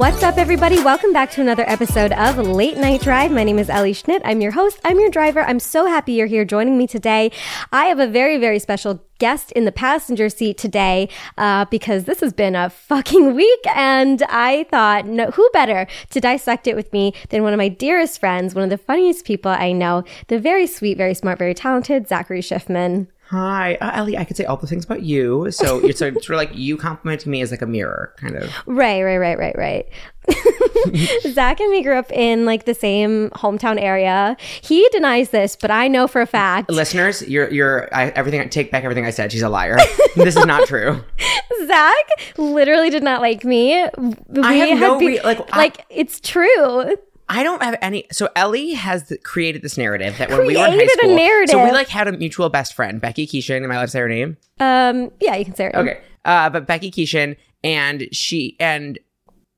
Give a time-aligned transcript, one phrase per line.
[0.00, 0.82] What's up, everybody?
[0.82, 3.30] Welcome back to another episode of Late Night Drive.
[3.30, 4.22] My name is Ellie Schnitt.
[4.24, 4.80] I'm your host.
[4.82, 5.42] I'm your driver.
[5.42, 7.30] I'm so happy you're here joining me today.
[7.70, 12.20] I have a very, very special guest in the passenger seat today uh, because this
[12.20, 16.90] has been a fucking week, and I thought, no, who better to dissect it with
[16.94, 20.38] me than one of my dearest friends, one of the funniest people I know, the
[20.38, 23.08] very sweet, very smart, very talented Zachary Schiffman.
[23.30, 24.18] Hi, uh, Ellie.
[24.18, 25.52] I could say all the things about you.
[25.52, 28.52] So it's sort of, like you complimenting me as like a mirror, kind of.
[28.66, 29.88] Right, right, right, right, right.
[31.32, 34.36] Zach and me grew up in like the same hometown area.
[34.62, 36.70] He denies this, but I know for a fact.
[36.70, 38.48] Listeners, you're you're I, everything.
[38.48, 39.30] Take back everything I said.
[39.30, 39.76] She's a liar.
[40.16, 41.00] this is not true.
[41.66, 42.06] Zach
[42.36, 43.86] literally did not like me.
[44.28, 46.96] We I have no be- re- like, I- like it's true.
[47.30, 48.06] I don't have any.
[48.10, 51.46] So Ellie has the, created this narrative that when we were in high Created a
[51.46, 53.62] school, so we like had a mutual best friend, Becky Keishan.
[53.62, 54.36] Am I allowed to say her name?
[54.58, 55.74] Um, yeah, you can say it.
[55.76, 56.00] Okay.
[56.24, 58.98] Uh, but Becky Keishan and she and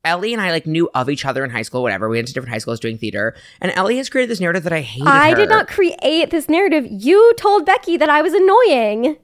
[0.04, 2.08] Ellie and I like knew of each other in high school, whatever.
[2.10, 3.34] We went to different high schools doing theater.
[3.60, 5.08] And Ellie has created this narrative that I hated.
[5.08, 5.36] I her.
[5.36, 6.86] did not create this narrative.
[6.90, 9.16] You told Becky that I was annoying.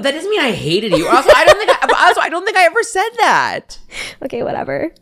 [0.00, 1.06] That doesn't mean I hated you.
[1.06, 1.70] Also, I don't think.
[1.70, 3.78] I, also, I don't think I ever said that.
[4.24, 4.92] Okay, whatever.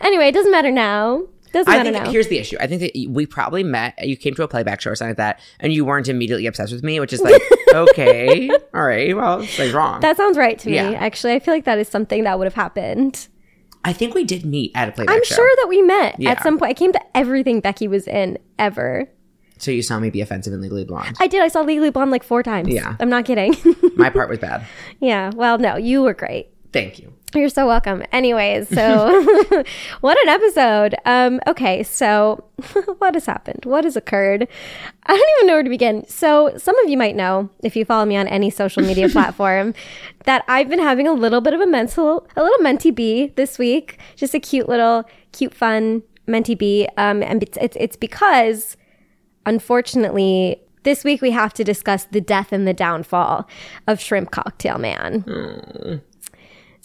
[0.00, 1.22] Anyway, it doesn't matter now.
[1.54, 2.10] Doesn't I matter think now.
[2.10, 2.56] here's the issue.
[2.60, 3.94] I think that we probably met.
[4.06, 6.72] You came to a playback show or something like that, and you weren't immediately obsessed
[6.72, 7.40] with me, which is like,
[7.74, 10.00] okay, all right, well, something's wrong.
[10.00, 10.74] that sounds right to me.
[10.74, 10.90] Yeah.
[10.90, 13.28] Actually, I feel like that is something that would have happened.
[13.84, 15.36] I think we did meet at a playback I'm show.
[15.36, 16.30] sure that we met Yeah.
[16.32, 16.70] at some point.
[16.70, 19.08] I came to everything Becky was in ever.
[19.58, 21.16] So you saw me be offensive and legally blonde.
[21.20, 21.40] I did.
[21.40, 22.68] I saw Legally Blonde like four times.
[22.68, 22.96] Yeah.
[22.98, 23.54] I'm not kidding.
[23.96, 24.66] My part was bad.
[25.00, 25.30] yeah.
[25.34, 26.48] Well, no, you were great.
[26.72, 27.13] Thank you.
[27.36, 28.04] You're so welcome.
[28.12, 29.24] Anyways, so
[30.00, 30.94] what an episode.
[31.04, 32.44] Um, okay, so
[32.98, 33.64] what has happened?
[33.64, 34.46] What has occurred?
[35.04, 36.06] I don't even know where to begin.
[36.06, 39.74] So some of you might know, if you follow me on any social media platform,
[40.26, 43.58] that I've been having a little bit of a mental, a little mentee bee this
[43.58, 43.98] week.
[44.14, 46.86] Just a cute little, cute, fun mentee bee.
[46.96, 48.76] Um, and it's, it's, it's because
[49.44, 53.48] unfortunately, this week we have to discuss the death and the downfall
[53.88, 56.00] of Shrimp Cocktail Man.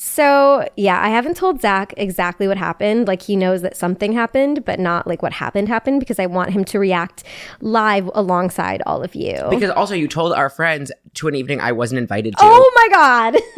[0.02, 3.06] So, yeah, I haven't told Zach exactly what happened.
[3.06, 6.52] Like, he knows that something happened, but not like what happened happened because I want
[6.52, 7.26] him to react
[7.60, 9.46] live alongside all of you.
[9.50, 12.40] Because also, you told our friends to an evening I wasn't invited to.
[12.44, 13.42] oh my God.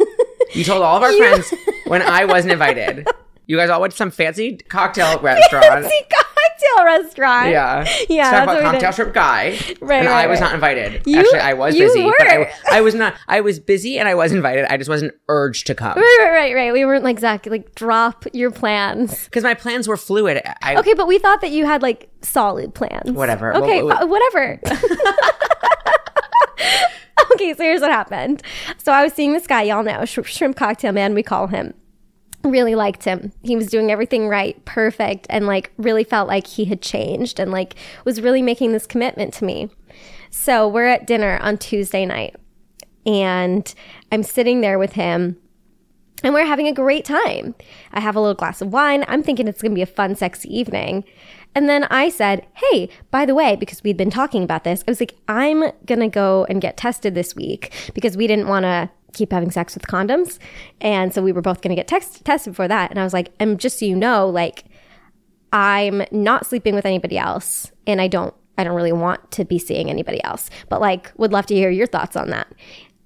[0.52, 1.54] You told all of our friends
[1.86, 3.06] when I wasn't invited.
[3.46, 5.64] You guys all went to some fancy cocktail restaurant.
[5.84, 6.06] Fancy
[6.76, 7.50] cocktail restaurant.
[7.50, 7.88] Yeah.
[8.08, 9.50] Yeah, Talk about cocktail shrimp guy.
[9.80, 10.46] Right, And right, I was right.
[10.46, 11.02] not invited.
[11.06, 12.52] You- Actually, I was busy, but I.
[12.70, 13.14] I was not.
[13.28, 14.64] I was busy and I was invited.
[14.66, 16.72] I just wasn't urged to come Right, right, right, right.
[16.72, 19.24] We weren't like, Zach, like, drop your plans.
[19.24, 20.42] because my plans were fluid.
[20.62, 23.10] I, Okay, but we thought that you had like solid plans.
[23.12, 23.54] Whatever.
[23.56, 24.60] Okay, Well, fi- uh, whatever.
[27.32, 28.42] okay, so here's what happened.
[28.78, 31.74] So I was seeing this guy, y'all know, Shrimp Cocktail Man, we call him.
[32.44, 33.32] Really liked him.
[33.42, 37.52] He was doing everything right, perfect, and like really felt like he had changed and
[37.52, 39.70] like was really making this commitment to me.
[40.30, 42.34] So we're at dinner on Tuesday night,
[43.06, 43.72] and
[44.10, 45.36] I'm sitting there with him
[46.22, 47.54] and we're having a great time.
[47.92, 49.04] I have a little glass of wine.
[49.08, 51.04] I'm thinking it's going to be a fun, sexy evening.
[51.54, 54.90] And then I said, Hey, by the way, because we'd been talking about this, I
[54.90, 58.64] was like, I'm going to go and get tested this week because we didn't want
[58.64, 60.38] to keep having sex with condoms.
[60.80, 62.90] And so we were both going to get text- tested for that.
[62.90, 64.64] And I was like, and just so you know, like,
[65.52, 69.58] I'm not sleeping with anybody else and I don't I don't really want to be
[69.58, 70.50] seeing anybody else.
[70.68, 72.48] But like would love to hear your thoughts on that.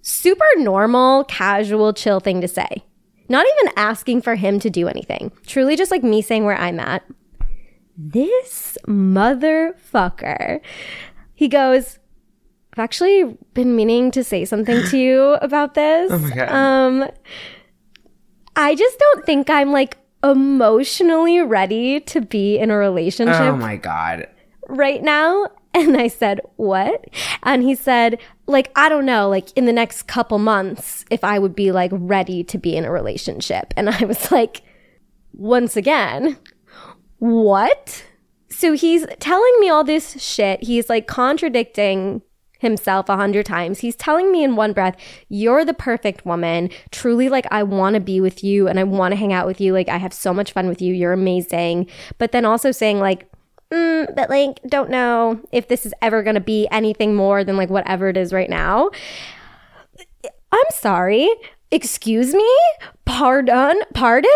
[0.02, 2.84] Super normal, casual, chill thing to say.
[3.28, 5.32] Not even asking for him to do anything.
[5.46, 7.04] Truly just like me saying where I'm at.
[7.96, 10.60] This motherfucker.
[11.34, 11.98] He goes,
[12.76, 16.12] I've actually been meaning to say something to you about this.
[16.12, 16.48] Oh my God.
[16.50, 17.08] Um
[18.54, 23.76] I just don't think I'm like emotionally ready to be in a relationship oh my
[23.76, 24.28] god.
[24.68, 25.48] right now.
[25.76, 27.04] And I said, What?
[27.42, 31.38] And he said, Like, I don't know, like in the next couple months, if I
[31.38, 33.74] would be like ready to be in a relationship.
[33.76, 34.62] And I was like,
[35.34, 36.38] Once again,
[37.18, 38.06] what?
[38.48, 40.62] So he's telling me all this shit.
[40.62, 42.22] He's like contradicting
[42.58, 43.80] himself a hundred times.
[43.80, 44.96] He's telling me in one breath,
[45.28, 46.70] You're the perfect woman.
[46.90, 49.60] Truly, like, I want to be with you and I want to hang out with
[49.60, 49.72] you.
[49.72, 50.94] Like, I have so much fun with you.
[50.94, 51.88] You're amazing.
[52.18, 53.30] But then also saying, like,
[53.70, 57.56] mm, but like, don't know if this is ever going to be anything more than
[57.56, 58.90] like whatever it is right now.
[60.52, 61.28] I'm sorry.
[61.70, 62.48] Excuse me?
[63.04, 63.74] Pardon?
[63.92, 64.30] Pardon?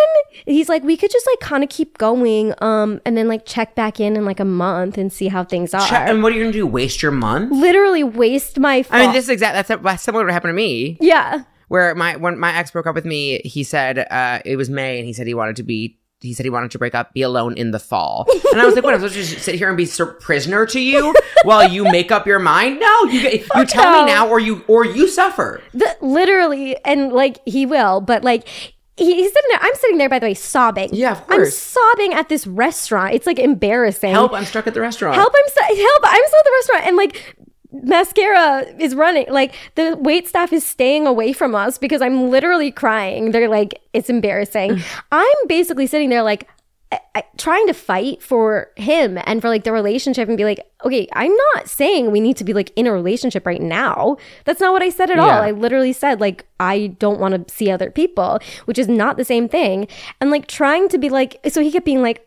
[0.46, 3.74] He's like, we could just like kind of keep going um and then like check
[3.74, 5.86] back in in like a month and see how things are.
[5.86, 6.66] Ch- and what are you gonna do?
[6.66, 7.52] Waste your month?
[7.52, 9.68] Literally waste my I mean, this is exact.
[9.68, 10.98] That's, that's similar to what happened to me.
[11.00, 11.44] Yeah.
[11.68, 14.98] Where my when my ex broke up with me, he said uh, it was May,
[14.98, 17.22] and he said he wanted to be he said he wanted to break up, be
[17.22, 18.26] alone in the fall.
[18.50, 18.94] And I was like, what?
[18.94, 19.86] I'm supposed to just sit here and be
[20.18, 21.14] prisoner to you
[21.44, 22.80] while you make up your mind?
[22.80, 24.00] No, you you tell no.
[24.00, 25.62] me now, or you or you suffer.
[25.72, 28.48] The, literally, and like he will, but like
[28.96, 29.58] he's sitting there.
[29.62, 30.90] I'm sitting there, by the way, sobbing.
[30.92, 31.56] Yeah, of I'm course.
[31.56, 33.14] sobbing at this restaurant.
[33.14, 34.10] It's like embarrassing.
[34.10, 34.32] Help!
[34.32, 35.14] I'm stuck at the restaurant.
[35.16, 35.32] help!
[35.34, 36.02] I'm so, help!
[36.04, 37.36] I'm still at the restaurant, and like
[37.72, 39.26] mascara is running.
[39.30, 43.30] Like the wait staff is staying away from us because I'm literally crying.
[43.30, 44.72] They're like, it's embarrassing.
[44.72, 45.02] Mm.
[45.12, 46.48] I'm basically sitting there like.
[46.92, 50.58] I, I, trying to fight for him and for like the relationship and be like,
[50.84, 54.16] okay, I'm not saying we need to be like in a relationship right now.
[54.44, 55.30] That's not what I said at all.
[55.30, 59.24] I literally said like I don't want to see other people, which is not the
[59.24, 59.86] same thing.
[60.20, 62.26] And like trying to be like, so he kept being like,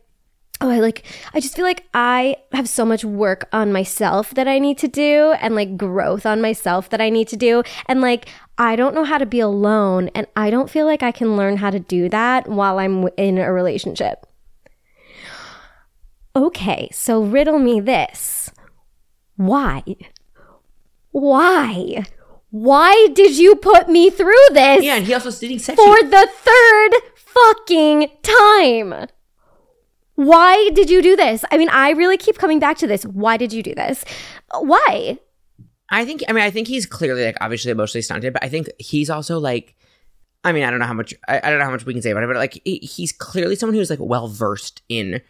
[0.62, 1.04] oh, I like,
[1.34, 4.88] I just feel like I have so much work on myself that I need to
[4.88, 7.64] do and like growth on myself that I need to do.
[7.88, 11.12] And like, I don't know how to be alone and I don't feel like I
[11.12, 14.26] can learn how to do that while I'm in a relationship.
[16.36, 18.50] Okay, so riddle me this.
[19.36, 19.84] Why?
[21.12, 22.06] Why?
[22.50, 24.84] Why did you put me through this?
[24.84, 29.08] yeah, and he also didn't for the third fucking time.
[30.16, 31.44] Why did you do this?
[31.52, 33.04] I mean, I really keep coming back to this.
[33.04, 34.06] Why did you do this?
[34.60, 35.18] Why?
[35.90, 36.24] I think.
[36.28, 39.40] I mean, I think he's clearly like obviously emotionally stunted, but I think he's also
[39.40, 39.76] like.
[40.46, 41.14] I mean, I don't know how much.
[41.28, 43.12] I, I don't know how much we can say about it, but like he- he's
[43.12, 45.22] clearly someone who's like well versed in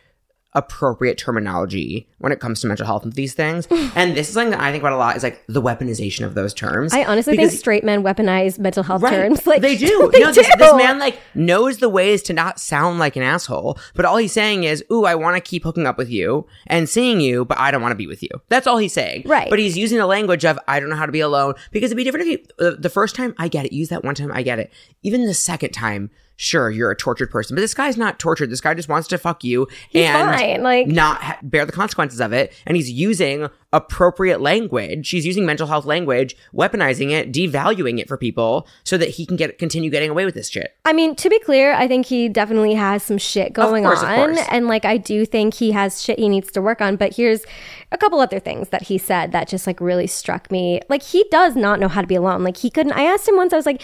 [0.55, 3.67] appropriate terminology when it comes to mental health and these things.
[3.95, 6.35] and this is something that I think about a lot is like the weaponization of
[6.35, 6.93] those terms.
[6.93, 9.11] I honestly think straight men weaponize mental health Right.
[9.11, 9.45] terms.
[9.47, 10.09] Like they do.
[10.13, 10.41] they no, do.
[10.41, 14.17] This, this man like knows the ways to not sound like an asshole, but all
[14.17, 17.45] he's saying is, "Ooh, I want to keep hooking up with you and seeing you,
[17.45, 19.23] but I don't want to be with you." That's all he's saying.
[19.25, 19.49] Right.
[19.49, 21.97] But he's using the language of, "I don't know how to be alone," because it'd
[21.97, 24.31] be different if he, uh, the first time I get it, use that one time
[24.31, 24.71] I get it.
[25.01, 28.49] Even the second time, sure, you're a tortured person, but this guy's not tortured.
[28.49, 31.71] This guy just wants to fuck you He's and fine, like- not ha- bear the
[31.71, 35.07] consequences of it, and he's using appropriate language.
[35.07, 39.35] She's using mental health language, weaponizing it, devaluing it for people, so that he can
[39.35, 40.75] get continue getting away with this shit.
[40.85, 44.37] I mean, to be clear, I think he definitely has some shit going course, on.
[44.49, 46.97] And like, I do think he has shit he needs to work on.
[46.97, 47.43] But here's
[47.93, 50.81] a couple other things that he said that just like really struck me.
[50.89, 52.43] Like, he does not know how to be alone.
[52.43, 52.93] Like, he couldn't.
[52.93, 53.81] I asked him once, I was like,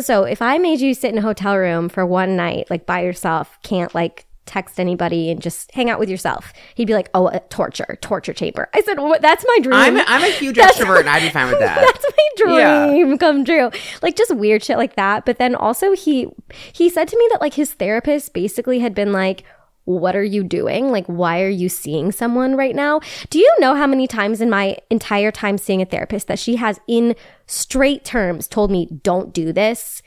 [0.00, 3.02] so if I made you sit in a hotel room for one night, like by
[3.02, 7.28] yourself, can't like, text anybody and just hang out with yourself he'd be like oh
[7.28, 10.56] a torture torture chamber i said what that's my dream I'm a, I'm a huge
[10.56, 11.78] That's- extrovert, and I'd be fine with that.
[11.80, 12.04] that's
[12.48, 12.86] my Yeah.
[12.88, 13.70] dream come true.
[14.02, 15.24] Like just weird shit like that.
[15.24, 16.26] But then also he
[16.72, 19.44] he said to me that like his therapist basically had been like,
[19.84, 20.90] What are you doing?
[20.92, 23.00] Like, why are you seeing someone right now?
[23.30, 26.56] Do you know how many times in my entire time seeing a therapist that she
[26.56, 27.16] has in
[27.46, 30.02] straight terms told me, Don't do this?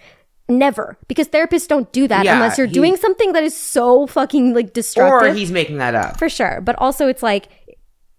[0.49, 0.97] Never.
[1.07, 4.53] Because therapists don't do that Yeah, unless you're he- doing something that is so fucking
[4.53, 5.31] like destructive.
[5.31, 6.19] or he's making that up.
[6.19, 6.61] for sure.
[6.61, 7.47] But also it's like,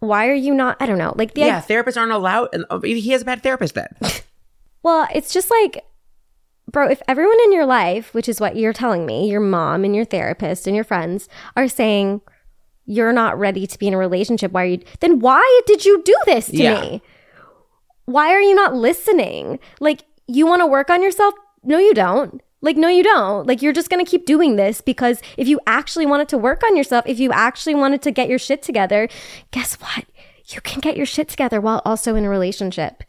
[0.01, 1.15] why are you not I don't know.
[1.17, 2.49] Like the Yeah, therapists aren't allowed.
[2.55, 3.89] And he has a bad therapist then.
[4.83, 5.83] Well, it's just like,
[6.75, 9.97] bro, if everyone in your life, which is what you're telling me, your mom and
[9.97, 12.21] your therapist and your friends are saying
[12.85, 16.03] you're not ready to be in a relationship, why are you, then why did you
[16.05, 16.81] do this to Yeah.
[16.81, 17.03] me?
[18.05, 19.59] Why are you not listening?
[19.81, 21.33] Like, you want to work on yourself?
[21.63, 22.43] No, you don't.
[22.61, 23.47] Like, no, you don't.
[23.47, 26.63] Like, you're just going to keep doing this because if you actually wanted to work
[26.65, 29.09] on yourself, if you actually wanted to get your shit together,
[29.53, 30.05] guess what?
[30.49, 33.05] You can get your shit together while also in a relationship.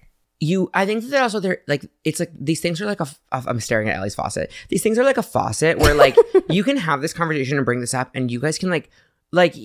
[0.46, 3.20] You i think that also they're like it's like these things are like a f-
[3.32, 4.52] i'm staring at ellie's faucet.
[4.70, 6.16] These things are like a faucet where like
[6.50, 8.90] you can have this conversation and bring this up and you guys can like
[9.32, 9.56] like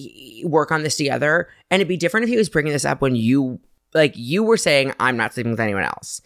[0.44, 1.48] work on this together.
[1.70, 3.60] And it'd be different if he was bringing this up when you
[3.94, 6.20] like you were saying i'm not sleeping with anyone else.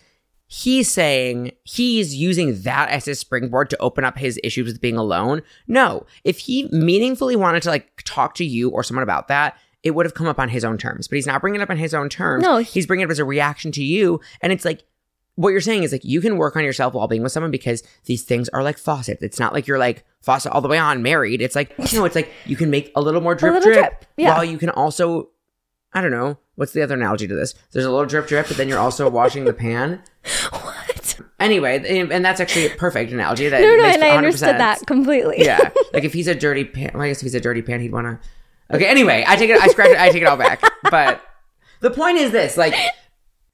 [0.46, 4.96] He's saying he's using that as his springboard to open up his issues with being
[4.96, 5.42] alone.
[5.66, 6.06] No.
[6.23, 10.07] If he meaningfully wanted to like talk to you or someone about that it would
[10.07, 11.95] have come up on his own terms but he's not bringing it up on his
[11.95, 12.43] own terms.
[12.43, 14.21] No, he- he's bringing it up as a reaction to you.
[14.41, 14.83] And it's like
[15.37, 17.83] what you're saying is like you can work on yourself while being with someone because
[18.05, 19.23] these things are like faucets.
[19.23, 21.43] It's not like you're like faucet all the way on married.
[21.43, 23.79] It's like you know it's like you can make a little more drip little drip,
[23.99, 24.35] drip, yeah.
[24.35, 25.31] while you can also
[25.93, 27.55] i don't know what's the other analogy to this?
[27.73, 30.03] There's a little drip drip but then you're also washing the pan.
[30.50, 31.21] What?
[31.38, 34.81] anyway and that's actually a perfect analogy that No, no, and I 100% understood that
[34.87, 35.37] completely.
[35.45, 35.71] yeah.
[35.93, 37.93] Like if he's a dirty pan well, i guess if he's a dirty pan he'd
[37.93, 38.29] want to
[38.73, 41.21] okay anyway i take it i scratch it i take it all back but
[41.80, 42.75] the point is this like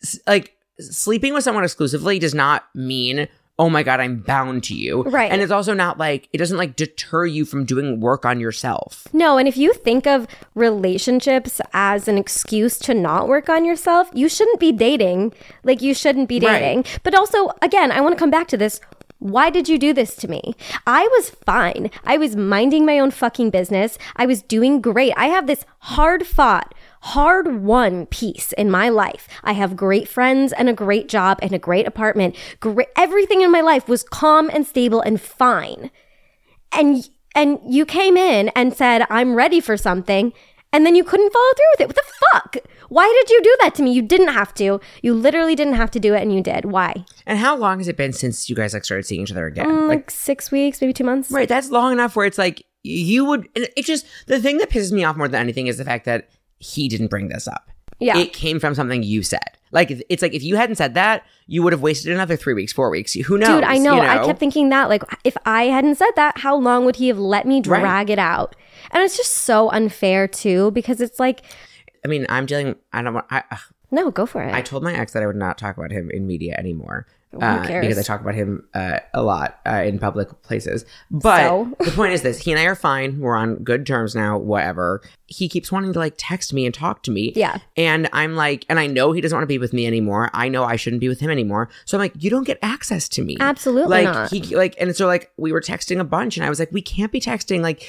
[0.02, 4.75] s- like sleeping with someone exclusively does not mean oh my god i'm bound to
[4.75, 5.31] you Right.
[5.31, 9.07] and it's also not like it doesn't like deter you from doing work on yourself
[9.12, 14.09] No, and if you think of relationships as an excuse to not work on yourself,
[14.14, 15.35] you shouldn't be dating.
[15.64, 16.59] Like you shouldn't be Right.
[16.61, 16.85] dating.
[17.02, 18.81] But also, again, I want to come back to this.
[19.21, 20.55] Why did you do this to me?
[20.87, 21.91] I was fine.
[22.05, 23.99] I was minding my own fucking business.
[24.17, 25.12] I was doing great.
[25.15, 29.29] I have this hard fought, hard won piece in my life.
[29.45, 32.35] I have great friends and a great job and a great apartment.
[32.97, 35.91] Everything in my life was calm and stable and fine.
[36.73, 40.33] And and you came in and said, "I'm ready for something."
[40.73, 41.87] And then you couldn't follow through with it.
[41.89, 42.57] What the fuck?
[42.90, 43.92] Why did you do that to me?
[43.92, 44.78] You didn't have to.
[45.02, 46.66] You literally didn't have to do it and you did.
[46.66, 47.04] Why?
[47.26, 49.66] And how long has it been since you guys like started seeing each other again?
[49.66, 51.30] Mm, like, like six weeks, maybe two months.
[51.30, 53.49] right, that's long enough where it's like you would.
[53.54, 56.28] It's just the thing that pisses me off more than anything is the fact that
[56.59, 57.70] he didn't bring this up.
[58.00, 58.16] Yeah.
[58.16, 59.40] it came from something you said.
[59.73, 62.73] Like it's like if you hadn't said that, you would have wasted another three weeks,
[62.73, 63.12] four weeks.
[63.12, 63.49] Who knows?
[63.49, 63.97] Dude, I know.
[63.97, 64.88] you I kept thinking that.
[64.88, 67.80] Like, if I hadn't said that, how long would he have let me Right.
[67.80, 68.56] drag it out?
[68.90, 71.42] And it's just so unfair, too, because it's like,
[72.04, 72.76] I mean, I'm dealing.
[72.92, 73.26] I don't want.
[73.30, 73.59] I, ugh.
[73.90, 74.54] no, go for it.
[74.54, 77.07] I told my ex that I would not talk about him in media anymore.
[77.33, 80.85] Who uh, because I talk about him uh, a lot uh, in public places.
[81.12, 81.76] But So?
[81.85, 83.21] the point is this: he and I are fine.
[83.21, 84.37] We're on good terms now.
[84.37, 85.00] Whatever.
[85.26, 87.33] He keeps wanting to like text me and talk to me.
[87.37, 87.59] Yeah.
[87.76, 90.28] And I'm like, and I know he doesn't want to be with me anymore.
[90.35, 91.69] I know I shouldn't be with him anymore.
[91.85, 93.37] So I'm like, you don't get access to me.
[93.38, 94.30] Absolutely Like not.
[94.33, 96.83] he like, and so like we were texting a bunch, and I was like, we
[96.83, 97.88] can't be texting like.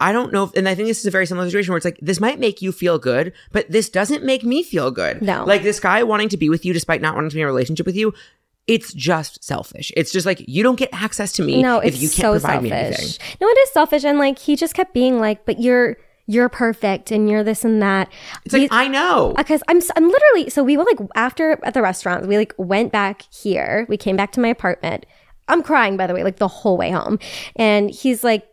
[0.00, 1.84] I don't know, if, and I think this is a very similar situation where it's
[1.84, 5.22] like this might make you feel good, but this doesn't make me feel good.
[5.22, 5.44] No.
[5.44, 7.50] like this guy wanting to be with you despite not wanting to be in a
[7.50, 8.12] relationship with you.
[8.66, 9.92] It's just selfish.
[9.96, 12.62] It's just like you don't get access to me no, if you can't so provide
[12.62, 13.06] me anything.
[13.06, 13.38] selfish.
[13.40, 14.04] No, it is selfish.
[14.04, 17.82] And like, he just kept being like, but you're, you're perfect and you're this and
[17.82, 18.10] that.
[18.44, 19.34] It's like I know.
[19.36, 22.92] because I'm I'm literally so we were like after at the restaurant we like went
[22.92, 25.04] back here we came back to my apartment
[25.48, 27.18] I'm crying by the way like the whole way home
[27.56, 28.48] and he's like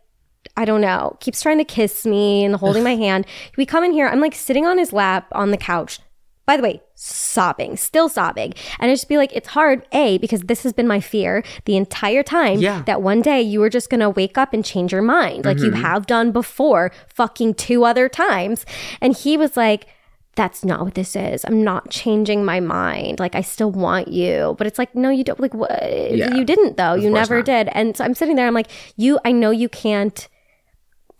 [0.56, 3.92] I don't know keeps trying to kiss me and holding my hand we come in
[3.92, 5.98] here I'm like sitting on his lap on the couch
[6.44, 10.40] by the way sobbing still sobbing and I just be like it's hard a because
[10.42, 12.82] this has been my fear the entire time Yeah.
[12.86, 15.70] that one day you were just gonna wake up and change your mind like you
[15.72, 18.66] have done before fucking two other times
[19.00, 19.86] and he was like
[20.34, 21.44] that's not what this is.
[21.44, 23.20] I'm not changing my mind.
[23.20, 25.38] Like I still want you, but it's like no, you don't.
[25.38, 25.70] Like what?
[25.82, 26.34] Yeah.
[26.34, 26.94] You didn't though.
[26.94, 27.44] you never not.
[27.44, 27.68] did.
[27.72, 28.46] And so I'm sitting there.
[28.46, 29.18] I'm like, you.
[29.26, 30.26] I know you can't.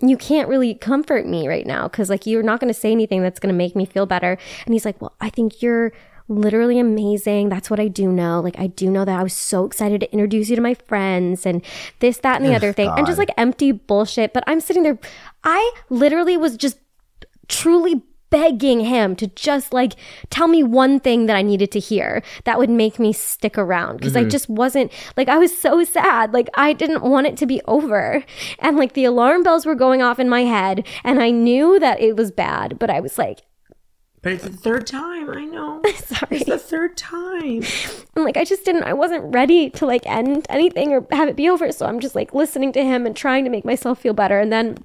[0.04, 3.22] You can't really comfort me right now because like you're not going to say anything
[3.22, 4.36] that's going to make me feel better.
[4.66, 5.92] And he's like, well, I think you're
[6.28, 7.48] literally amazing.
[7.48, 8.40] That's what I do know.
[8.40, 11.46] Like I do know that I was so excited to introduce you to my friends
[11.46, 11.64] and
[12.00, 14.32] this, that, and the other thing, and just like empty bullshit.
[14.32, 14.98] But I'm sitting there.
[15.44, 16.78] I literally was just
[17.48, 19.92] truly begging him to just like
[20.30, 23.98] tell me one thing that I needed to hear that would make me stick around
[23.98, 24.30] because I mm-hmm.
[24.30, 28.24] just wasn't like I was so sad like I didn't want it to be over
[28.58, 32.00] and like the alarm bells were going off in my head and I knew that
[32.00, 33.42] it was bad but I was like
[34.22, 35.28] but it's the third time.
[35.30, 35.82] I know.
[35.96, 37.64] sorry It's the third time.
[38.16, 41.36] and like I just didn't I wasn't ready to like end anything or have it
[41.36, 44.14] be over so I'm just like listening to him and trying to make myself feel
[44.14, 44.78] better and then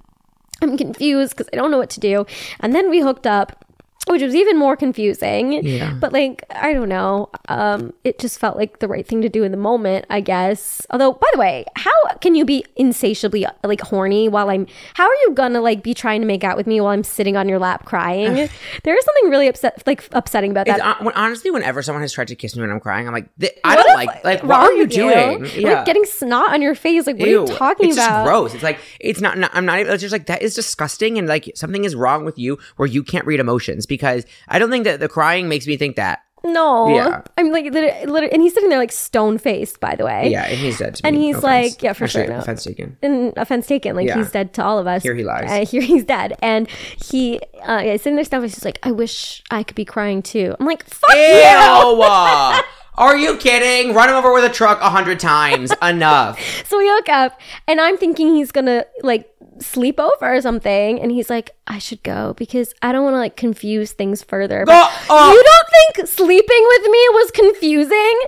[0.61, 2.25] I'm confused because I don't know what to do.
[2.59, 3.65] And then we hooked up
[4.09, 5.93] which was even more confusing Yeah.
[5.93, 9.43] but like I don't know um it just felt like the right thing to do
[9.43, 13.81] in the moment I guess although by the way how can you be insatiably like
[13.81, 16.81] horny while I'm how are you gonna like be trying to make out with me
[16.81, 18.35] while I'm sitting on your lap crying
[18.83, 22.13] there is something really upset like upsetting about that uh, when, honestly, whenever someone has
[22.13, 23.27] tried to kiss me when I'm crying, I'm like,
[23.63, 24.23] I What don't like.
[24.23, 25.41] Like, what are you doing?
[25.63, 27.07] Like getting snot on your face.
[27.07, 28.09] Like, what are you talking it's about?
[28.09, 28.53] just gross.
[28.53, 29.51] It's like it's not, not.
[29.53, 29.79] I'm not.
[29.79, 32.87] even- It's just like that is disgusting, and like something is wrong with you where
[32.87, 36.19] you can't read emotions because I don't think that the crying makes me think that.
[36.43, 36.87] No.
[36.95, 37.21] Yeah.
[37.37, 40.29] I'm like, literally, and he's sitting there like stone faced, by the way.
[40.29, 40.95] Yeah, and he's dead.
[40.95, 41.23] To And me.
[41.27, 42.39] he's No like- yeah, for Actually, sure, no.
[42.39, 42.95] Offense taken.
[43.01, 44.17] And offense taken, like Yeah.
[44.17, 45.03] he's dead to all of us.
[45.03, 45.49] Here he lies.
[45.49, 48.43] Uh, here he's dead, and he, uh, yeah, sitting there, stuff.
[48.43, 50.55] He's just like, I wish I could be crying too.
[50.59, 51.21] I'm like, fuck Ew!
[51.21, 52.61] you.
[52.97, 53.93] Are you kidding?
[53.93, 55.71] Run him over with a truck a hundred times.
[55.81, 56.39] Enough.
[56.65, 61.11] So we hook up, and I'm thinking he's gonna like sleep over or something, and
[61.11, 64.65] he's like, I should go because I don't want to like confuse things further.
[64.65, 65.31] But oh.
[65.31, 68.19] you don't think sleeping with me was confusing?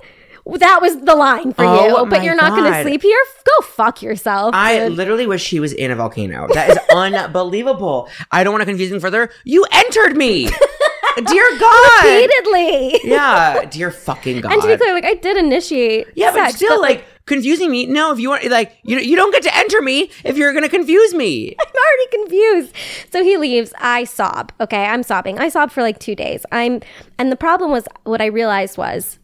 [0.58, 3.24] That was the line for Oh you, but you're not gonna sleep here.
[3.46, 4.56] Go fuck yourself.
[4.56, 4.98] I dude.
[4.98, 6.48] literally wish he was in a volcano.
[6.54, 8.10] That is unbelievable.
[8.32, 9.32] I don't want to confuse him further.
[9.46, 10.50] You entered me.
[11.28, 12.04] Dear God.
[12.06, 13.00] repeatedly.
[13.04, 14.52] Yeah, dear fucking God.
[14.54, 16.08] And to be clear, like I did initiate.
[16.16, 17.86] yeah, but sex, still, like confusing me.
[17.86, 20.70] No, if you want, like you, you don't get to enter me if you're gonna
[20.70, 21.56] confuse me.
[21.60, 22.76] I'm already confused.
[23.12, 23.74] So he leaves.
[23.80, 24.52] I sob.
[24.60, 25.40] Okay, I'm sobbing.
[25.40, 26.46] I sobbed for like two days.
[26.52, 26.82] I'm,
[27.18, 29.20] and the problem was what I realized was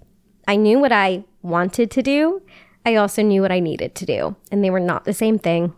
[0.47, 2.41] I knew what I wanted to do.
[2.85, 5.73] I also knew what I needed to do, and they were not the same thing.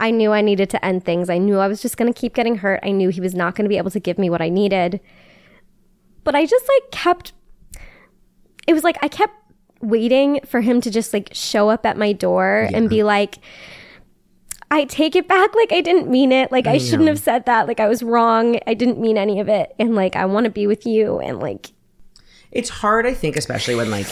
[0.00, 1.30] I knew I needed to end things.
[1.30, 2.80] I knew I was just going to keep getting hurt.
[2.82, 5.00] I knew he was not going to be able to give me what I needed.
[6.24, 7.32] But I just like kept.
[8.66, 9.34] It was like I kept
[9.80, 13.38] waiting for him to just like show up at my door and be like,
[14.70, 15.54] I take it back.
[15.54, 16.52] Like, I didn't mean it.
[16.52, 17.66] Like, I shouldn't have said that.
[17.66, 18.58] Like, I was wrong.
[18.66, 19.74] I didn't mean any of it.
[19.80, 21.18] And like, I want to be with you.
[21.18, 21.72] And like,
[22.52, 24.06] It's hard, I think, especially when like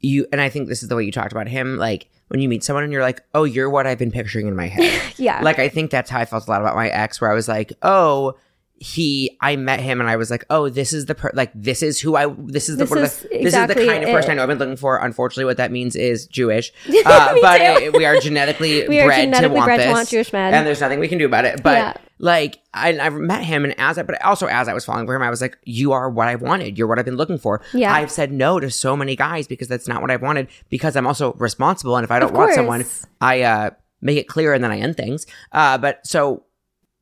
[0.00, 2.48] you and I think this is the way you talked about him, like when you
[2.48, 5.02] meet someone and you're like, Oh, you're what I've been picturing in my head.
[5.16, 5.40] yeah.
[5.42, 7.48] Like I think that's how I felt a lot about my ex, where I was
[7.48, 8.36] like, Oh,
[8.82, 11.82] he I met him and I was like, Oh, this is the per like this
[11.82, 14.08] is who I this is the, This is the this exactly is the kind of
[14.10, 14.32] person it.
[14.32, 14.96] I know I've been looking for.
[14.96, 16.72] Unfortunately, what that means is Jewish.
[17.04, 19.92] Uh, but it- we are genetically We are bred genetically to want bred to this,
[19.92, 20.54] want Jewish men.
[20.54, 21.62] And there's nothing we can do about it.
[21.62, 21.92] But Yeah.
[22.18, 25.14] like I, I met him and as I but also as I was falling for
[25.14, 26.78] him, I was like, You are what I wanted.
[26.78, 27.60] You're what I've been looking for.
[27.74, 27.92] Yeah.
[27.92, 31.06] I've said no to so many guys because that's not what i've wanted, because I'm
[31.06, 31.96] also responsible.
[31.98, 32.86] And if I don't want someone,
[33.20, 33.70] I uh
[34.00, 35.26] make it clear and then I end things.
[35.52, 36.44] Uh but so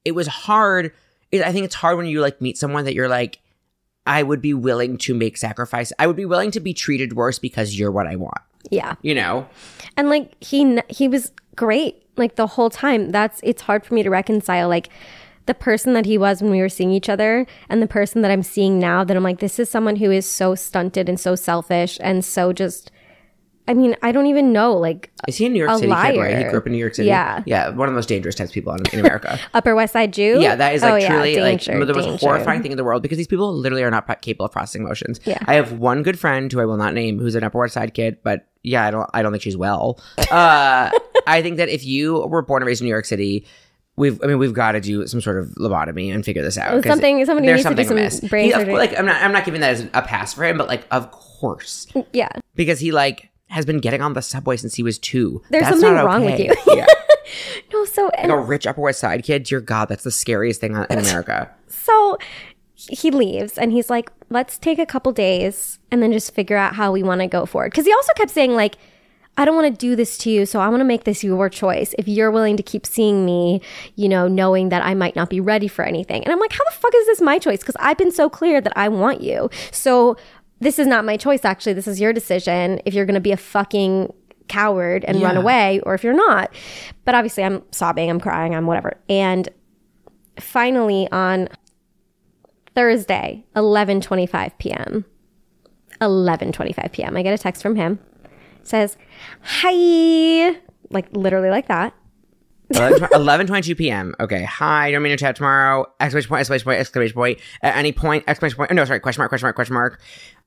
[0.05, 0.93] it was hard.
[1.33, 3.41] I think it's hard when you like meet someone that you're like,
[4.07, 5.93] I would be willing to make sacrifice.
[5.99, 8.41] I would be willing to be treated worse because you're what I want.
[8.71, 8.95] yeah.
[9.03, 9.49] You know?
[9.97, 12.03] And like, he, he was great.
[12.17, 13.11] Like the whole time.
[13.11, 14.69] That's, it's hard for me to reconcile.
[14.69, 14.89] Like,
[15.47, 18.31] the person that he was when we were seeing each other and the person that
[18.31, 21.35] I'm seeing now that I'm like, this is someone who is so stunted and so
[21.35, 22.91] selfish and so just,
[23.69, 24.73] I mean, I don't even know.
[24.75, 26.39] Like, Is he a New York City kid, right?
[26.39, 27.09] He grew up in New York City.
[27.09, 27.43] Yeah.
[27.47, 27.69] Yeah.
[27.69, 29.39] One of the most dangerous types of people in, in America.
[29.55, 30.41] Upper West Side Jew?
[30.41, 32.27] Yeah, that is like Oh, yeah, truly danger, like the most danger.
[32.27, 35.21] horrifying thing in the world because these people literally are not capable of processing emotions.
[35.25, 35.39] Yeah.
[35.47, 37.93] I have one good friend who I will not name who's an Upper West Side
[37.95, 40.01] kid, but yeah, I don't I don't think she's well.
[40.31, 40.91] Uh,
[41.27, 43.47] I think that if you were born and raised in New York City,
[43.97, 46.83] we've I mean we've got to do some sort of lobotomy and figure this out.
[46.85, 48.73] Something- somebody there's needs to do something some brain He-.
[48.73, 51.11] Like I'm not I'm not giving that as a pass for him, but like of
[51.11, 52.29] course Yeah.
[52.55, 55.43] because he like has been getting on the subway since he was two.
[55.51, 56.55] There's That's something wrong with you.
[56.67, 56.87] yeah.
[57.73, 60.63] No, so, and Like a rich Upper West Side kid, dear God, that's the scariest
[60.63, 61.51] thing in America.
[61.67, 62.17] So
[62.75, 66.57] he he leaves and he's like, let's take a couple days and then just figure
[66.57, 67.71] out how we want to go forward.
[67.71, 68.79] Because he also kept saying, like,
[69.37, 71.49] I don't want to do this to you, so I want to make this your
[71.49, 71.95] choice.
[71.97, 73.61] If you're willing to keep seeing me,
[73.95, 76.25] you know, knowing that I might not be ready for anything.
[76.25, 77.61] And I'm like, how the fuck is this my choice?
[77.61, 79.49] Because I've been so clear that I want you.
[79.71, 80.17] So
[80.61, 81.73] this is not my choice, actually.
[81.75, 84.13] This is your decision if you're going to be a fucking
[84.49, 86.51] coward and run away or if you're not.
[87.05, 88.97] But obviously, I'm sobbing, I'm crying, I'm whatever.
[89.09, 89.49] And
[90.41, 91.49] finally, on
[92.75, 95.05] Thursday, 11:25 p.m.
[96.01, 97.17] 11:25 p.m.
[97.17, 97.99] I get a text from him.
[98.63, 98.97] Says,
[99.43, 100.57] "Hi."
[100.91, 101.95] Like literally like that.
[102.71, 104.15] 11 22 p.m.
[104.21, 104.45] Okay.
[104.45, 105.87] Hi, don't mean to chat tomorrow.
[106.01, 107.39] Exclamation point, exclamation point, exclamation point.
[107.63, 108.71] At any point, exclamation point.
[108.71, 109.01] Oh, no, sorry.
[109.01, 110.01] Question mark, question mark, question mark.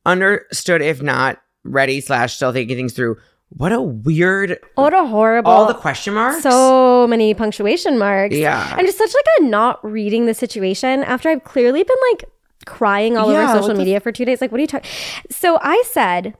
[0.05, 1.41] Understood if not.
[1.63, 3.17] Ready slash still thinking things through.
[3.49, 4.57] What a weird.
[4.75, 6.41] What a horrible All the question marks?
[6.41, 8.35] so many punctuation marks.
[8.35, 8.75] Yeah.
[8.77, 12.25] And just such like a not reading the situation after I've clearly been like
[12.65, 14.39] crying all Yeah, over social the media for two days.
[14.41, 14.89] Like, what are you talking?
[15.29, 16.35] So I said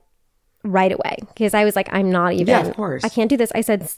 [0.64, 2.48] right away because I was like, I'm not even.
[2.48, 3.04] Yeah, of course.
[3.04, 3.52] I can't do this.
[3.54, 3.92] I said,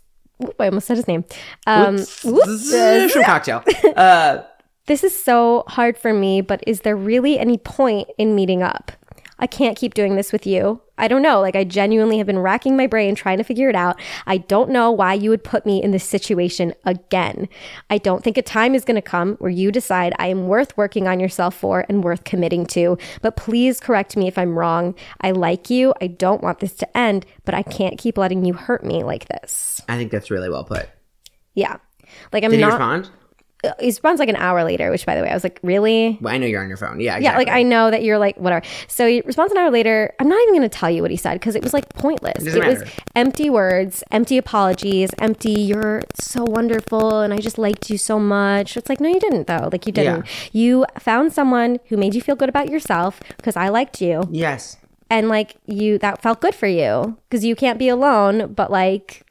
[0.47, 1.25] s- I almost said his name.
[1.67, 1.97] Um,
[3.23, 3.63] cocktail.
[3.95, 4.43] Uh,
[4.85, 8.91] this is so hard for me, but is there really any point in meeting up?
[9.39, 10.81] I can't keep doing this with you.
[10.97, 11.41] I don't know.
[11.41, 13.99] Like, I genuinely have been racking my brain trying to figure it out.
[14.27, 17.49] I don't know why you would put me in this situation again.
[17.89, 20.77] I don't think a time is going to come where you decide I am worth
[20.77, 22.97] working on yourself for and worth committing to.
[23.21, 24.93] But please correct me if I'm wrong.
[25.21, 25.93] I like you.
[25.99, 29.27] I don't want this to end, but I can't keep letting you hurt me like
[29.27, 29.81] this.
[29.89, 30.89] I think that's really well put.
[31.55, 31.77] Yeah.
[32.31, 33.09] Like, I'm Did he respond?
[33.79, 36.17] He responds like an hour later, which, by the way, I was like, really?
[36.21, 36.99] Well, I know you're on your phone.
[36.99, 37.47] Yeah, Yeah, like.
[37.47, 38.65] I know that you're like whatever.
[38.87, 40.13] So he responds an hour later.
[40.19, 42.43] I'm not even going to tell you what he said because it was like pointless.
[42.43, 42.83] It, doesn't was
[43.15, 45.51] empty words, empty apologies, empty.
[45.51, 48.75] You're so wonderful, and I just liked you so much.
[48.77, 49.69] It's like no, you didn't though.
[49.71, 50.25] Like you didn't.
[50.51, 54.77] You found someone who made you feel good about yourself because I liked you, Yes.
[55.09, 58.53] and like you that felt good for you because you can't be alone.
[58.53, 59.25] But like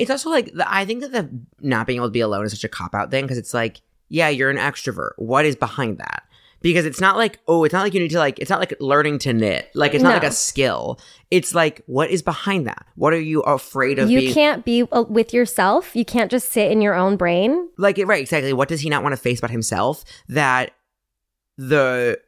[0.00, 1.28] It's also like the, I think that the
[1.60, 3.80] not being able to be alone is such a cop out thing because it's like,
[4.08, 5.10] yeah, you're an extrovert.
[5.16, 6.24] What is behind that?
[6.62, 8.74] Because it's not like, oh, it's not like you need to like, it's not like
[8.80, 9.70] learning to knit.
[9.74, 10.14] Like it's not No.
[10.16, 11.00] like a skill.
[11.30, 12.84] It's like, what is behind that?
[12.96, 14.34] What are you afraid of you being?
[14.34, 15.96] can't be uh, with yourself.
[15.96, 17.68] You can't just sit in your own brain.
[17.78, 18.52] like right, exactly.
[18.52, 20.04] What does he not want to face about himself?
[20.28, 20.72] That
[21.56, 22.20] the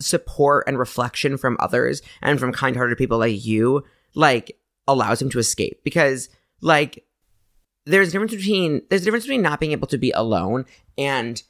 [0.00, 5.38] support and reflection from others and from kind-hearted people like you like allows him to
[5.38, 6.28] escape because
[6.60, 7.04] like
[7.88, 10.64] there's a difference between there's a difference between not being able to be alone
[10.96, 11.42] and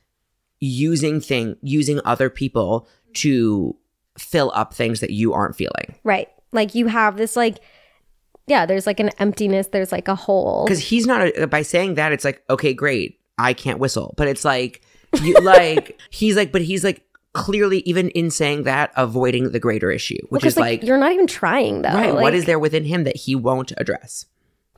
[0.61, 3.77] using thing using other people to
[4.19, 6.29] fill up things that you aren't feeling Right.
[6.53, 7.59] Like you have this like
[8.47, 10.65] yeah, there's like an emptiness, there's like a hole.
[10.65, 14.27] because he's not a, by saying that it's like okay great i can't whistle but
[14.27, 14.83] it's like
[15.23, 17.05] you like he's like but he's like
[17.39, 21.13] clearly, even in saying that, avoiding the greater issue, which Because is like, you're not
[21.13, 21.91] even trying though.
[21.91, 24.27] right, Like, what is there within him that he won't address?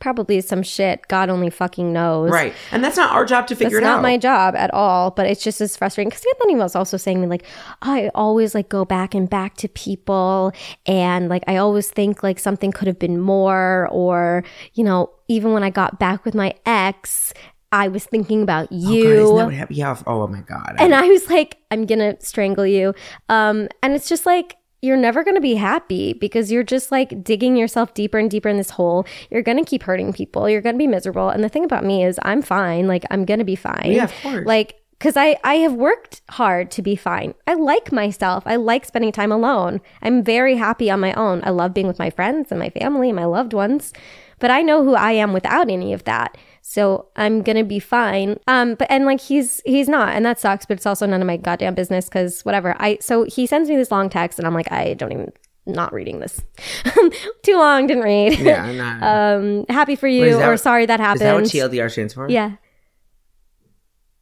[0.01, 2.31] Probably some shit God only fucking knows.
[2.31, 2.55] Right.
[2.73, 3.87] And that's not our job to That's figure it out.
[3.87, 6.97] That's not my job at all, but it's just as frustrating because Anthony was also
[6.97, 7.45] saying me like
[7.83, 10.53] I always like go back and back to people
[10.87, 15.53] and like I always think like something could have been more or you know even
[15.53, 17.33] when I got back with my ex
[17.73, 19.71] I was thinking about Oh, God, you that what?
[19.71, 19.97] Yeah.
[20.07, 20.77] Oh my God.
[20.79, 22.95] and I was like, I'm gonna strangle you.
[23.29, 27.57] Um, and it's just like you're never gonna be happy because you're just like digging
[27.57, 29.07] yourself deeper and deeper in this hole.
[29.31, 30.49] You're gonna keep hurting people.
[30.49, 31.29] You're gonna be miserable.
[31.29, 32.87] And the thing about me is, I'm fine.
[32.87, 33.93] Like I'm gonna be fine.
[33.93, 34.47] Yeah, of course.
[34.47, 34.77] Like.
[34.99, 37.33] Cause I, I have worked hard to be fine.
[37.47, 38.43] I like myself.
[38.45, 39.81] I like spending time alone.
[40.03, 41.41] I'm very happy on my own.
[41.43, 43.95] I love being with my friends and my family and my loved ones.
[44.41, 46.37] But I know who I am without any of that.
[46.71, 48.39] So I'm gonna be fine.
[48.47, 50.65] Um, but and like he's he's not, and that sucks.
[50.67, 52.77] But it's also none of my goddamn business because whatever.
[52.79, 55.33] I so he sends me this long text, and I'm like, I don't even
[55.67, 56.41] not reading this.
[57.43, 58.39] Too long, didn't read.
[58.39, 58.63] yeah.
[58.63, 59.03] I'm not.
[59.03, 61.43] um, happy for you or what- sorry that happened.
[61.43, 62.31] Is that what TLDR stands for?
[62.31, 62.53] yeah,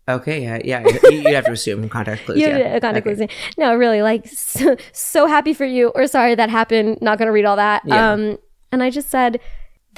[0.09, 0.43] Okay.
[0.43, 0.59] Yeah.
[0.65, 0.87] Yeah.
[1.11, 2.39] You- You'd have to assume contact clues.
[2.41, 2.81] you yeah.
[2.81, 3.11] contact Okay.
[3.11, 3.29] losing.
[3.59, 6.97] No, really, like so, so happy for you or sorry that happened.
[7.03, 7.83] Not gonna read all that.
[7.85, 8.13] Yeah.
[8.13, 8.39] Um,
[8.73, 9.39] and I just said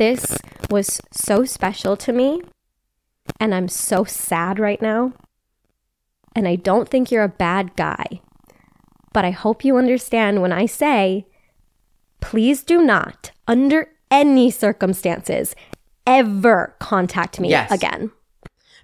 [0.01, 0.39] this
[0.71, 2.41] was so special to me,
[3.39, 5.13] and I'm so sad right now.
[6.35, 8.23] And I don't think you're a bad guy,
[9.13, 11.27] but I hope you understand when I say,
[12.21, 15.55] please do not, under any circumstances,
[16.07, 17.71] ever contact me Yes.
[17.71, 18.11] again.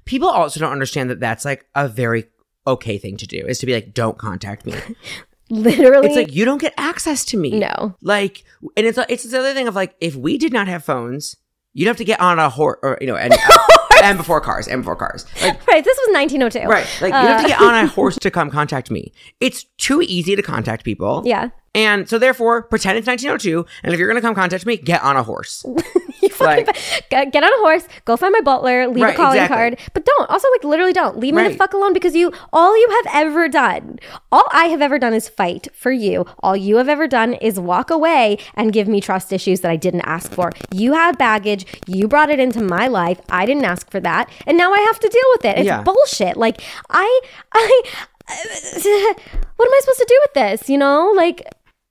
[0.04, 2.26] People also don't understand that that's like a very
[2.66, 4.74] okay thing to do is to be like, don't contact me.
[5.50, 7.50] Literally, It's like you don't get access to me.
[7.58, 7.94] no.
[8.02, 8.44] Like,
[8.76, 11.36] and it's it's the other thing of like, if we did not have phones,
[11.72, 13.58] you'd have to get on a horse, or you know, and uh,
[14.02, 15.66] and before cars, and before cars, like.
[15.66, 16.68] Right, this was 1902.
[16.68, 19.12] Right, like you have to Uh, get on a horse to come contact me.
[19.40, 21.22] It's too easy to contact people.
[21.24, 21.50] Yeah.
[21.74, 25.16] And so therefore, pretend it's 1902, and if you're gonna come contact me, get on
[25.16, 25.64] a horse.
[27.10, 29.56] Fucking get on a horse, go find my butler, leave Right, a calling exactly.
[29.56, 30.30] card, but don't.
[30.30, 32.32] Also, like literally, don't leave me the fuck alone because you.
[32.52, 33.98] All you have ever done,
[34.32, 36.24] all I have ever done is fight for you.
[36.40, 39.76] All you have ever done is walk away and give me trust issues that I
[39.76, 40.52] didn't ask for.
[40.72, 41.66] You have baggage.
[41.86, 43.20] You brought it into my life.
[43.30, 45.58] I didn't ask for that, and now I have to deal with it.
[45.58, 45.82] It's Yeah.
[45.82, 46.36] bullshit.
[46.36, 47.20] Like I,
[47.52, 47.82] I.
[49.56, 50.68] What am I supposed to do with this?
[50.68, 51.42] You know, like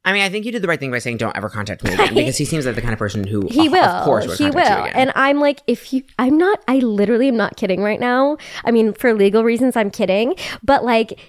[0.05, 1.91] I mean, I think you did the right thing by saying don't ever contact me
[1.91, 4.27] again because he seems like the kind of person who he of, will of course
[4.27, 7.57] would he contact will and i'm like if you i'm not i literally am not
[7.57, 11.19] kidding right now i mean for legal reasons i'm kidding but like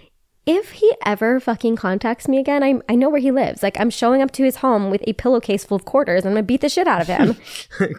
[0.46, 3.64] if he ever fucking contacts me again, I, I know where he lives.
[3.64, 6.34] Like, I'm showing up to his home with a pillowcase full of quarters and I'm
[6.34, 7.36] gonna beat the shit out of him.
[7.80, 7.98] okay,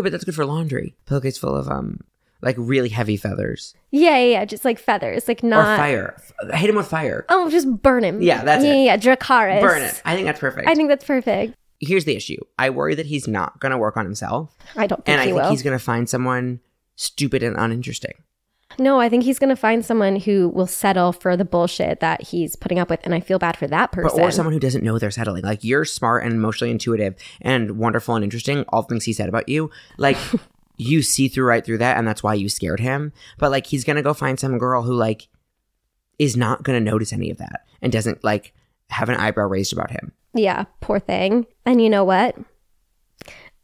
[0.00, 0.94] but that's good for laundry.
[1.06, 1.98] Pillowcase full of um
[2.40, 6.22] like really heavy feathers yeah, yeah, yeah, just like feathers, like not or fire.
[6.52, 7.24] Hit him with fire.
[7.28, 8.20] Oh, just burn him.
[8.20, 8.84] Yeah, that's yeah, it.
[8.84, 9.62] Yeah, Dracarys.
[9.62, 10.02] Burn it.
[10.04, 10.68] I think that's perfect.
[10.68, 11.54] I think that's perfect.
[11.80, 12.38] Here's the issue.
[12.58, 15.24] I worry that he's not going to work on himself, I don't think and I
[15.26, 15.50] think will.
[15.50, 16.60] he's going to find someone
[16.96, 18.14] stupid and uninteresting.
[18.78, 22.54] No, I think he's gonna find someone who will settle for the bullshit that he's
[22.54, 24.08] putting up with, and I feel bad for that person.
[24.08, 24.24] But, person.
[24.24, 25.42] or someone who doesn't know they're settling.
[25.42, 28.64] Like you're smart and emotionally intuitive and wonderful and interesting.
[28.68, 30.18] All the things he said about you, like
[30.78, 33.12] you see through right through that, and that's why you scared him.
[33.36, 35.28] But like he's gonna go find some girl who like
[36.18, 38.54] is not gonna notice any of that and doesn't like
[38.90, 40.12] have an eyebrow raised about him.
[40.34, 41.46] Yeah, poor thing.
[41.66, 42.36] And you know what?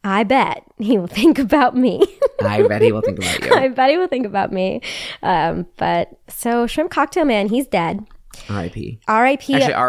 [0.02, 2.04] I bet he will think about me.
[2.42, 3.54] I bet he will think about you.
[3.54, 4.82] I bet he will think about me.
[5.22, 8.04] Um, but so Shrimp Cocktail Man, he's dead.
[8.50, 9.00] R.I.P.
[9.08, 9.54] R.I.P.
[9.54, 9.88] Actually, all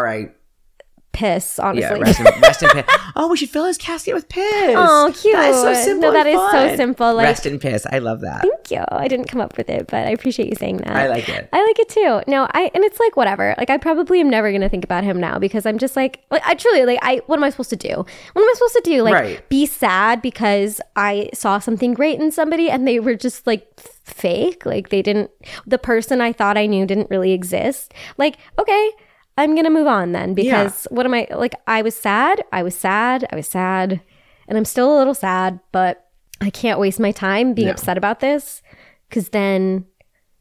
[1.16, 2.00] piss, Yeah, honestly.
[2.00, 2.84] rest in, rest in piss.
[3.18, 4.74] Oh, we should fill his casket with piss.
[4.76, 5.34] Oh, cute.
[5.34, 6.02] That is so simple.
[6.02, 7.86] No, that is so simple, like- rest in piss.
[7.90, 8.42] I love that.
[8.42, 8.84] Thank you.
[8.92, 10.94] I didn't come up with it, but I appreciate you saying that.
[10.94, 11.48] I like it.
[11.52, 12.20] I like it too.
[12.28, 13.54] No, I and it's like whatever.
[13.56, 16.42] Like I probably am never gonna think about him now because I'm just like, like
[16.46, 17.22] I truly like I.
[17.26, 17.88] What am I supposed to do?
[17.96, 19.02] What am I supposed to do?
[19.02, 19.48] Like Right.
[19.48, 24.66] be sad because I saw something great in somebody and they were just like fake.
[24.66, 25.30] Like they didn't.
[25.66, 27.94] The person I thought I knew didn't really exist.
[28.18, 28.90] Like okay.
[29.36, 31.54] I'm gonna move on then because what am I like?
[31.66, 32.42] I was sad.
[32.52, 33.26] I was sad.
[33.30, 34.00] I was sad,
[34.48, 35.60] and I'm still a little sad.
[35.72, 36.06] But
[36.40, 37.72] I can't waste my time being No.
[37.72, 38.62] upset about this
[39.08, 39.84] because then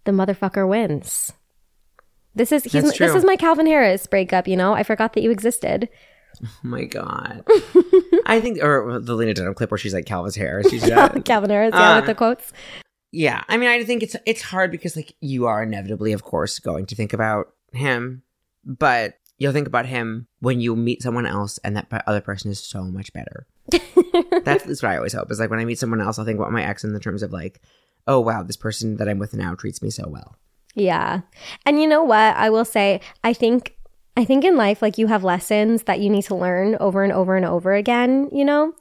[0.05, 1.33] the motherfucker wins.
[2.35, 4.47] This is he's, this is my Calvin Harris breakup.
[4.47, 5.87] You know, I forgot that you existed.
[6.43, 7.43] Oh my god.
[8.25, 10.61] I think, or the Lena Dunham clip where she's like Calvin's hair.
[10.69, 12.51] She's uh, Calvin Harris, yeah, Uh, with the quotes.
[13.13, 13.43] yeah.
[13.47, 16.85] I mean, I think it's it's hard because like you are inevitably, of course, going
[16.87, 18.21] to think about him,
[18.65, 22.59] but you'll think about him when you meet someone else, and that other person is
[22.59, 23.47] so much better.
[24.43, 25.31] that's, that's what I always hope.
[25.31, 27.23] Is like when I meet someone else, I'll think about my ex in the terms
[27.23, 27.61] of like,
[28.07, 30.37] oh wow, this person that I'm with now treats me so well.
[30.75, 31.21] Yeah.
[31.65, 32.35] And you know what?
[32.35, 33.75] I will say, I think
[34.17, 37.11] I think in life like you have lessons that you need to learn over and
[37.11, 38.73] over and over again, you know?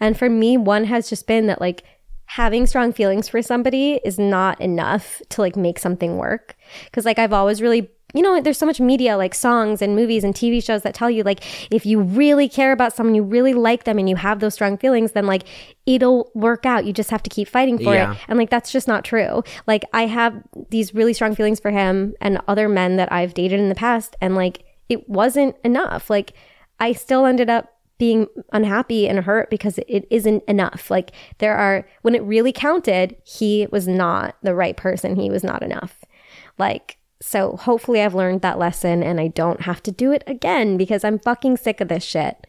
[0.00, 1.84] And for me, one has just been that like
[2.26, 6.56] having strong feelings for somebody is not enough to like make something work.
[6.92, 10.24] Cuz like I've always really you know, there's so much media like songs and movies
[10.24, 13.54] and TV shows that tell you like if you really care about someone, you really
[13.54, 15.44] like them and you have those strong feelings, then like
[15.86, 16.84] it'll work out.
[16.84, 18.12] You just have to keep fighting for Yeah.
[18.12, 18.18] it.
[18.28, 19.42] And like that's just not true.
[19.66, 23.60] Like I have these really strong feelings for him and other men that I've dated
[23.60, 26.10] in the past and like it wasn't enough.
[26.10, 26.34] Like
[26.80, 30.90] I still ended up being unhappy and hurt because it isn't enough.
[30.90, 35.14] Like there are when it really counted, he was not the right person.
[35.14, 36.04] He was not enough.
[36.58, 40.76] Like so hopefully I've learned that lesson and I don't have to do it again
[40.76, 42.46] because I'm fucking sick of this shit.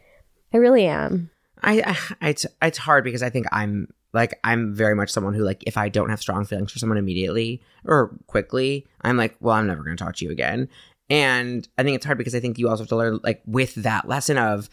[0.53, 1.29] I really am.
[1.61, 5.43] I, I it's it's hard because I think I'm like I'm very much someone who
[5.43, 9.55] like if I don't have strong feelings for someone immediately or quickly, I'm like, well,
[9.55, 10.67] I'm never going to talk to you again.
[11.09, 13.75] And I think it's hard because I think you also have to learn like with
[13.75, 14.69] that lesson of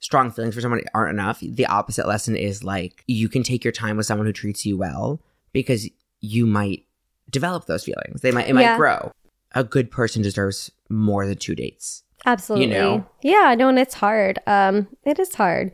[0.00, 1.40] strong feelings for someone aren't enough.
[1.40, 4.76] The opposite lesson is like you can take your time with someone who treats you
[4.76, 5.20] well
[5.52, 5.88] because
[6.20, 6.84] you might
[7.30, 8.20] develop those feelings.
[8.20, 8.72] They might it Yeah.
[8.72, 9.12] might grow.
[9.54, 12.02] A good person deserves more than two dates.
[12.26, 12.66] Absolutely.
[12.66, 13.06] You know?
[13.22, 14.38] Yeah, no, and it's hard.
[14.46, 15.72] Um, it is hard.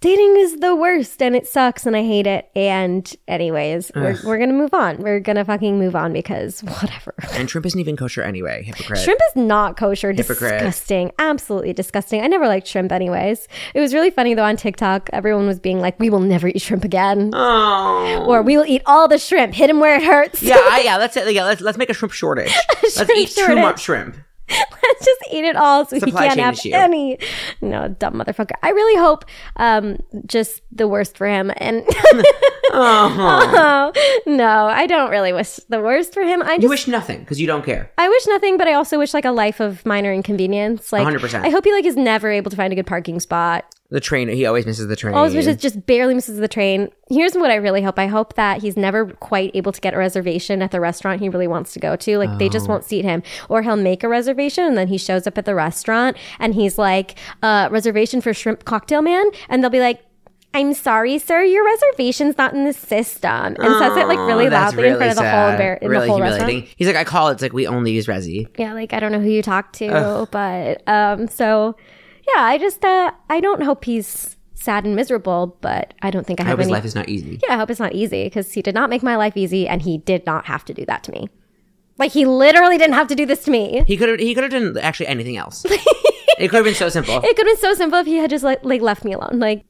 [0.00, 2.48] Dating is the worst and it sucks and I hate it.
[2.54, 4.98] And anyways, we're, we're gonna move on.
[4.98, 7.14] We're gonna fucking move on because whatever.
[7.32, 8.62] And shrimp isn't even kosher anyway.
[8.62, 9.00] Hypocrite.
[9.00, 10.12] Shrimp is not kosher.
[10.12, 10.52] Hypocrite.
[10.52, 11.10] Disgusting.
[11.18, 12.20] Absolutely disgusting.
[12.22, 13.48] I never liked shrimp anyways.
[13.74, 15.10] It was really funny though on TikTok.
[15.12, 17.32] Everyone was being like, we will never eat shrimp again.
[17.34, 18.24] Oh.
[18.28, 19.52] Or we will eat all the shrimp.
[19.52, 20.40] Hit him where it hurts.
[20.44, 20.96] Yeah, I, yeah.
[20.96, 21.44] Let's yeah.
[21.44, 22.54] Let's let's make a shrimp shortage.
[22.84, 23.56] let's Shrimp eat too shortage.
[23.56, 24.16] much shrimp.
[24.82, 26.70] Let's just eat it all so Supply he can't have issue.
[26.72, 27.18] any.
[27.60, 28.52] No, dumb motherfucker.
[28.62, 29.24] I really hope
[29.56, 31.52] um, just the worst for him.
[31.56, 31.84] And
[32.70, 33.92] Oh.
[33.94, 36.42] oh, no, I don't really wish the worst for him.
[36.42, 37.90] I You wish nothing because you don't care.
[37.98, 40.92] I wish nothing, but I also wish like a life of minor inconvenience.
[40.92, 41.44] Like 100%.
[41.44, 43.64] I hope he like is never able to find a good parking spot.
[43.90, 44.28] The train.
[44.28, 45.14] He always misses the train.
[45.14, 46.90] Always wishes just barely misses the train.
[47.08, 47.98] Here's what I really hope.
[47.98, 51.30] I hope that he's never quite able to get a reservation at the restaurant he
[51.30, 52.18] really wants to go to.
[52.18, 53.22] Like they just won't seat him.
[53.48, 56.76] Or he'll make a reservation and then he shows up at the restaurant and he's
[56.76, 59.24] like, uh, reservation for shrimp cocktail man.
[59.48, 60.02] And they'll be like,
[60.52, 63.30] I'm sorry, sir, your reservation's not in the system.
[63.30, 65.60] And says it like really Oh, loudly in front of the whole, sad.
[65.60, 66.64] embar- in really the whole restaurant.
[66.76, 67.32] He's like, I call it.
[67.34, 68.48] It's like we only use Resy.
[68.58, 71.74] Yeah, like I don't know who you talk to, but um so
[72.34, 76.40] yeah, I just uh I don't hope he's sad and miserable, but I don't think
[76.40, 77.40] I I have hope his any life is not easy.
[77.46, 79.82] Yeah, I hope it's not easy because he did not make my life easy and
[79.82, 81.28] he did not have to do that to me.
[81.98, 83.82] Like he literally didn't have to do this to me.
[83.86, 84.20] He could have.
[84.20, 85.64] He could have done actually anything else.
[85.68, 87.16] it could have been so simple.
[87.16, 89.38] It could have been so simple if he had just like, like left me alone.
[89.40, 89.64] Like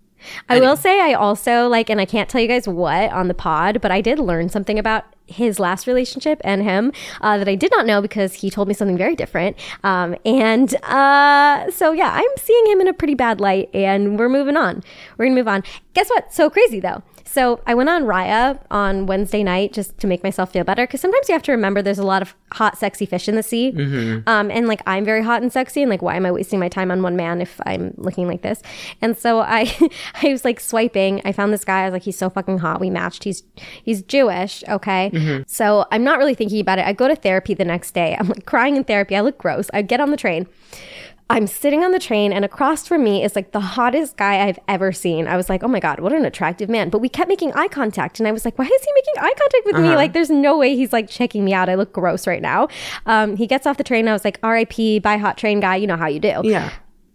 [0.48, 3.34] I will say I also like and I can't tell you guys what on the
[3.34, 7.54] pod, but I did learn something about his last relationship and him uh, that I
[7.54, 9.56] did not know because he told me something very different.
[9.84, 14.28] Um, and uh, so yeah, I'm seeing him in a pretty bad light, and we're
[14.28, 14.82] moving on.
[15.16, 15.62] We're gonna move on.
[15.94, 16.32] Guess what?
[16.32, 17.02] So crazy though.
[17.30, 21.02] So I went on Raya on Wednesday night just to make myself feel better because
[21.02, 23.70] sometimes you have to remember there's a lot of hot, sexy fish in the sea,
[24.26, 26.70] um, and like I'm very hot and sexy, and like why am I wasting my
[26.70, 28.62] time on one man if I'm looking like this?
[29.02, 29.70] And so I,
[30.22, 31.20] I was like swiping.
[31.26, 31.82] I found this guy.
[31.82, 32.80] I was like, he's so fucking hot.
[32.80, 33.24] We matched.
[33.24, 33.42] He's
[33.82, 34.64] he's Jewish.
[34.66, 35.10] Okay,
[35.46, 36.86] so I'm not really thinking about it.
[36.86, 38.16] I go to therapy the next day.
[38.18, 39.14] I'm like crying in therapy.
[39.14, 39.68] I look gross.
[39.74, 40.46] I get on the train.
[41.30, 44.58] I'm sitting on the train, and across from me is like the hottest guy I've
[44.66, 45.26] ever seen.
[45.26, 46.88] I was like, oh my God, what an attractive man.
[46.88, 49.34] But we kept making eye contact, and I was like, why is he making eye
[49.38, 49.94] contact with me?
[49.94, 51.68] Like, there's no way he's like checking me out.
[51.68, 52.68] I look gross right now.
[53.04, 55.76] Um, he gets off the train, and I was like, RIP, bye, hot train guy.
[55.76, 56.40] You know how you do.
[56.44, 56.70] yeah.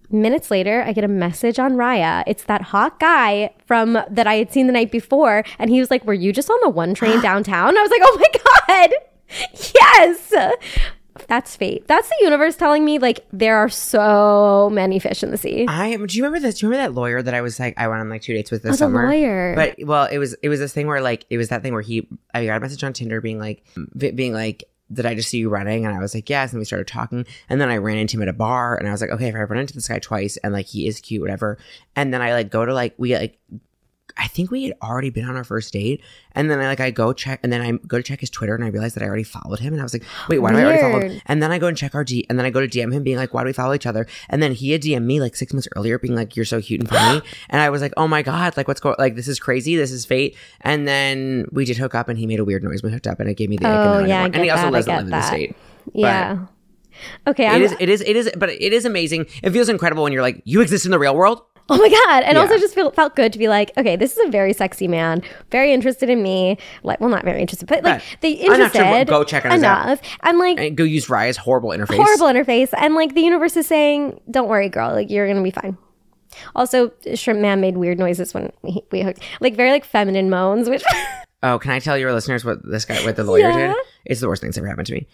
[0.09, 2.23] Minutes later, I get a message on Raya.
[2.27, 5.89] It's that hot guy from that I had seen the night before, and he was
[5.89, 8.91] like, "Were you just on the one train downtown?" I was like, "Oh my god,
[9.75, 10.33] yes!"
[11.27, 11.87] That's fate.
[11.87, 15.65] That's the universe telling me like there are so many fish in the sea.
[15.67, 16.59] I do you remember this?
[16.59, 18.49] Do you remember that lawyer that I was like I went on like two dates
[18.51, 19.05] with this Oh, summer?
[19.07, 19.53] lawyer.
[19.55, 21.81] But well, it was it was this thing where like it was that thing where
[21.83, 23.63] he I got a message on Tinder being like
[23.97, 25.85] being like did I just see you running?
[25.85, 26.51] And I was like, yes.
[26.51, 27.25] And we started talking.
[27.49, 29.33] And then I ran into him at a bar and I was like, okay, if
[29.35, 31.57] I run into this guy twice and like he is cute, whatever.
[31.95, 33.39] And then I like go to like, we like,
[34.15, 36.01] I think we had already been on our first date.
[36.35, 38.55] And then I like, I go check, and then I go to check his Twitter
[38.55, 39.73] and I realized that I already followed him.
[39.73, 41.21] And I was like, wait, why do I already follow him?
[41.25, 43.03] And then I go and check our D, and then I go to DM him
[43.03, 44.05] being like, why do we follow each other?
[44.29, 46.79] And then he had DM me like six months earlier being like, you're so cute
[46.81, 47.21] and funny.
[47.49, 49.75] and I was like, oh my God, like what's going, like this is crazy.
[49.75, 50.35] This is fate.
[50.61, 53.07] And then we did hook up and he made a weird noise when we hooked
[53.07, 54.49] up and it gave me the ick oh, and Oh, then I yeah, And he
[54.49, 55.55] also that, I doesn't get live in the state.
[55.93, 56.45] yeah.
[57.27, 57.45] Okay.
[57.45, 59.25] It I'm, is, it is, it is, but it is amazing.
[59.41, 61.41] It feels incredible when you're like, you exist in the real world.
[61.69, 62.23] Oh my god!
[62.23, 62.41] And Yeah.
[62.41, 65.21] also just feel, felt good to be like, okay, this is a very sexy man,
[65.49, 66.57] very interested in me.
[66.83, 68.17] Like, well, not very interested, but like Right.
[68.21, 68.85] the interested.
[68.85, 71.95] sure go check on enough, and like And go use Raya's horrible interface.
[71.95, 74.91] horrible interface, and like the universe is saying, "Don't worry, girl.
[74.91, 75.77] Like you're gonna be fine."
[76.55, 80.69] Also, Shrimp Man made weird noises when he, we hooked, like very like feminine moans,
[80.69, 80.83] which
[81.43, 83.67] Oh, can I tell your listeners what this guy, what the lawyer Yeah.
[83.67, 83.75] did?
[84.05, 85.07] It's the worst thing that's ever happened to me.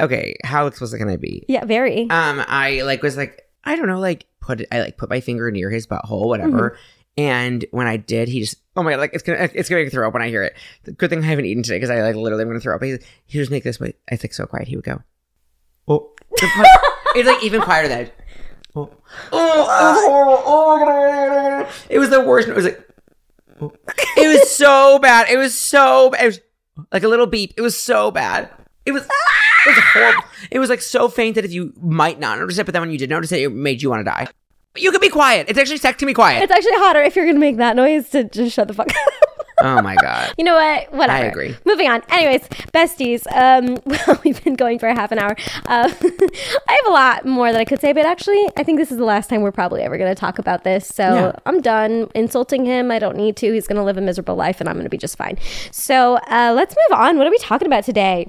[0.00, 1.44] Okay, how explicit can I be?
[1.48, 2.02] yeah, very.
[2.10, 5.20] Um, I like was like I don't know, like put it, I like put my
[5.20, 6.70] finger near his butthole, whatever.
[6.70, 6.82] Mm-hmm.
[7.18, 9.86] And when I did, he just oh my god, like it's gonna it's gonna make
[9.86, 10.56] me throw up when I hear it.
[10.84, 12.82] The good thing I haven't eaten today because I like literally am gonna throw up.
[12.82, 13.94] He he just make this way.
[14.10, 14.68] I think so quiet.
[14.68, 15.02] He would go.
[15.88, 18.10] Oh, it's like even quieter than.
[18.74, 18.90] Oh,
[19.32, 21.72] oh, oh, oh, my God.
[21.90, 22.48] It was the worst.
[22.48, 22.88] It was like.
[23.60, 23.72] oh.
[24.16, 25.28] It was so bad.
[25.28, 26.22] It was so bad.
[26.22, 26.40] It was
[26.90, 27.52] like a little beep.
[27.56, 28.48] It was so bad.
[28.86, 29.02] It was.
[29.04, 30.22] It was horrible.
[30.50, 32.90] It was like so faint that if you might not notice it, but then when
[32.90, 34.26] you did notice it, it made you want to die.
[34.76, 35.48] You can be quiet.
[35.48, 36.42] It's actually sex to be quiet.
[36.42, 39.12] it's actually hotter if you're gonna make that noise to just shut the fuck up.
[39.64, 40.32] Oh my god.
[40.38, 40.92] You know what?
[40.92, 41.12] Whatever.
[41.12, 41.54] I agree.
[41.64, 42.02] Moving on.
[42.08, 42.42] Anyways,
[42.74, 43.24] besties.
[43.36, 45.36] Um, well, we've been going for a half an hour.
[45.66, 45.88] Uh,
[46.68, 48.96] I have a lot more that I could say, but actually, I think this is
[48.98, 50.88] the last time we're probably ever going to talk about this.
[50.88, 51.32] So Yeah.
[51.46, 52.90] I'm done insulting him.
[52.90, 53.52] I don't need to.
[53.52, 55.38] He's going to live a miserable life, and I'm going to be just fine.
[55.70, 57.18] So uh, let's move on.
[57.18, 58.26] What are we talking about today?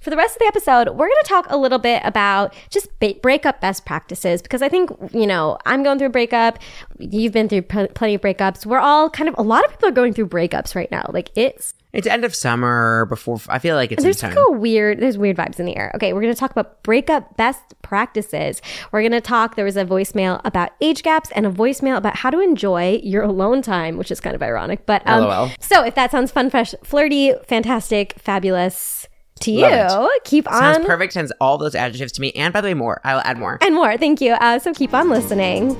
[0.00, 2.88] For the rest of the episode, we're going to talk a little bit about just
[3.00, 6.58] ba- breakup best practices because I think, you know, I'm going through a breakup.
[6.98, 8.64] You've been through pl- plenty of breakups.
[8.64, 11.10] We're all kind of, a lot of people are going through breakups right now.
[11.12, 13.40] Like it's It's end of summer before.
[13.50, 14.34] I feel like it's there's time.
[14.34, 16.82] like a weird there's weird vibes in the air okay we're going to talk about
[16.82, 21.44] breakup best practices we're going to talk there was a voicemail about age gaps and
[21.46, 25.02] a voicemail about how to enjoy your alone time which is kind of ironic but
[25.06, 25.50] um, LOL.
[25.58, 29.08] so if that sounds fun fresh flirty fantastic fabulous
[29.40, 30.74] to you Love keep on.
[30.74, 31.12] Sounds perfect.
[31.12, 33.00] Sends all those adjectives to me, and by the way, more.
[33.04, 33.58] I'll add more.
[33.60, 35.76] and more thank you uh, so keep on listening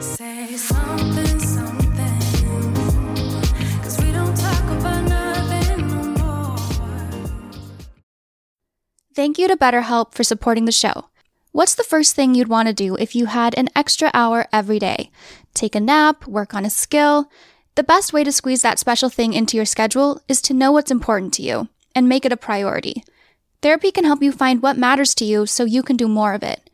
[0.00, 1.94] Say something, something.
[3.82, 6.56] Cause we don't talk about nothing no more.
[9.14, 11.06] Thank you to BetterHelp for supporting the show.
[11.52, 14.78] What's the first thing you'd want to do if you had an extra hour every
[14.78, 15.10] day?
[15.54, 17.30] Take a nap, work on a skill.
[17.76, 20.90] The best way to squeeze that special thing into your schedule is to know what's
[20.90, 23.04] important to you and make it a priority.
[23.62, 26.42] Therapy can help you find what matters to you so you can do more of
[26.42, 26.68] it.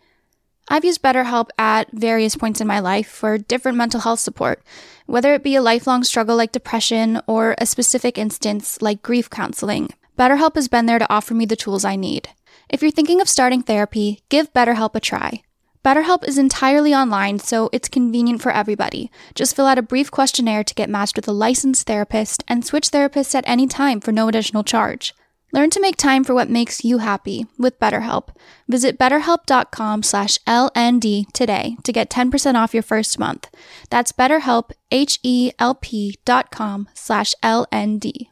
[0.68, 4.62] I've used BetterHelp at various points in my life for different mental health support,
[5.06, 9.90] whether it be a lifelong struggle like depression or a specific instance like grief counseling.
[10.16, 12.28] BetterHelp has been there to offer me the tools I need.
[12.68, 15.42] If you're thinking of starting therapy, give BetterHelp a try.
[15.84, 19.10] BetterHelp is entirely online, so it's convenient for everybody.
[19.34, 22.90] Just fill out a brief questionnaire to get matched with a licensed therapist and switch
[22.90, 25.14] therapists at any time for no additional charge.
[25.52, 28.28] Learn to make time for what makes you happy with BetterHelp.
[28.68, 33.48] Visit betterhelp.com slash LND today to get 10% off your first month.
[33.88, 38.29] That's betterhelp, H-E-L-P dot com slash LND.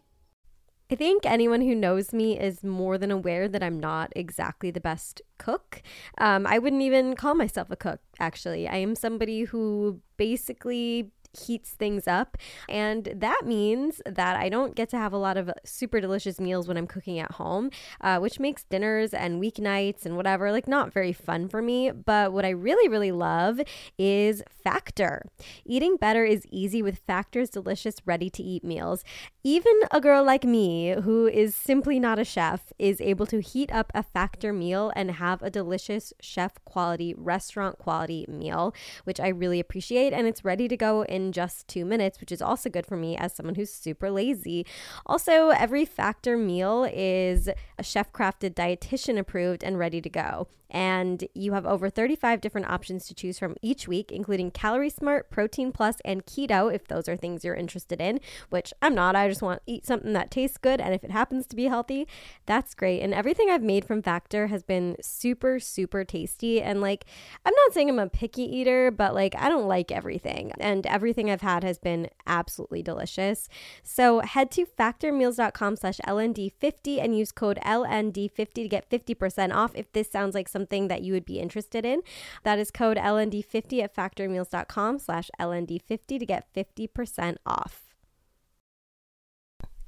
[0.90, 4.80] I think anyone who knows me is more than aware that I'm not exactly the
[4.80, 5.82] best cook.
[6.16, 8.66] Um, I wouldn't even call myself a cook, actually.
[8.66, 12.36] I am somebody who basically heats things up.
[12.68, 16.68] And that means that i don't get to have a lot of super delicious meals
[16.68, 20.92] when i'm cooking at home uh, which makes dinners and weeknights and whatever like not
[20.92, 21.90] very fun for me.
[21.90, 23.60] But what i really really love
[23.98, 25.24] is factor.
[25.64, 29.04] Eating better is easy with factor's delicious ready to eat meals.
[29.42, 33.72] Even a girl like me who is simply not a chef is able to heat
[33.72, 39.28] up a factor meal and have a delicious chef quality restaurant quality meal which i
[39.28, 42.86] really appreciate and it's ready to go in just two minutes which is also good
[42.86, 44.64] for me as someone who's super lazy.
[45.06, 51.24] Also every factor meal is a chef crafted dietitian approved and ready to go and
[51.34, 55.72] you have over 35 different options to choose from each week, including Calorie Smart, Protein
[55.72, 59.16] Plus, and Keto, if those are things you're interested in, which I'm not.
[59.16, 60.80] I just want to eat something that tastes good.
[60.80, 62.06] And if it happens to be healthy,
[62.44, 63.00] that's great.
[63.00, 66.60] And everything I've made from Factor has been super, super tasty.
[66.60, 67.06] And like,
[67.46, 70.52] I'm not saying I'm a picky eater, but like, I don't like everything.
[70.60, 73.48] And everything I've had has been absolutely delicious.
[73.82, 79.90] So head to factormeals.com slash LND50 and use code LND50 to get 50% off if
[79.92, 82.02] this sounds like something that you would be interested in.
[82.42, 87.84] That is code LND50 at factormeals.com slash LND50 to get 50% off.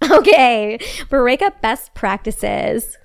[0.10, 0.78] Okay,
[1.10, 2.96] breakup best practices.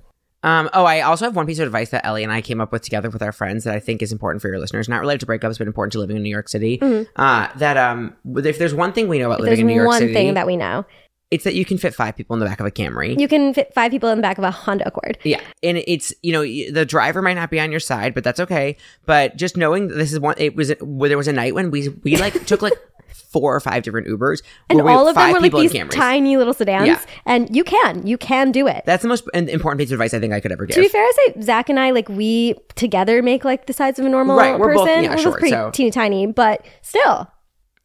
[0.45, 2.72] Um, oh, I also have one piece of advice that Ellie and I came up
[2.72, 4.88] with together with our friends that I think is important for your listeners.
[4.88, 6.80] Not related to breakups, but important to living in New York City.
[7.16, 9.70] Uh, that um, if there's one thing we know about living Mm-hmm.
[9.70, 10.86] In New York one thing that we know.
[11.32, 13.20] It's that you can fit five people in the back of a Camry.
[13.20, 15.18] You can fit five people in the back of a Honda Accord.
[15.24, 18.40] Yeah, and it's you know the driver might not be on your side, but that's
[18.40, 18.78] okay.
[19.06, 21.90] But just knowing this is one, it was where there was a night when we
[22.04, 22.74] we like took like
[23.32, 26.54] four or five different Ubers, And we all of them were like these tiny little
[26.54, 26.88] sedans.
[26.88, 27.02] Yeah.
[27.26, 28.84] And you can, you can do it.
[28.86, 30.76] That's the most important piece of advice I think I could ever give.
[30.76, 34.00] to be fair, I say Zach and I, like we together make like the size
[34.00, 35.04] of a normal Right, we're both- person.
[35.04, 37.30] yeah, we're both pretty so- teeny tiny, but still.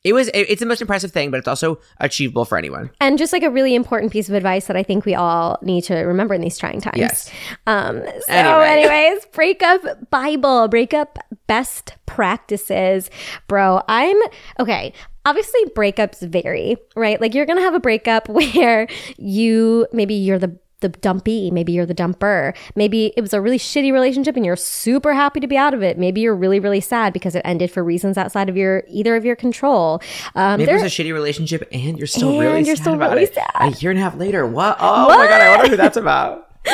[0.03, 2.91] It was it- it's the most impressive thing, but it's also achievable for anyone.
[3.01, 5.85] And just like a really important piece of advice that I think we all need
[5.85, 6.97] to remember in these trying times.
[6.97, 7.31] Yes.
[7.67, 8.65] Um, so, Anyway.
[8.91, 13.11] anyways, breakup Bible, breakup best practices.
[13.47, 14.17] Bro, I'm
[14.59, 14.93] okay.
[15.27, 17.21] Obviously, breakups vary, right?
[17.21, 18.89] Like, you're going to have a breakup where
[19.19, 22.55] you maybe you're the the dumpy, maybe you're the dumper.
[22.75, 25.83] Maybe it was a really shitty relationship and you're super happy to be out of
[25.83, 25.99] it.
[25.99, 29.25] Maybe you're really, really sad because it ended for reasons outside of your either of
[29.25, 30.01] your control.
[30.35, 32.83] Um, Maybe there- it was a shitty relationship, and you're still And really you're sad
[32.83, 33.35] still about really it.
[33.35, 33.51] sad.
[33.61, 34.77] A year and a half later, what?
[34.81, 36.49] Oh my god, I wonder who that's about.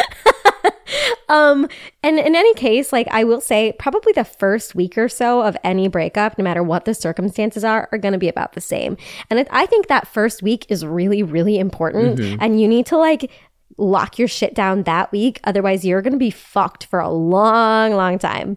[1.28, 1.68] Um,
[2.04, 5.57] and in any case, like I will say, probably the first week or so of
[5.64, 8.96] any breakup, no matter what the circumstances are, are going to be about the same.
[9.28, 12.20] And it, I think that first week is really, really important.
[12.40, 13.28] And you need to like
[13.77, 15.41] lock your shit down that week.
[15.45, 18.57] Otherwise, you're going to be fucked for a long, long time.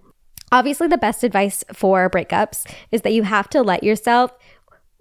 [0.52, 4.32] Obviously, the best advice for breakups is that you have to let yourself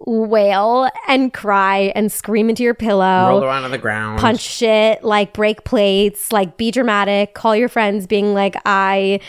[0.05, 4.19] wail and cry and scream into your pillow Roll around on the ground.
[4.19, 9.19] punch shit, like break plates, like be dramatic, call your friends being like, I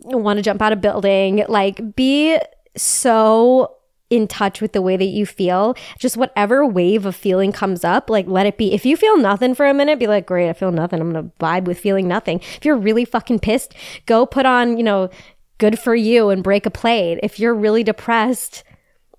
[0.00, 2.38] want to jump out of building, like be
[2.76, 3.76] so
[4.10, 5.74] in touch with the way that you feel.
[5.98, 8.72] Just whatever wave of feeling comes up, like let it be.
[8.72, 11.00] If you feel nothing for a minute, be like, great, I feel nothing.
[11.00, 12.40] I'm gonna vibe with feeling nothing.
[12.56, 13.74] If you're really fucking pissed,
[14.06, 15.10] go put on, you know,
[15.58, 17.20] good for you and break a plate.
[17.22, 18.64] If you're really depressed,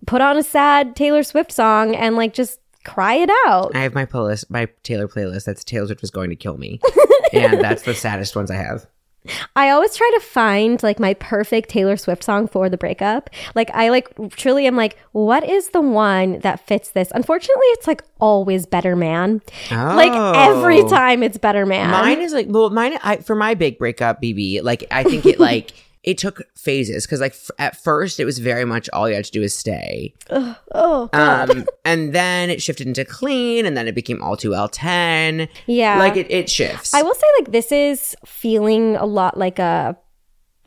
[0.06, 3.76] put on a sad Taylor Swift song and like just cry it out.
[3.76, 5.46] I have my playlist, my Taylor playlist.
[5.46, 6.80] That's Taylor Swift was going to kill me,
[7.34, 8.86] and that's the saddest ones I have.
[9.56, 13.30] I always try to find like my perfect Taylor Swift song for the breakup.
[13.56, 17.12] Like I like truly am like, what is the one that fits this?
[17.14, 19.42] Unfortunately, it's like always Better Man.
[19.72, 20.90] Like every Oh.
[20.90, 21.90] time it's Better Man.
[21.90, 24.62] Mine is like well, mine I, for my big breakup, BB.
[24.64, 25.72] Like I think it like
[26.06, 29.26] it took phases because like f- at first it was very much all you had
[29.26, 31.50] to do is stay, oh God.
[31.50, 35.50] um, and then it shifted into clean, and then it became all too well ten.
[35.66, 35.98] yeah.
[36.00, 36.94] like it, it shifts.
[36.94, 39.98] I will say like this is feeling a lot like a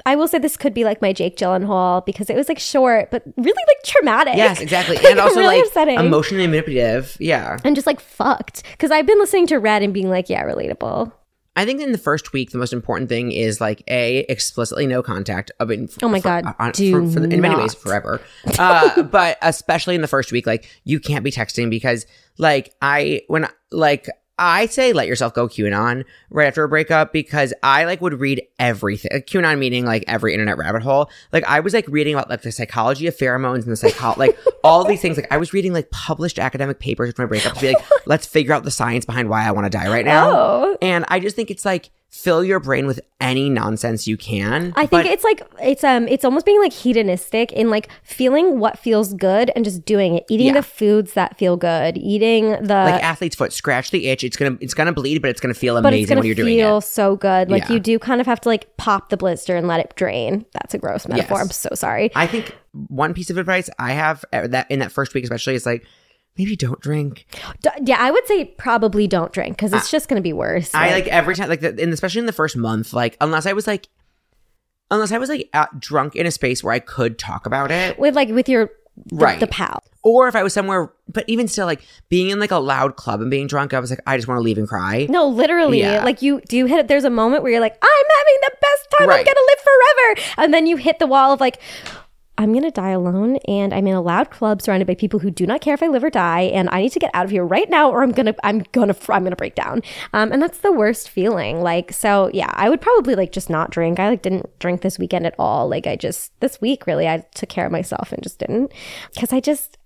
[0.07, 3.11] I will say this could be like my Jake Gyllenhaal because it was like short
[3.11, 4.37] but really like traumatic.
[4.37, 5.99] yes, exactly, Like, and also really like upsetting.
[5.99, 7.17] emotionally manipulative.
[7.21, 8.63] Yeah, and just like fucked.
[8.73, 11.13] Because I've been listening to Red and being like, yeah, relatable.
[11.59, 15.03] I think in the first week, the most important thing is like a explicitly no
[15.03, 15.51] contact.
[15.59, 15.93] Of it.
[16.01, 18.21] Oh my God, do for, in many ways forever,
[18.61, 22.07] uh, but especially in the first week, like you can't be texting because
[22.39, 27.53] like I when like I say let yourself go QAnon right after a breakup because
[27.63, 29.11] I like would read everything.
[29.23, 31.11] QAnon meaning like every internet rabbit hole.
[31.33, 34.39] Like I was like reading about like the psychology of pheromones and the psycho like
[34.65, 35.17] all these things.
[35.17, 38.27] Like I was reading like published academic papers for my breakup to be like, let's
[38.27, 40.31] figure out the science behind why I want to die right now.
[40.31, 40.79] Oh.
[40.81, 44.73] And I just think it's like fill your brain with any nonsense you can.
[44.77, 48.79] I think it's like it's um it's almost being like hedonistic in like feeling what
[48.79, 50.25] feels good and just doing it.
[50.31, 50.53] Eating Yeah.
[50.55, 51.99] the foods that feel good.
[51.99, 54.25] Eating the like athlete's foot, scratch the itch.
[54.25, 56.63] It's gonna it's gonna bleed, but it's gonna feel amazing gonna when you're doing it.
[56.63, 57.51] Feel so good.
[57.51, 57.75] Like Yeah.
[57.75, 60.47] you do kind of have to like pop the blister and let it drain.
[60.55, 61.39] That's a gross metaphor.
[61.39, 61.45] Yes.
[61.47, 62.11] I'm so sorry.
[62.15, 62.57] I think
[62.89, 65.85] one piece of advice I have uh, that in that first week especially is like
[66.39, 67.27] maybe don't drink.
[67.63, 70.75] D- yeah, I would say probably don't drink because it's just gonna be worse.
[70.75, 73.53] I like every time like the, and especially in the first month, like unless I
[73.53, 73.89] was like
[74.91, 77.99] unless I was like out, drunk in a space where I could talk about it,
[77.99, 78.71] with like with your
[79.07, 79.39] the, Right.
[79.39, 79.81] the pal.
[80.03, 83.21] or if I was somewhere, but even still, like being in like a loud club
[83.21, 85.07] and being drunk, I was like, I just want to leave and cry.
[85.09, 85.79] No, literally.
[85.79, 86.03] Yeah.
[86.05, 86.89] Like you do you hit it.
[86.89, 89.11] There's a moment where you're like, I'm having the best time.
[89.11, 90.21] I'm gonna live forever.
[90.39, 91.61] And then you hit the wall of like,
[92.39, 95.45] I'm gonna die alone, and I'm in a loud club surrounded by people who do
[95.47, 97.45] not care if I live or die, and I need to get out of here
[97.45, 99.83] right now, or I'm gonna, I'm gonna, I'm gonna break down.
[100.13, 101.63] Um, and that's the worst feeling.
[101.63, 103.99] Like, so yeah, I would probably like just not drink.
[103.99, 105.69] I like didn't drink this weekend at all.
[105.69, 108.73] Like, I just this week really, I took care of myself and just didn't,
[109.13, 109.77] because I just.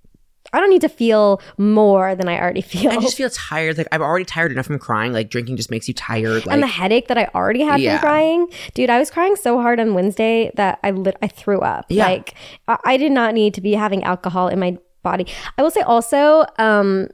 [0.52, 2.90] I don't need to feel more than I already feel.
[2.90, 3.78] I just feel tired.
[3.78, 5.12] Like I'm already tired enough from crying.
[5.12, 6.44] Like drinking just makes you tired.
[6.46, 7.98] Like and the headache that I already had Yeah.
[7.98, 8.90] from crying, dude.
[8.90, 11.86] I was crying so hard on Wednesday that I lit- I threw up.
[11.88, 12.06] Yeah.
[12.06, 12.34] Like
[12.68, 15.26] I-, I did not need to be having alcohol in my body.
[15.56, 17.08] I will say also, um,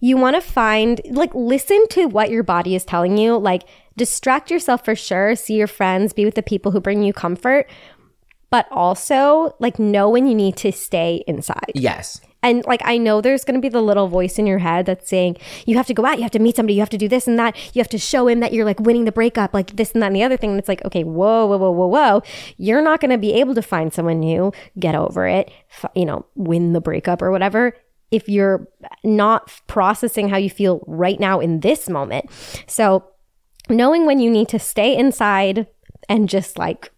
[0.00, 3.36] you want to find like listen to what your body is telling you.
[3.36, 3.62] Like
[3.96, 5.36] distract yourself for sure.
[5.36, 6.12] See your friends.
[6.12, 7.68] Be with the people who bring you comfort.
[8.50, 11.72] But also like know when you need to stay inside.
[11.74, 12.20] Yes.
[12.42, 15.08] And like I know there's going to be the little voice in your head that's
[15.08, 15.36] saying
[15.66, 17.28] you have to go out, you have to meet somebody, you have to do this
[17.28, 19.92] and that, you have to show him that you're like winning the breakup, like this
[19.92, 20.50] and that and the other thing.
[20.50, 22.22] And it's like, okay, whoa, whoa, whoa, whoa, whoa,
[22.56, 26.06] you're not going to be able to find someone new, get over it, f- you
[26.06, 27.74] know, win the breakup or whatever.
[28.10, 28.66] If you're
[29.04, 32.28] not processing how you feel right now in this moment.
[32.66, 33.04] So,
[33.68, 35.68] knowing when you need to stay inside
[36.08, 36.90] and just like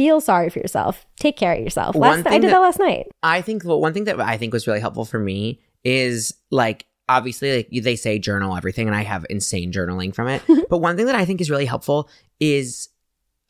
[0.00, 1.94] feel sorry for yourself, take care of yourself.
[1.94, 3.08] Last, I did that- that last night.
[3.22, 6.86] I think well, one thing that I think was really helpful for me is like
[7.06, 10.40] obviously like they say journal everything and I have insane journaling from it.
[10.70, 12.08] but one thing that I think is really helpful
[12.40, 12.88] is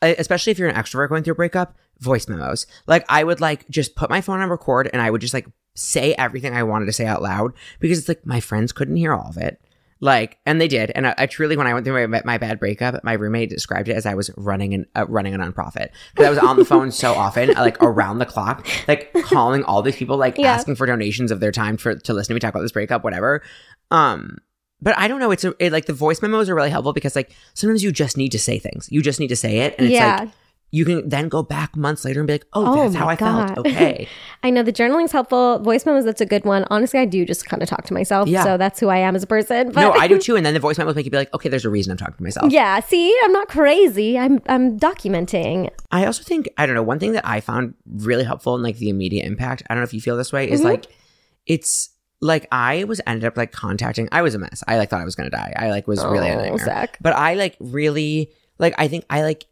[0.01, 2.67] especially if you're an extrovert going through a breakup, voice memos.
[2.85, 5.47] Like I would like just put my phone on record and I would just like
[5.75, 9.13] say everything I wanted to say out loud because it's like my friends couldn't hear
[9.13, 9.61] all of it.
[10.03, 10.91] Like, and they did.
[10.95, 13.87] And I, I truly, when I went through my, my bad breakup, my roommate described
[13.87, 16.65] it as I was running an uh, running a nonprofit because I was on the
[16.65, 20.53] phone so often, like around the clock, like calling all these people, like Yeah.
[20.53, 23.03] asking for donations of their time for to listen to me talk about this breakup,
[23.03, 23.43] whatever.
[23.91, 24.39] Um,
[24.81, 25.29] but I don't know.
[25.29, 28.17] It's a, it, like the voice memos are really helpful because like sometimes you just
[28.17, 28.87] need to say things.
[28.91, 30.21] You just need to say it, and it's Yeah.
[30.21, 30.29] like
[30.73, 33.15] you can then go back months later and be like, oh, Oh that's how I
[33.17, 33.53] God.
[33.55, 33.67] felt.
[33.67, 34.07] Okay.
[34.43, 35.59] I know the journaling's helpful.
[35.59, 36.65] Voice memos, that's a good one.
[36.69, 38.29] Honestly, I do just kind of talk to myself.
[38.29, 38.43] Yeah.
[38.45, 39.71] So that's who I am as a person.
[39.73, 40.37] But no, I do too.
[40.37, 42.15] And then the voice memos make you be like, okay, there's a reason I'm talking
[42.15, 42.51] to myself.
[42.53, 44.17] yeah, see, I'm not crazy.
[44.17, 45.69] I'm I'm documenting.
[45.91, 48.77] I also think I don't know one thing that I found really helpful in like
[48.77, 49.63] the immediate impact.
[49.69, 50.45] I don't know if you feel this way.
[50.45, 50.53] Mm-hmm.
[50.53, 50.87] Is like
[51.45, 51.89] it's
[52.21, 54.07] like I was ended up like contacting.
[54.11, 54.63] I was a mess.
[54.67, 55.53] I like thought I was gonna die.
[55.57, 56.65] I like was really a Oh, nightmare.
[56.65, 56.97] Zach.
[57.01, 59.45] But I like really like I think I like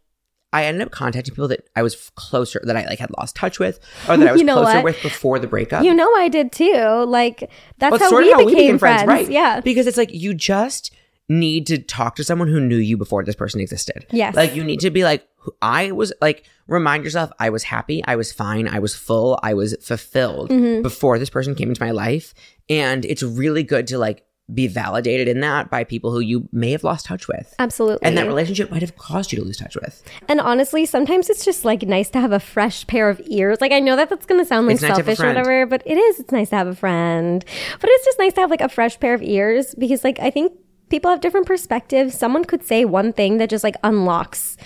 [0.52, 3.58] I ended up contacting people that I was closer that I like had lost touch
[3.58, 3.78] with
[4.08, 4.84] or that I was You know closer what?
[4.84, 5.84] with before the breakup.
[5.84, 7.04] You know I did too.
[7.06, 7.48] Like
[7.78, 9.04] that's But how, we, how became friends.
[9.06, 9.30] right?
[9.30, 9.60] Yeah.
[9.60, 10.90] because it's like you just
[11.28, 14.04] need to talk to someone who knew you before this person existed.
[14.10, 14.34] Yes.
[14.34, 15.24] like you need to be like,
[15.62, 19.54] I was like, remind yourself, I was happy, I was fine, I was full, I
[19.54, 20.82] was fulfilled Mm-hmm.
[20.82, 22.34] before this person came into my life,
[22.68, 24.24] and it's really good to like
[24.54, 27.54] be validated in that by people who you may have lost touch with.
[27.58, 28.06] Absolutely.
[28.06, 30.02] And that relationship might have caused you to lose touch with.
[30.28, 33.60] And honestly, sometimes it's just like nice to have a fresh pair of ears.
[33.60, 35.24] Like I know that that's going to sound like It's nice to have a selfish
[35.24, 36.20] or whatever, but it is.
[36.20, 37.44] It's nice to have a friend.
[37.80, 40.30] But it's just nice to have like a fresh pair of ears because like I
[40.30, 40.52] think
[40.88, 42.18] people have different perspectives.
[42.18, 44.56] Someone could say one thing that just like unlocks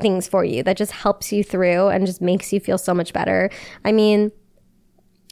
[0.00, 3.12] things for you that just helps you through and just makes you feel so much
[3.12, 3.50] better.
[3.84, 4.32] I mean,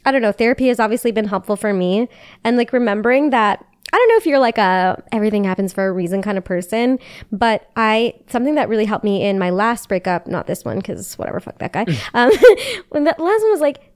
[0.05, 2.09] I don't know, therapy has obviously been helpful for me
[2.43, 5.91] and like remembering that I don't know if you're like a everything happens for a
[5.91, 6.97] reason kind of person,
[7.31, 11.13] but I something that really helped me in my last breakup, not this one cuz
[11.17, 11.85] whatever fuck that guy.
[12.15, 12.31] um
[12.89, 13.91] when that last one was like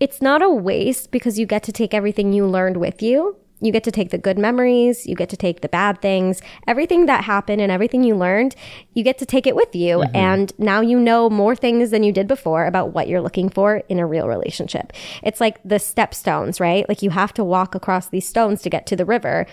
[0.00, 3.36] it's not a waste because you get to take everything you learned with you.
[3.64, 7.06] You get to take the good memories, you get to take the bad things, everything
[7.06, 8.54] that happened and everything you learned,
[8.92, 9.98] you get to take it with you.
[9.98, 10.16] Mm-hmm.
[10.16, 13.76] And now you know more things than you did before about what you're looking for
[13.88, 14.92] in a real relationship.
[15.22, 16.88] It's like the stepstones, right?
[16.88, 19.46] Like you have to walk across these stones to get to the river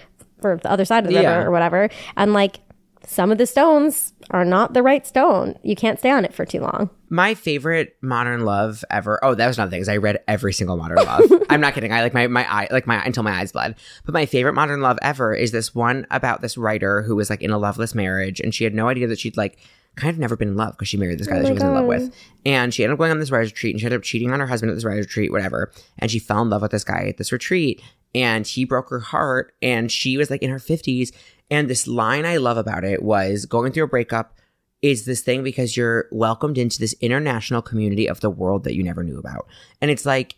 [0.43, 1.36] or the other side of the Yeah.
[1.38, 1.89] river or whatever.
[2.18, 2.59] And like
[3.05, 5.57] some of the stones are not the right stone.
[5.63, 6.89] You can't stay on it for too long.
[7.09, 9.19] My favorite modern love ever.
[9.23, 9.81] Oh, that was another thing.
[9.81, 11.23] Is I read every single modern love.
[11.49, 11.91] I'm not kidding.
[11.91, 13.75] I like my my eye like my until my eyes bled.
[14.05, 17.41] But my favorite modern love ever is this one about this writer who was like
[17.41, 19.57] in a loveless marriage, and she had no idea that she'd like
[19.95, 21.63] kind of never been in love because she married this oh guy that she was
[21.63, 22.13] in love with,
[22.45, 24.39] and she ended up going on this writer's retreat, and she ended up cheating on
[24.39, 25.71] her husband at this writer's retreat, whatever.
[25.99, 27.81] And she fell in love with this guy at this retreat,
[28.15, 31.11] and he broke her heart, and she was like in her 50s.
[31.51, 34.39] And this line I love about it was going through a breakup
[34.81, 38.81] is this thing because you're welcomed into this international community of the world that you
[38.81, 39.47] never knew about.
[39.79, 40.35] And it's like,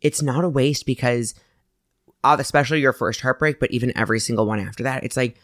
[0.00, 1.34] it's not a waste because,
[2.24, 5.36] uh, especially your first heartbreak, but even every single one after that, it's like,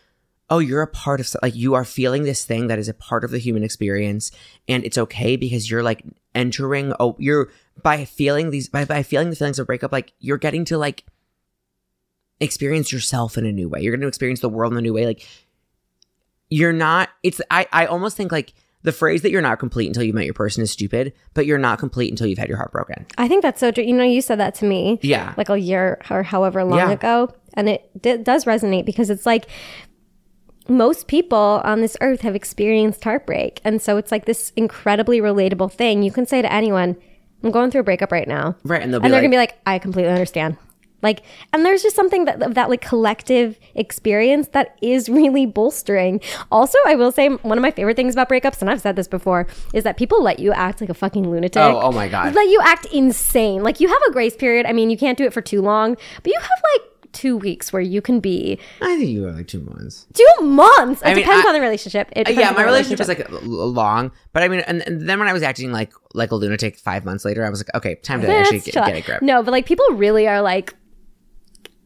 [0.49, 3.25] oh, you're a part of, like, you are feeling this thing that is a part
[3.25, 4.31] of the human experience.
[4.69, 7.51] And it's okay because you're like entering, oh, you're,
[7.83, 11.05] by feeling these, by, by feeling the feelings of breakup, like, you're getting to like
[12.43, 13.81] experience yourself in a new way.
[13.81, 15.07] You're going to experience the world in a new way.
[15.07, 15.27] Like,
[16.51, 20.03] you're not it's I, I almost think like the phrase that you're not complete until
[20.03, 22.73] you've met your person is stupid but you're not complete until you've had your heart
[22.73, 23.85] broken I think that's so true.
[23.85, 24.99] You know, you said that to me.
[25.03, 25.33] Yeah.
[25.39, 26.91] Like a year or however long Yeah.
[26.91, 27.33] ago.
[27.55, 29.47] And it d- does resonate because it's like
[30.69, 33.61] most people on this earth have experienced heartbreak.
[33.65, 36.03] And so it's like this incredibly relatable thing.
[36.03, 36.97] You can say to anyone,
[37.43, 38.57] I'm going through a breakup right now.
[38.65, 40.57] right and they'll be And they're like, going to be like, I completely understand.
[41.03, 41.23] Like,
[41.53, 46.21] and there's just something that of that like collective experience that is really bolstering.
[46.51, 49.09] Also, I will say one of my favorite things about breakups, and I've said this
[49.09, 51.61] before, is that people let you act like a fucking lunatic.
[51.63, 52.35] Oh, oh my God.
[52.35, 53.63] Let you act insane.
[53.63, 54.67] Like you have a grace period.
[54.67, 57.75] I mean, you can't do it for too long, but you have like two weeks
[57.75, 60.07] where you can be I think you were like two months.
[60.15, 61.03] two months.
[61.03, 62.09] It I mean, depends I- on the relationship.
[62.17, 65.29] It yeah, my the relationship was like long, but I mean, and, and then when
[65.29, 68.23] I was acting like like a lunatic five months later, I was like, okay, time
[68.23, 69.23] to Let's actually get, get a grip.
[69.23, 70.75] No, but like people really are like,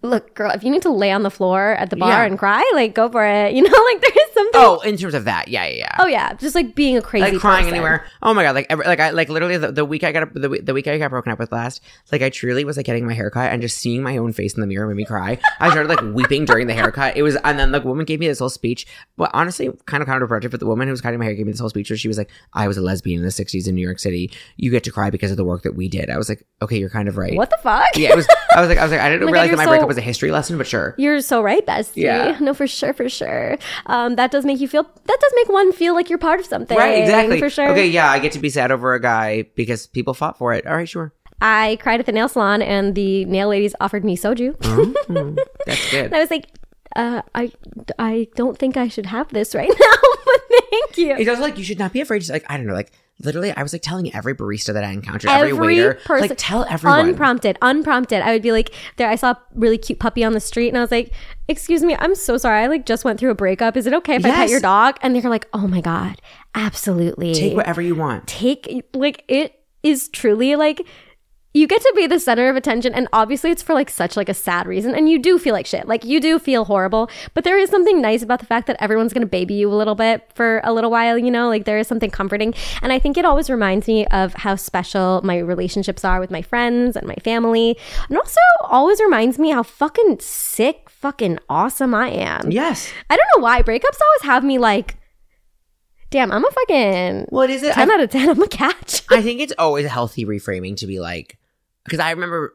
[0.08, 2.24] look, girl, if you need to lay on the floor at the bar Yeah.
[2.24, 3.52] and cry, like go for it.
[3.56, 4.52] You know, like there is something.
[4.60, 5.96] Oh, in terms of that, yeah, yeah, yeah.
[5.98, 7.74] Oh, yeah, just like being a crazy like crying person.
[7.74, 8.06] anywhere.
[8.22, 8.54] Oh my god!
[8.54, 10.74] Like every, like I like literally the, the week I got up the, week- the
[10.74, 11.82] week I got broken up with last.
[12.12, 14.60] Like I truly was like getting my haircut and just seeing my own face in
[14.60, 15.38] the mirror made me cry.
[15.60, 17.16] I started like weeping during the haircut.
[17.16, 18.86] It was and then the woman gave me this whole speech.
[19.16, 20.50] Well, honestly, kind of counterproductive.
[20.50, 22.08] But the woman who was cutting my hair gave me this whole speech where she
[22.08, 24.30] was like, "I was a lesbian in the '60s in New York City.
[24.56, 26.78] You get to cry because of the work that we did." I was like, "Okay,
[26.78, 27.96] you're kind of right." What the fuck?
[27.96, 28.26] Yeah, it was.
[28.54, 29.70] I was like, I was like, I didn't Oh my God, realize that my so-
[29.70, 30.94] breakup was a history lesson, but sure.
[30.98, 32.02] You're so right, bestie.
[32.02, 32.38] Yeah.
[32.46, 33.58] No, for sure, for sure.
[33.86, 34.82] Um, that does make you feel.
[34.82, 36.76] That does make one feel like you're part of something.
[36.76, 37.38] Right, exactly.
[37.38, 37.70] For sure.
[37.70, 40.66] Okay, yeah, I get to be sad over a guy because people fought for it.
[40.66, 41.12] All right, sure.
[41.40, 44.56] I cried at the nail salon, and the nail ladies offered me soju.
[45.66, 46.06] That's good.
[46.06, 46.48] And I was like,
[46.94, 47.52] uh, I,
[47.98, 51.14] I don't think I should have this right now, but thank you.
[51.16, 52.92] It's also like you should not be afraid to like I don't know like
[53.22, 57.08] literally I was like telling every barista that I encountered every, waiter like tell everyone.
[57.08, 58.22] Unprompted unprompted.
[58.22, 60.76] I would be like there i saw a really cute puppy on the street and
[60.76, 61.12] i was like
[61.48, 62.62] excuse me i'm so sorry.
[62.62, 63.76] I like just went through a breakup.
[63.76, 64.98] Is it okay if i pet your dog?
[65.02, 66.20] And they're like oh my god
[66.54, 67.34] absolutely.
[67.34, 68.26] Take whatever you want.
[68.26, 70.86] take like it is truly like
[71.56, 74.28] you get to be the center of attention and obviously it's for like such like
[74.28, 77.44] a sad reason and you do feel like shit like you do feel horrible but
[77.44, 80.28] there is something nice about the fact that everyone's gonna baby you a little bit
[80.34, 82.52] for a little while you know like there is something comforting
[82.82, 86.42] and i think it always reminds me of how special my relationships are with my
[86.42, 87.74] friends and my family
[88.10, 92.92] and also always reminds me how fucking sick fucking awesome i am Yes.
[93.08, 94.96] i don't know why breakups always have me like
[96.10, 97.62] damn i'm a fucking it is.
[97.62, 100.76] 10 I, out of 10 i'm a catch I think it's always a healthy reframing
[100.78, 101.38] to be like
[101.86, 102.54] because I remember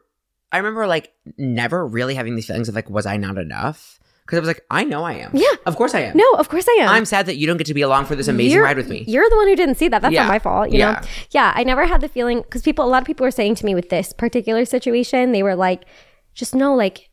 [0.52, 4.36] I remember like never really having these feelings of like was I not enough because
[4.36, 5.30] I was like I know I am.
[5.34, 5.48] Yeah.
[5.66, 6.16] Of course I am.
[6.16, 6.88] No, of course I am.
[6.90, 8.88] I'm sad that you don't get to be along for this amazing You're- ride with
[8.88, 9.04] me.
[9.08, 10.02] You're the one who didn't see that.
[10.02, 10.22] That's Yeah.
[10.24, 10.70] not my fault.
[10.70, 10.92] You Yeah.
[10.92, 11.00] know?
[11.30, 11.52] Yeah.
[11.54, 13.74] I never had the feeling because people, a lot of people were saying to me
[13.74, 15.84] with this particular situation, they were like,
[16.34, 17.08] just know, like,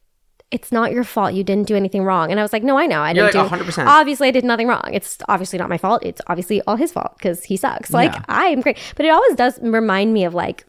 [0.52, 1.34] it's not your fault.
[1.36, 2.32] You didn't do anything wrong.
[2.32, 3.02] And I was like, no, I know.
[3.02, 3.86] I didn't like, do 100%.
[3.86, 4.90] Obviously, I did nothing wrong.
[4.92, 6.04] It's obviously not my fault.
[6.04, 7.92] It's obviously all his fault because he sucks.
[7.94, 8.22] Like, Yeah.
[8.28, 8.78] I am great.
[8.96, 10.66] But it always does remind me of like,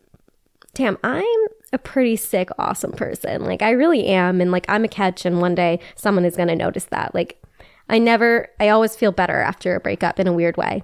[0.75, 1.25] damn, I'm
[1.73, 3.45] a pretty sick, awesome person.
[3.45, 4.41] Like, I really am.
[4.41, 5.25] And like, I'm a catch.
[5.25, 7.15] And one day someone is going to notice that.
[7.15, 7.43] Like,
[7.89, 10.83] I never, I always feel better after a breakup in a weird way.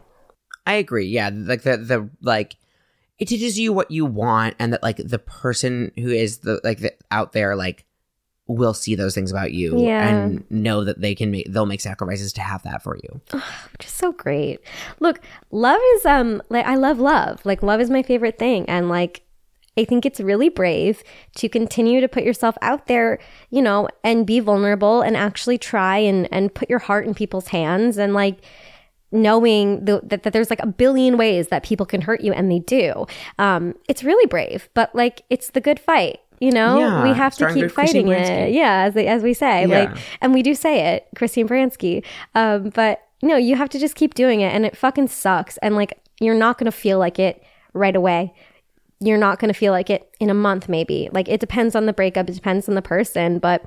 [0.67, 1.07] I agree.
[1.07, 2.57] Yeah, like the the like
[3.21, 6.81] it teaches you what you want, and that like the person who is the like
[6.81, 7.85] the, out there like
[8.49, 10.09] will see those things about you Yeah.
[10.09, 13.21] and know that they can make they'll make sacrifices to have that for you.
[13.33, 14.59] which is so great.
[14.99, 15.21] Look,
[15.53, 17.47] love is um like I love love.
[17.47, 19.23] Like love is my favorite thing and like
[19.79, 21.03] I think it's really brave
[21.37, 23.19] to continue to put yourself out there,
[23.51, 27.49] you know, and be vulnerable and actually try and and put your heart in people's
[27.49, 28.39] hands and like
[29.13, 32.51] knowing the, that, that there's like a billion ways that people can hurt you and
[32.51, 33.07] they do.
[33.39, 36.19] Um it's really brave, but like it's the good fight.
[36.41, 38.53] You know, Yeah, we have to keep fighting it.
[38.53, 39.85] Yeah, as as we say, Yeah.
[39.85, 42.05] like and we do say it, Christine Baranski
[42.35, 45.57] Um, but no, you have to just keep doing it, and it fucking sucks.
[45.59, 48.35] And like, you're not gonna feel like it right away.
[49.01, 51.09] You're not gonna feel like it in a month, maybe.
[51.13, 52.29] Like, it depends on the breakup.
[52.31, 53.65] It depends on the person, but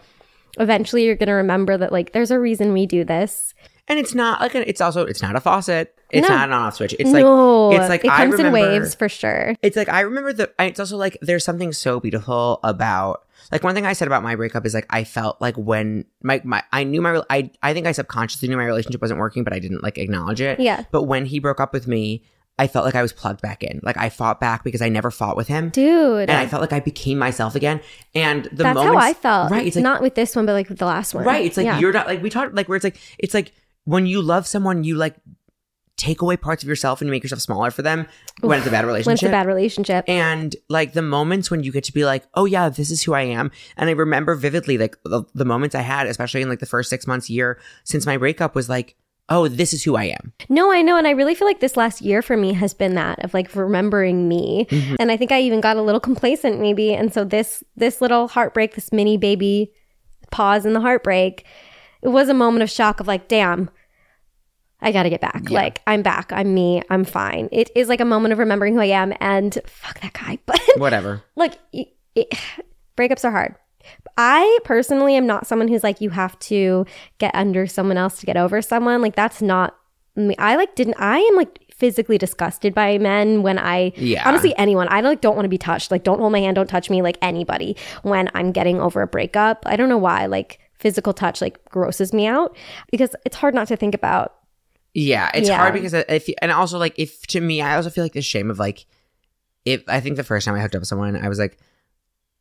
[0.60, 3.54] eventually, you're gonna remember that like, there's a reason we do this.
[3.88, 5.96] And it's not like a, it's also it's not a faucet.
[6.12, 6.36] It's No.
[6.36, 6.94] not an off switch.
[7.00, 9.56] It's like no, it's like it I comes in waves for sure.
[9.64, 10.52] It's like I remember the.
[10.60, 14.36] It's also like there's something so beautiful about like one thing I said about my
[14.36, 17.88] breakup is like I felt like when my my I knew my I I think
[17.88, 20.60] I subconsciously knew my relationship wasn't working, but I didn't like acknowledge it.
[20.60, 20.84] Yeah.
[20.92, 22.24] But when he broke up with me,
[22.60, 23.80] I felt like I was plugged back in.
[23.84, 25.70] Like I fought back because I never fought with him.
[25.70, 27.80] Dude, And I felt like I became myself again.
[28.14, 29.50] And the that's how I felt.
[29.50, 29.66] Right.
[29.66, 31.24] It's like not with this one, but like with the last one.
[31.24, 31.46] Right.
[31.46, 31.80] It's like Yeah.
[31.80, 33.54] you're not like we talked like where it's like it's like
[33.86, 35.16] when you love someone, you like
[35.96, 38.08] take away parts of yourself and you make yourself smaller for them
[38.40, 39.08] when it's a bad relationship.
[39.08, 40.06] when it's a bad relationship.
[40.08, 43.14] and like the moments when you get to be like, oh yeah, this is who
[43.14, 43.52] I am.
[43.76, 46.90] And I remember vividly like the, the moments I had, especially in like the first
[46.90, 48.96] six months, year since my breakup was like,
[49.30, 50.34] oh, this is who I am.
[50.50, 50.98] No, I know.
[50.98, 53.56] And I really feel like this last year for me has been that of like
[53.56, 54.68] remembering me.
[54.70, 54.96] Mm-hmm.
[55.00, 56.94] And I think I even got a little complacent maybe.
[56.94, 59.72] And so this this little heartbreak, this mini baby
[60.32, 61.46] pause in the heartbreak,
[62.02, 63.70] it was a moment of shock of like, damn,
[64.82, 65.50] I gotta get back.
[65.50, 66.32] Like I'm back.
[66.32, 66.82] I'm me.
[66.90, 67.50] I'm fine.
[67.52, 70.40] It is like a moment of remembering who I am and fuck that guy.
[70.46, 71.24] But Whatever.
[71.36, 72.34] Like, it, it,
[72.98, 73.56] breakups are hard.
[74.18, 76.86] I personally am not someone who's like you have to
[77.20, 79.02] get under someone else to get over someone.
[79.02, 79.76] Like that's not
[80.16, 80.36] me.
[80.38, 80.96] I like didn't.
[81.00, 84.28] I am like physically disgusted by men when I Yeah.
[84.28, 84.88] honestly anyone.
[84.90, 85.92] I like don't want to be touched.
[85.92, 89.08] Like don't hold my hand, don't touch me like anybody when I'm getting over a
[89.08, 89.64] breakup.
[89.66, 92.56] I don't know why like physical touch like grosses me out
[92.92, 94.36] because it's hard not to think about.
[94.94, 95.58] Yeah, it's Yeah.
[95.58, 98.52] hard because if and also like if to me, I also feel like the shame
[98.52, 98.86] of like
[99.66, 101.58] if I think the first time I hooked up with someone, I was like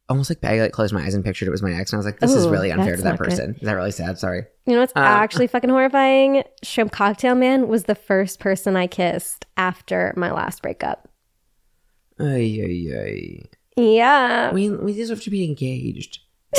[0.08, 2.00] almost like I like closed my eyes and pictured it was my ex, and I
[2.00, 3.24] was like, this is really unfair to that not good.
[3.30, 3.54] person.
[3.56, 4.18] Is that really sad?
[4.18, 4.44] Sorry.
[4.66, 6.42] You know what's Uh, actually fucking horrifying?
[6.62, 11.08] Shrimp Cocktail Man was the first person I kissed after my last breakup.
[12.20, 13.42] Ay, ay, ay.
[13.76, 14.52] Yeah.
[14.52, 16.20] We we deserve to be engaged.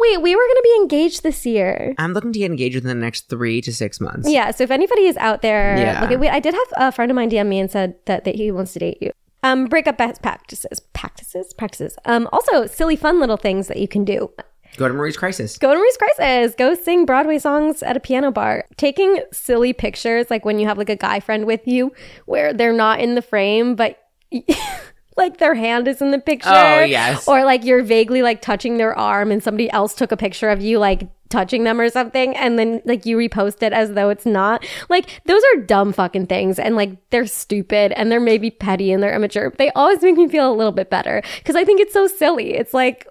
[0.00, 1.94] Wait, we were going to be engaged this year.
[1.98, 4.30] I'm looking to get engaged within the next three to six months.
[4.30, 6.04] Yeah, so if anybody is out there, Yeah.
[6.08, 8.50] like, I did have a friend of mine DM me and said that, that he
[8.52, 9.10] wants to date you.
[9.42, 11.96] Um, breakup best practices, practices, practices.
[12.04, 14.30] Um, also silly, fun little things that you can do.
[14.76, 15.58] Go to Marie's Crisis.
[15.58, 16.54] Go to Marie's Crisis.
[16.56, 18.64] Go sing Broadway songs at a piano bar.
[18.76, 21.92] Taking silly pictures, like when you have like a guy friend with you,
[22.26, 23.98] where they're not in the frame, but
[25.18, 26.48] like their hand is in the picture.
[26.48, 27.28] Oh, yes.
[27.28, 30.62] Or like you're vaguely like touching their arm, and somebody else took a picture of
[30.62, 34.24] you like touching them or something, and then like you repost it as though it's
[34.24, 34.64] not.
[34.88, 39.02] Like those are dumb fucking things, and like they're stupid, and they're maybe petty and
[39.02, 39.52] they're immature.
[39.58, 42.54] They always make me feel a little bit better because I think it's so silly.
[42.54, 43.06] It's like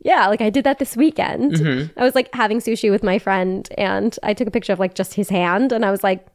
[0.00, 1.54] yeah, like I did that this weekend.
[1.54, 1.98] Mm-hmm.
[1.98, 4.94] I was like having sushi with my friend and I took a picture of like
[4.94, 6.26] just his hand and I was like,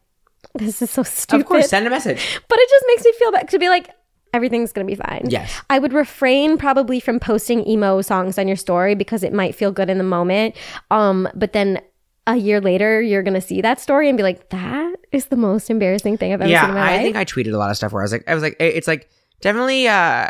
[0.54, 1.42] this is so stupid.
[1.42, 2.40] Of course, send a message.
[2.48, 3.90] but it just makes me feel bad to be like,
[4.34, 5.26] everything's going to be fine.
[5.30, 5.62] Yes.
[5.70, 9.72] I would refrain probably from posting emo songs on your story because it might feel
[9.72, 10.56] good in the moment.
[10.92, 11.80] Um, but then
[12.26, 15.36] a year later, you're going to see that story and be like, that is the
[15.36, 17.04] most embarrassing thing I've ever yeah, seen in my I life.
[17.04, 18.88] think I tweeted a lot of stuff where I was like, I was like, it's
[18.88, 19.10] like
[19.42, 19.88] definitely.
[19.88, 20.30] uh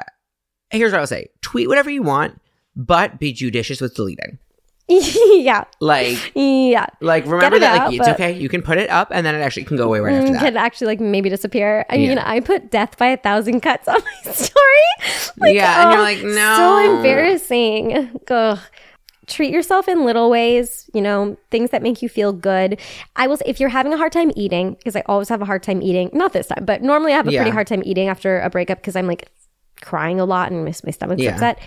[0.72, 2.42] Here's what I'll say: tweet whatever you want,
[2.76, 4.40] but be judicious with deleting.
[4.90, 5.64] yeah.
[5.80, 6.88] Like, Yeah.
[7.02, 8.32] like remember that out, like it's okay.
[8.34, 10.34] You can put it up, and then it actually can go away right after Mm,
[10.34, 10.40] that.
[10.44, 11.86] Can actually like maybe disappear.
[11.90, 15.32] I mean, I put death by a thousand cuts on my story.
[15.38, 16.56] Like, Yeah, and you're oh, like, no.
[16.58, 18.20] so embarrassing.
[18.30, 18.60] Ugh.
[19.26, 22.78] Treat yourself in little ways, you know, things that make you feel good.
[23.16, 25.46] I will say, if you're having a hard time eating, because I always have a
[25.46, 28.10] hard time eating, not this time, but normally I have a pretty hard time eating
[28.10, 29.30] after a breakup because I'm like
[29.82, 31.32] crying a lot and my, my stomach's Yeah.
[31.32, 31.60] upset.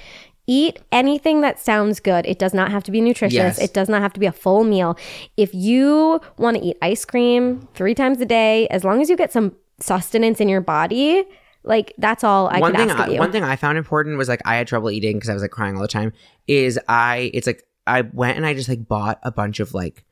[0.46, 2.24] Eat anything that sounds good.
[2.26, 3.34] It does not have to be nutritious.
[3.34, 3.58] Yes.
[3.58, 4.96] It does not have to be a full meal.
[5.36, 9.16] If you want to eat ice cream three times a day, as long as you
[9.16, 11.24] get some sustenance in your body,
[11.64, 13.18] like that's all I one could thing, ask I, of you.
[13.18, 15.50] one thing I found important was like I had trouble eating because I was like
[15.50, 16.12] crying all the time.
[16.46, 20.04] Is I, it's like I went and I just like bought a bunch of like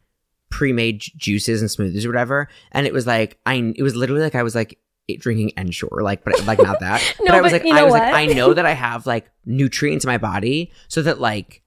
[0.51, 4.35] pre-made juices and smoothies or whatever, and it was like I, it was literally like
[4.35, 4.79] I was like
[5.19, 7.01] drinking Ensure, like but like not that.
[7.21, 8.03] No, but I was but like I was what?
[8.03, 11.63] like I know that I have like nutrients in my body, so that like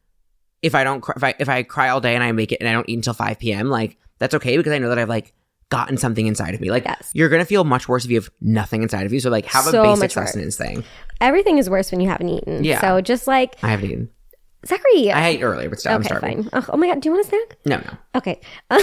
[0.61, 2.59] if I don't cry, if I if I cry all day and I make it
[2.59, 3.69] and I don't eat until five p.m.
[3.69, 5.33] like that's okay because I know that I've like
[5.69, 6.71] gotten something inside of me.
[6.71, 7.11] Like Yes.
[7.13, 9.19] you're gonna feel much worse if you have nothing inside of you.
[9.19, 10.13] So like have So a basic worse.
[10.13, 10.83] sustenance thing.
[11.21, 12.63] Everything is worse when you haven't eaten.
[12.63, 12.81] Yeah.
[12.81, 14.09] So just like I haven't eaten.
[14.67, 15.11] Zachary.
[15.11, 16.43] I ate earlier, but still, I'm starving.
[16.43, 16.49] fine.
[16.53, 17.57] Oh, oh my god, do you want a snack?
[17.65, 17.97] No, no.
[18.15, 18.39] Okay.
[18.69, 18.81] Um,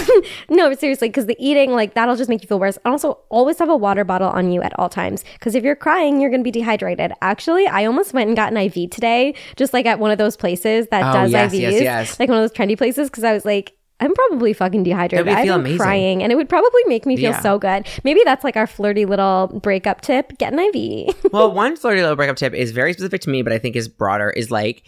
[0.49, 2.77] no, but seriously, because the eating, like, that'll just make you feel worse.
[2.83, 5.23] And also, always have a water bottle on you at all times.
[5.33, 7.11] Because if you're crying, you're going to be dehydrated.
[7.21, 10.35] Actually, I almost went and got an IV today, just like at one of those
[10.35, 11.59] places that Oh, does yes, IVs.
[11.59, 12.19] yes, yes.
[12.19, 13.09] Like one of those trendy places.
[13.09, 15.27] Because I was like, I'm probably fucking dehydrated.
[15.29, 15.77] I've been amazing.
[15.77, 17.39] crying, and it would probably make me feel Yeah.
[17.39, 17.87] so good.
[18.03, 21.15] Maybe that's like our flirty little breakup tip: get an IV.
[21.31, 23.87] well, one flirty little breakup tip is very specific to me, but I think is
[23.87, 24.31] broader.
[24.31, 24.83] Is like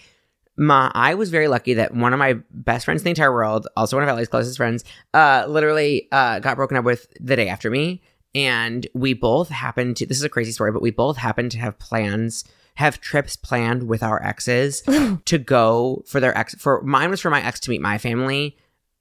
[0.57, 3.67] my I was very lucky that one of my best friends in the entire world,
[3.77, 4.83] also one of Ellie's closest friends,
[5.13, 8.01] uh, literally uh, got broken up with the day after me,
[8.35, 10.05] and we both happened to.
[10.05, 12.43] This is a crazy story, but we both happened to have plans.
[12.75, 14.81] Have trips planned with our exes
[15.25, 16.53] to go for their ex.
[16.55, 18.55] For mine was for my ex to meet my family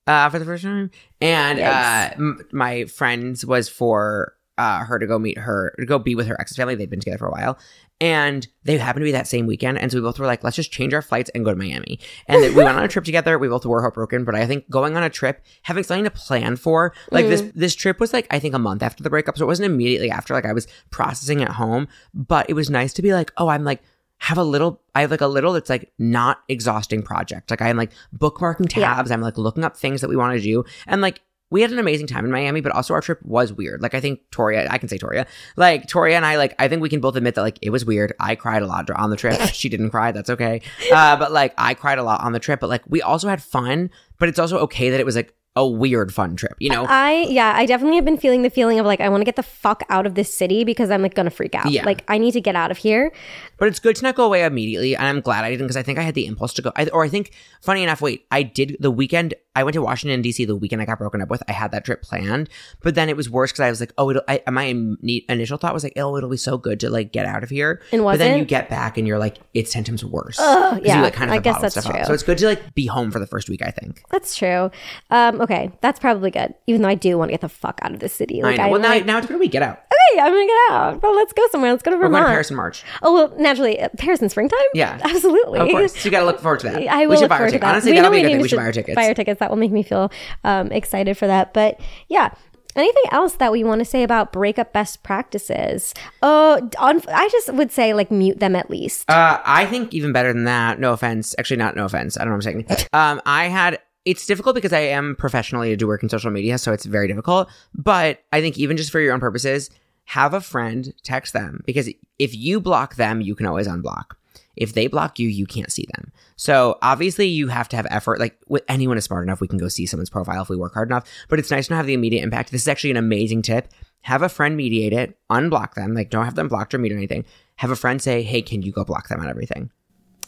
[0.06, 0.90] uh, for the first time,
[1.20, 5.98] and uh, m- my friends was for uh, her to go meet her, to go
[5.98, 6.74] be with her ex's family.
[6.74, 7.58] They'd been together for a while,
[8.00, 9.78] and they happened to be that same weekend.
[9.78, 11.98] And so we both were like, let's just change our flights and go to Miami.
[12.26, 13.38] And we went on a trip together.
[13.38, 16.56] We both were heartbroken, but I think going on a trip, having something to plan
[16.56, 19.44] for, like this, this trip was like I think a month after the breakup, so
[19.44, 20.34] it wasn't immediately after.
[20.34, 23.64] Like I was processing at home, but it was nice to be like, oh, I'm
[23.64, 23.82] like
[24.18, 27.50] have a little I have like a little that's like not exhausting project.
[27.50, 28.94] Like I'm like bookmarking Yeah.
[28.94, 30.64] tabs, I'm like looking up things that we want to do.
[30.86, 31.20] And like
[31.50, 33.80] we had an amazing time in Miami, but also our trip was weird.
[33.80, 35.26] Like I think Toria, I can say Toria,
[35.56, 37.84] like Toria and I, like I think we can both admit that like it was
[37.84, 38.12] weird.
[38.18, 39.40] I cried a lot on the trip.
[39.52, 40.12] she didn't cry.
[40.12, 40.60] That's okay.
[40.92, 42.60] Uh, but like I cried a lot on the trip.
[42.60, 43.90] But like we also had fun.
[44.18, 46.84] But it's also okay that it was like a weird fun trip, you know?
[46.86, 49.36] I yeah, I definitely have been feeling the feeling of like I want to get
[49.36, 51.70] the fuck out of this city because I'm like gonna freak out.
[51.70, 51.84] Yeah.
[51.84, 53.12] Like I need to get out of here.
[53.58, 55.82] But it's good to not go away immediately, and I'm glad I didn't because I
[55.82, 56.72] think I had the impulse to go.
[56.76, 57.32] I, or I think,
[57.62, 59.32] funny enough, wait, I did the weekend.
[59.54, 60.44] I went to Washington D.C.
[60.44, 61.42] the weekend I got broken up with.
[61.48, 62.50] I had that trip planned,
[62.82, 65.72] but then it was worse because I was like, oh, it'll, I, my initial thought
[65.72, 67.80] was like, oh, it'll be so good to like get out of here.
[67.92, 68.38] And but then wasn't?
[68.40, 70.38] you get back and you're like, it's ten times worse.
[70.38, 71.96] Ugh, yeah, you like kind of I guess that's stuff up.
[71.96, 72.04] true.
[72.04, 73.62] So it's good to like be home for the first week.
[73.62, 74.02] I think.
[74.10, 74.70] That's true.
[75.08, 76.54] Um, okay, that's probably good.
[76.66, 78.42] Even though I do want to get the fuck out of the city.
[78.42, 78.64] Like I know.
[78.64, 79.52] I'm well, now, like, now it's a week.
[79.52, 79.78] Get out.
[79.78, 81.02] okay, I'm gonna get out.
[81.02, 81.70] Well, let's go somewhere.
[81.70, 82.12] Let's go to Vermont.
[82.12, 82.84] We're going to Paris in March.
[83.02, 84.58] Oh well, naturally, uh, Paris in springtime.
[84.74, 84.98] Yeah.
[85.04, 85.60] absolutely.
[85.60, 85.94] Of course.
[85.94, 86.86] So you got to look forward to that.
[86.88, 87.64] I will we should look buy our tickets.
[87.64, 88.36] Honestly, We that'll be a good thing.
[88.38, 88.94] to We should buy our tickets.
[88.96, 89.40] Buy our tickets.
[89.40, 90.10] That will make me feel
[90.44, 91.54] um, excited for that.
[91.54, 92.34] But yeah.
[92.74, 95.94] Anything else that we want to say about breakup best practices?
[96.20, 99.08] Oh, on, I just would say like mute them at least.
[99.10, 100.78] Uh, I think even better than that.
[100.78, 101.34] No offense.
[101.38, 102.18] Actually, not no offense.
[102.18, 102.86] I don't know what I'm saying.
[102.92, 103.78] Um, I had.
[104.06, 107.08] It's difficult because I am professionally to do work in social media, so it's very
[107.08, 107.50] difficult.
[107.74, 109.68] But I think even just for your own purposes,
[110.04, 114.12] have a friend text them because if you block them, you can always unblock.
[114.54, 116.12] If they block you, you can't see them.
[116.36, 118.20] So obviously, you have to have effort.
[118.20, 120.74] Like with anyone is smart enough, we can go see someone's profile if we work
[120.74, 121.04] hard enough.
[121.28, 122.52] But it's nice to have the immediate impact.
[122.52, 123.68] This is actually an amazing tip.
[124.02, 125.94] Have a friend mediate it, unblock them.
[125.94, 127.24] Like don't have them blocked or mute or anything.
[127.56, 129.70] Have a friend say, "Hey, can you go block them on everything?"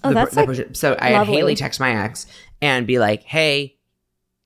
[0.05, 1.27] Oh, the- that's the like person- so I had.
[1.27, 2.27] Haley text my ex
[2.61, 3.77] and be like, "Hey,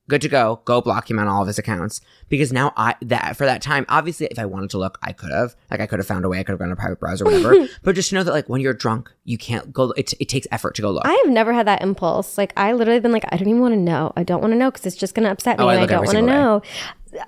[0.08, 0.60] good to go.
[0.64, 3.84] Go block him on all of his accounts." Because now I that for that time,
[3.88, 5.54] obviously, if I wanted to look, I could have.
[5.70, 6.38] Like I could have found a way.
[6.40, 7.68] I could have gone to private browser, or whatever.
[7.82, 9.90] but just to know that, like when you're drunk, you can't go.
[9.92, 11.06] It, it takes effort to go look.
[11.06, 12.38] I have never had that impulse.
[12.38, 14.12] Like I literally been like, I don't even want to know.
[14.16, 15.82] I don't want to know because it's just going to upset me, Oh, I and
[15.84, 16.62] I don't want to know.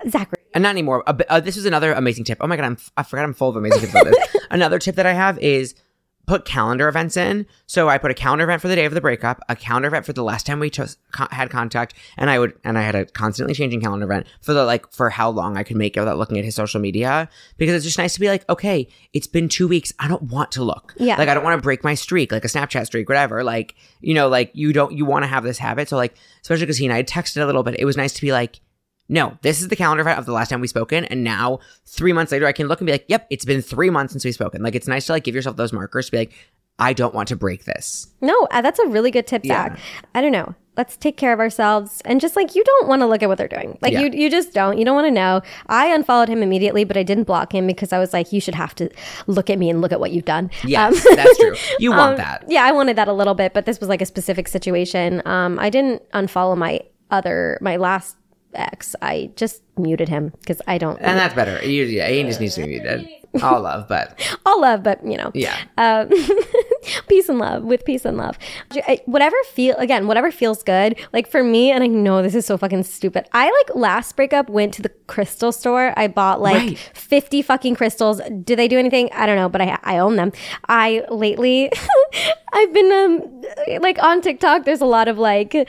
[0.08, 1.02] Zachary, and not anymore.
[1.06, 2.38] Uh, uh, this is another amazing tip.
[2.40, 4.16] Oh my god, I'm I forgot I'm full of amazing tips about this.
[4.50, 5.74] another tip that I have is
[6.26, 7.46] put calendar events in.
[7.66, 10.06] So I put a calendar event for the day of the breakup, a calendar event
[10.06, 10.70] for the last time we
[11.30, 14.64] had contact, and I would and I had a constantly changing calendar event for the
[14.64, 17.74] like for how long I could make it without looking at his social media because
[17.74, 19.92] it's just nice to be like, okay, it's been two weeks.
[19.98, 20.94] I don't want to look.
[20.98, 21.16] Yeah.
[21.16, 23.44] Like I don't want to break my streak, like a Snapchat streak, whatever.
[23.44, 25.88] Like you know, like you don't you want to have this habit.
[25.88, 28.12] So like especially because he and I had texted a little bit, it was nice
[28.14, 28.60] to be like.
[29.08, 32.32] No, this is the calendar of the last time we spoken, and now three months
[32.32, 34.62] later, I can look and be like, "Yep, it's been three months since we've spoken."
[34.62, 36.32] Like, it's nice to like give yourself those markers to be like,
[36.78, 39.76] "I don't want to break this." no, uh, that's a really good tip, Yeah.
[40.14, 40.54] I don't know.
[40.76, 43.38] Let's take care of ourselves and just like you don't want to look at what
[43.38, 43.78] they're doing.
[43.80, 44.00] Like Yeah.
[44.00, 44.76] you, you just don't.
[44.76, 45.40] You don't want to know.
[45.68, 48.56] I unfollowed him immediately, but I didn't block him because I was like, you should
[48.56, 48.88] have to
[49.28, 50.50] look at me and look at what you've done.
[50.64, 51.54] Yes, Um, that's true.
[51.78, 52.44] You want Um, that.
[52.48, 55.22] Yeah, I wanted that a little bit, but this was like a specific situation.
[55.26, 56.80] Um, I didn't unfollow my
[57.12, 58.16] other, my last
[58.54, 58.94] ex.
[59.02, 60.98] I just muted him because I don't.
[61.00, 61.64] And that's better.
[61.64, 63.08] You, yeah, he just needs to be muted.
[63.42, 65.56] All love, but all love, but you know, yeah.
[65.76, 66.08] um,
[67.08, 68.38] peace and love with peace and love.
[69.06, 70.96] Whatever feel again, whatever feels good.
[71.12, 73.26] Like for me, and I know this is so fucking stupid.
[73.32, 75.92] I like last breakup went to the crystal store.
[75.96, 76.78] I bought like Right.
[76.94, 78.20] fifty fucking crystals.
[78.44, 79.10] Do they do anything?
[79.12, 80.30] I don't know, but I I own them.
[80.68, 81.72] I lately,
[82.52, 83.42] I've been um
[83.82, 84.64] like on TikTok.
[84.64, 85.68] There's a lot of like.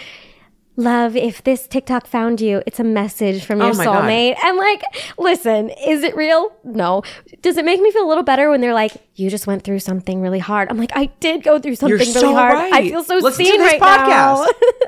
[0.78, 4.04] Love, if this TikTok found you, it's a message from your Oh my God.
[4.04, 4.36] soulmate.
[4.44, 4.84] And like,
[5.18, 6.54] listen, is it real?
[6.66, 7.02] No.
[7.42, 9.80] Does it make me feel a little better when they're like, you just went through
[9.80, 10.70] something really hard?
[10.70, 12.56] I'm like, I did go through something really so hard.
[12.56, 12.74] right.
[12.74, 14.46] I feel so to seen right now.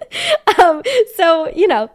[0.62, 0.82] um,
[1.16, 1.90] so, you know,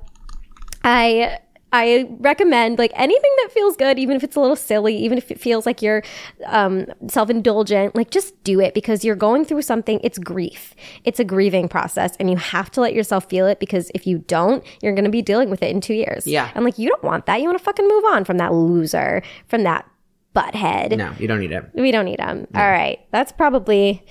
[0.83, 1.39] I
[1.73, 5.31] I recommend like anything that feels good, even if it's a little silly, even if
[5.31, 6.03] it feels like you're
[6.47, 9.99] um, self indulgent, like just do it because you're going through something.
[10.05, 10.75] It's grief.
[11.05, 14.19] It's a grieving process, and you have to let yourself feel it because if you
[14.19, 16.27] don't, you're going to be dealing with it in two years.
[16.27, 16.51] Yeah.
[16.55, 17.41] and like you don't want that.
[17.41, 19.89] You want to fucking move on from that loser, from that
[20.35, 20.97] butthead.
[20.97, 21.65] No, you don't need it.
[21.75, 22.47] We don't need them.
[22.55, 24.05] All right, that's probably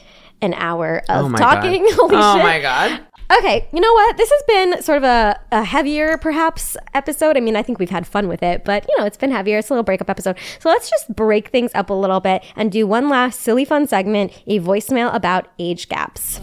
[0.44, 1.84] an hour of Oh my talking.
[1.84, 1.94] god.
[1.96, 2.44] Holy oh shit.
[2.44, 3.06] my god.
[3.38, 4.18] Okay, you know what?
[4.18, 7.38] This has been sort of a, a heavier, perhaps, episode.
[7.38, 9.60] I mean, I think we've had fun with it, but you know, it's been heavier.
[9.60, 10.38] It's a little breakup episode.
[10.60, 13.88] So let's just break things up a little bit and do one last silly fun
[13.88, 16.42] segment a voicemail about age gaps.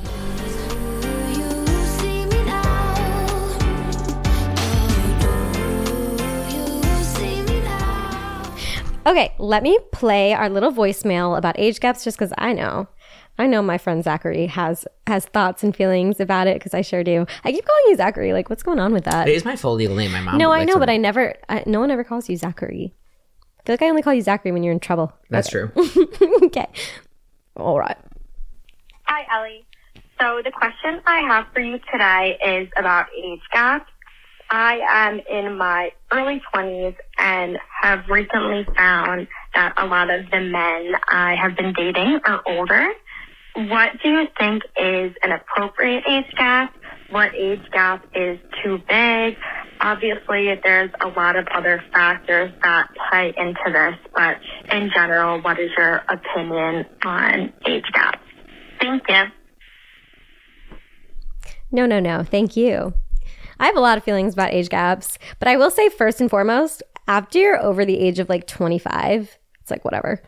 [9.05, 12.89] Okay, let me play our little voicemail about age gaps just because I know.
[13.39, 17.05] I know my friend Zachary has has thoughts and feelings about it because I sure
[17.05, 17.24] do.
[17.45, 18.32] I keep calling you Zachary.
[18.32, 19.28] Like, what's going on with that?
[19.28, 20.12] It is my full legal name.
[20.12, 20.39] My mom.
[20.39, 21.34] No, I likes know, to- but I never.
[21.49, 22.95] I, no one ever calls you Zachary.
[23.61, 25.12] I feel like I only call you Zachary when you're in trouble.
[25.30, 25.70] That's true.
[26.45, 26.66] okay.
[27.57, 27.97] All right.
[29.05, 29.66] Hi, Ellie.
[30.20, 33.91] So the question I have for you today is about age gaps.
[34.51, 40.41] I am in my early 20s and have recently found that a lot of the
[40.41, 42.89] men I have been dating are older.
[43.67, 46.73] What do you think is an appropriate age gap?
[47.11, 49.37] What age gap is too big?
[49.81, 54.37] Obviously, there's a lot of other factors that play into this, but
[54.71, 58.21] in general, what is your opinion on age gaps?
[58.81, 59.25] Thank you.
[61.73, 62.23] No, no, no.
[62.23, 62.95] Thank you.
[63.59, 66.31] I have a lot of feelings about age gaps, but I will say first and
[66.31, 70.23] foremost, after you're over the age of like 25, it's like whatever.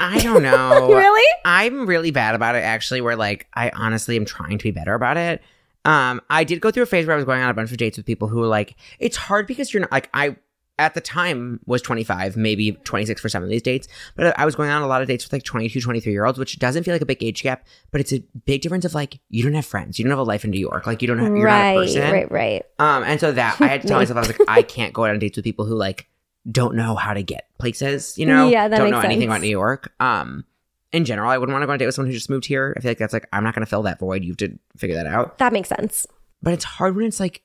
[0.00, 0.88] I don't know.
[1.00, 1.26] Really?
[1.44, 4.94] I'm really bad about it actually, where like I honestly am trying to be better
[4.94, 5.42] about it.
[5.84, 7.76] Um, I did go through a phase where I was going on a bunch of
[7.76, 10.36] dates with people who were like, it's hard because you're not like I
[10.78, 13.86] at the time was 25, maybe 26 for some of these dates,
[14.16, 16.38] but I was going on a lot of dates with like 22, 23 year olds,
[16.38, 19.20] which doesn't feel like a big age gap, but it's a big difference of like
[19.28, 21.18] you don't have friends, you don't have a life in New York, like you don't
[21.18, 22.10] have you're right, not a person.
[22.10, 22.62] right, right.
[22.78, 25.04] Um, and so that I had to tell myself I was like, I can't go
[25.04, 26.08] out on dates with people who like
[26.50, 29.28] don't know how to get places, you know, Yeah, that don't makes know anything sense.
[29.30, 29.92] about New York.
[30.00, 30.44] Um,
[30.92, 32.46] in general, I wouldn't want to go on a date with someone who just moved
[32.46, 32.74] here.
[32.76, 34.24] I feel like that's like I'm not going to fill that void.
[34.24, 35.38] You have to figure that out.
[35.38, 36.06] That makes sense.
[36.42, 37.42] But it's hard when it's like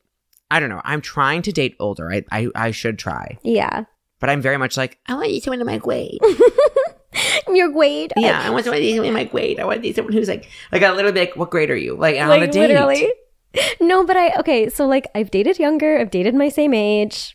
[0.50, 0.82] I don't know.
[0.86, 2.12] I'm trying to date older.
[2.12, 3.86] I I, I should try, Yeah.
[4.20, 6.20] but I'm very much like I want you someone in my grade.
[7.48, 8.12] You're Wade.
[8.18, 9.60] yeah, I want someone to someone in my grade.
[9.60, 11.30] I want to date someone who's like like a little bit.
[11.30, 11.96] Like, what grade are you?
[11.96, 12.68] Like on a Like date.
[12.70, 13.12] literally.
[13.80, 17.35] No, but I okay, so like I've dated younger, I've dated my same age.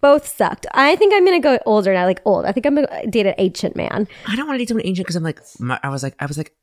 [0.00, 0.66] Both sucked.
[0.72, 2.44] I think I'm gonna go older now, like old.
[2.44, 4.06] I think I'm gonna date an ancient man.
[4.26, 6.26] I don't want to date someone ancient because I'm like, my, I was like, I
[6.26, 6.54] was like,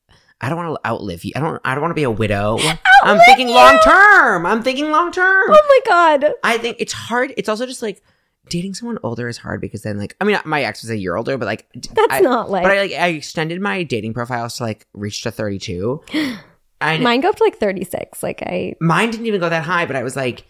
[0.42, 1.32] I don't want to outlive you.
[1.36, 2.58] I don't, I don't want to be a widow.
[3.04, 4.46] I'm thinking long term.
[4.46, 5.46] I'm thinking long term.
[5.50, 6.34] Oh my god.
[6.44, 7.34] I think it's hard.
[7.38, 8.02] It's also just like
[8.50, 11.16] dating someone older is hard because then like, I mean, my ex was a year
[11.16, 14.58] older, but like, That's I- not like But I like, I extended my dating profiles
[14.58, 16.02] to like reach to 32.
[16.82, 18.22] I mine go up to like 36.
[18.22, 20.46] Like I mine didn't even go that high, but I was like,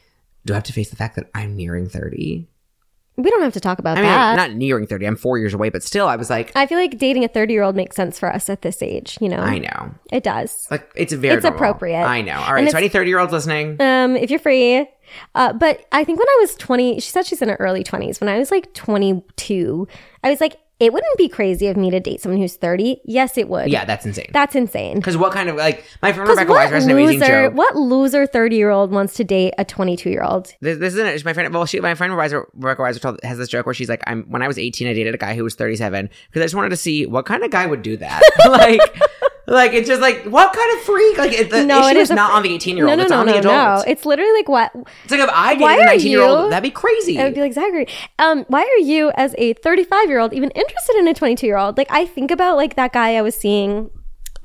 [0.45, 2.47] do I have to face the fact that I'm nearing 30?
[3.17, 4.35] We don't have to talk about I mean, that.
[4.35, 5.05] not nearing 30.
[5.05, 7.53] I'm four years away, but still, I was like, I feel like dating a 30
[7.53, 9.37] year old makes sense for us at this age, you know?
[9.37, 9.91] I know.
[10.11, 10.67] It does.
[10.69, 11.57] Like, it's very It's normal.
[11.57, 12.03] appropriate.
[12.03, 12.39] I know.
[12.39, 12.69] All And.
[12.69, 13.81] So, any 30 year olds listening?
[13.81, 14.87] Um, if you're free.
[15.35, 18.19] Uh, but I think when I was 20, she said she's in her early 20s.
[18.19, 19.87] When I was like 22,
[20.23, 23.01] I was like, it wouldn't be crazy of me to date someone who's 30.
[23.05, 23.69] Yes, it would.
[23.69, 24.29] Yeah, that's insane.
[24.33, 24.97] That's insane.
[24.97, 27.53] Because what kind of like my friend Rebecca what has an amazing joke.
[27.53, 30.53] what loser 30 year old wants to date a 22 year old?
[30.59, 31.23] This, this isn't it.
[31.23, 33.87] My friend, well, she, my friend Weiser, Rebecca Weiser told, has this joke where she's
[33.87, 36.45] like, "I'm when I was 18, I dated a guy who was 37 because I
[36.45, 38.81] just wanted to see what kind of guy would do that." like,
[39.47, 41.17] like it's just like what kind of freak?
[41.17, 42.97] Like it, the No, issue is is not fr- on the 18 year old.
[42.97, 43.85] no, it's no, on no, the adult.
[43.85, 43.91] no.
[43.91, 44.71] It's literally like what?
[45.03, 47.19] It's like if I dated a 19 year old, that'd be crazy.
[47.19, 47.87] I would be like Zachary.
[48.19, 51.57] Um, why are you, as a 35 year old, even interested in a 22 year
[51.57, 51.77] old?
[51.77, 53.89] Like, I think about like that guy I was seeing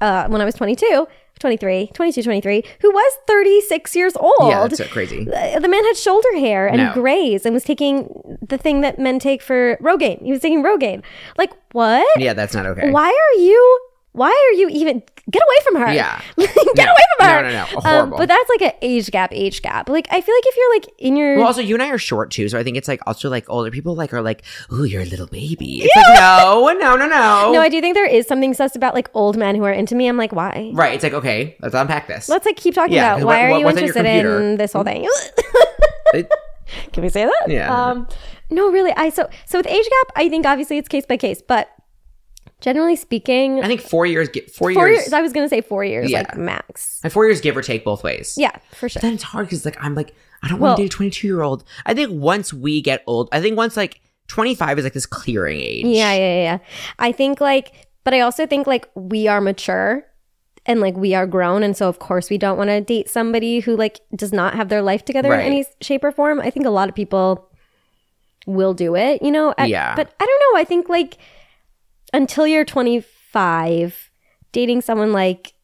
[0.00, 1.06] uh, when I was 22,
[1.38, 4.34] 23, 22, 23, who was 36 years old.
[4.50, 5.26] yeah, that's so crazy.
[5.30, 6.92] Uh, the man had shoulder hair and No.
[6.92, 10.22] grays and was taking the thing that men take for Rogaine.
[10.22, 11.02] He was taking Rogaine.
[11.38, 12.06] Like, what?
[12.20, 12.90] Yeah, that's not okay.
[12.90, 13.80] Why are you?
[14.12, 15.92] Why are you even get away from her?
[15.92, 16.20] Yeah.
[16.36, 16.82] get No.
[16.82, 17.42] away from her.
[17.42, 17.62] No, no, no.
[17.76, 18.18] Um, Horrible.
[18.18, 19.88] but that's like an age gap, age gap.
[19.88, 21.98] Like I feel like if you're like in your Well, also you and I are
[21.98, 24.42] short too, so I think it's like also like older people like are like,
[24.72, 27.52] oh, you're a little baby." It's like no, no, no, no.
[27.52, 29.94] no, I do think there is something sus about like old men who are into
[29.94, 30.08] me.
[30.08, 30.72] I'm like, why?
[30.74, 30.94] right.
[30.94, 32.28] It's like okay, let's unpack this.
[32.28, 34.56] Let's like keep talking Yeah, about why what- are you what's on your interested in
[34.56, 35.08] this whole thing?
[36.14, 36.28] It-
[36.92, 37.44] Can we say that?
[37.48, 37.72] Yeah.
[37.72, 38.08] Um,
[38.50, 38.92] no, really.
[38.96, 41.68] I so so with age gap, I think obviously it's case by case, but
[42.60, 44.28] generally speaking, I think four years.
[44.54, 44.98] Four, four years.
[45.02, 45.12] years.
[45.12, 46.18] I was gonna say four years, Yeah.
[46.20, 47.00] like max.
[47.02, 48.34] And four years, give or take, both ways.
[48.36, 49.00] Yeah, for sure.
[49.00, 51.26] Then it's hard because like I'm like I don't Well- want to date a 22
[51.26, 51.64] year old.
[51.86, 55.60] I think once we get old, I think once like 25 is like this clearing
[55.60, 55.84] age.
[55.84, 56.58] Yeah, yeah, yeah, yeah.
[56.98, 57.72] I think like,
[58.04, 60.06] but I also think like we are mature
[60.66, 61.62] and like we are grown.
[61.62, 64.68] And so, of course, we don't want to date somebody who like does not have
[64.68, 65.40] their life together Right.
[65.46, 66.40] in any shape or form.
[66.40, 67.48] I think a lot of people
[68.46, 69.52] will do it, you know?
[69.58, 69.94] I- Yeah.
[69.96, 70.58] But I don't know.
[70.60, 71.18] I think like
[72.12, 74.10] until you're 25,
[74.52, 75.54] dating someone like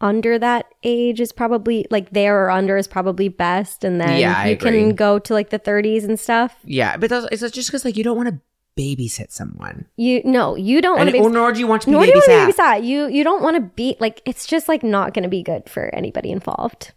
[0.00, 3.84] under that age is probably like there or under is probably best.
[3.84, 4.70] And then Yeah, you agree.
[4.70, 6.56] can go to like the 30s and stuff.
[6.64, 8.40] Yeah, but that's, it's just because like you don't want to
[8.76, 11.20] babysit someone, You, no, you don't want to be.
[11.20, 12.84] or nor do you want to be Nor do you want to babysat.
[12.84, 15.68] You you don't want to be like it's just like not going to be good
[15.68, 16.92] for anybody involved.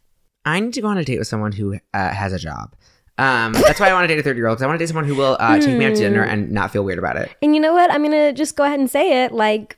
[0.45, 2.76] I need to go on a date with someone who uh, has a job.
[3.18, 4.84] Um, that's why I want to date a 30 year old because I want to
[4.84, 6.30] date someone who will uh, take me out to dinner Hmm.
[6.32, 7.32] and not feel weird about it.
[7.41, 7.89] And you know what?
[7.91, 9.32] I'm gonna just go ahead and say it.
[9.32, 9.78] Like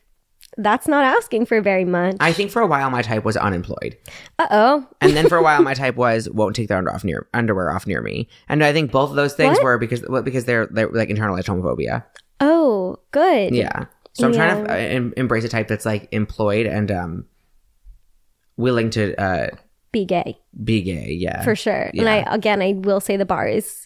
[0.60, 2.16] that's not asking for very much.
[2.20, 3.96] I think for a while my type was unemployed,
[4.40, 4.88] Uh oh.
[5.02, 7.70] and then for a while my type was won't take their under off near underwear
[7.72, 8.28] off near me.
[8.50, 9.64] And I think both of those things What?
[9.66, 12.04] were because well, because they're they're like internalized homophobia.
[12.40, 13.54] Oh, good.
[13.54, 13.86] Yeah.
[14.14, 17.26] So I'm trying to uh, em- embrace a type that's like employed and um
[18.58, 19.50] willing to uh
[19.92, 21.12] Be gay be gay.
[21.12, 21.44] Yeah.
[21.44, 21.92] for sure.
[21.98, 23.86] And I again, I will say the bar is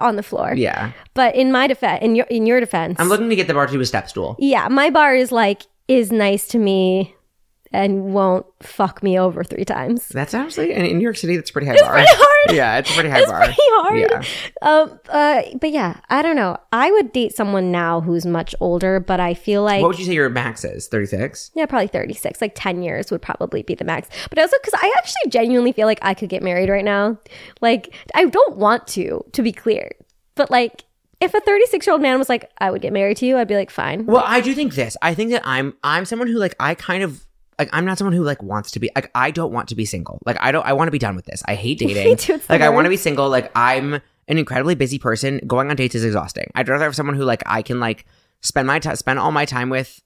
[0.00, 0.54] on the floor.
[0.54, 0.92] Yeah.
[1.14, 3.66] But in my defense, in your in your defense, I'm looking to get the bar
[3.66, 4.36] to a step stool.
[4.38, 7.13] yeah, my bar is like is nice to me
[7.74, 10.08] and won't fuck me over three times.
[10.08, 11.34] That's actually in, in New York City.
[11.36, 11.92] That's pretty high bar.
[11.92, 12.30] pretty hard.
[12.56, 13.40] Yeah, it's a pretty high It's bar.
[13.44, 13.98] pretty hard.
[14.00, 14.22] Yeah.
[14.62, 16.56] Um, uh, but yeah, I don't know.
[16.72, 20.04] I would date someone now who's much older, but I feel like What would you
[20.04, 20.86] say your max is?
[20.86, 21.50] Thirty six.
[21.54, 22.40] yeah, probably 36.
[22.40, 24.08] Like 10 years would probably be the max.
[24.30, 27.18] But also because I actually genuinely feel like I could get married right now.
[27.60, 29.90] Like, I don't want to, to be clear.
[30.36, 30.84] But like,
[31.20, 33.48] if a 36 year old man was like, I would get married to you, I'd
[33.48, 34.04] be like, fine.
[34.04, 34.96] Well, I do think this.
[35.00, 37.24] I think that I'm I'm someone who like I kind of
[37.58, 39.84] like I'm not someone who like wants to be like I don't want to be
[39.84, 40.20] single.
[40.24, 41.42] Like I don't I want to be done with this.
[41.46, 42.16] I hate dating.
[42.16, 43.28] Too, like I want to be single.
[43.28, 45.40] Like I'm an incredibly busy person.
[45.46, 46.50] Going on dates is exhausting.
[46.54, 48.06] I'd rather have someone who like I can like
[48.40, 50.00] spend my time spend all my time with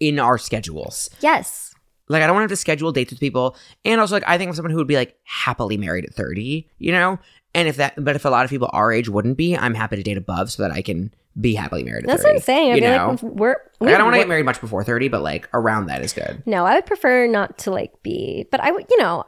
[0.00, 1.10] in our schedules.
[1.20, 1.74] Yes.
[2.08, 3.56] Like I don't want to have to schedule dates with people.
[3.84, 6.68] And also like I think of someone who would be like happily married at 30,
[6.78, 7.18] you know?
[7.54, 9.96] And if that but if a lot of people our age wouldn't be, I'm happy
[9.96, 12.32] to date above so that I can be happily married at That's 30.
[12.32, 12.72] what I'm saying.
[12.72, 13.08] I you know?
[13.10, 13.56] like we're.
[13.80, 16.12] Like, I don't want to get married much before 30, but like around that is
[16.12, 16.42] good.
[16.46, 19.24] No, I would prefer not to like be, but I would, you know,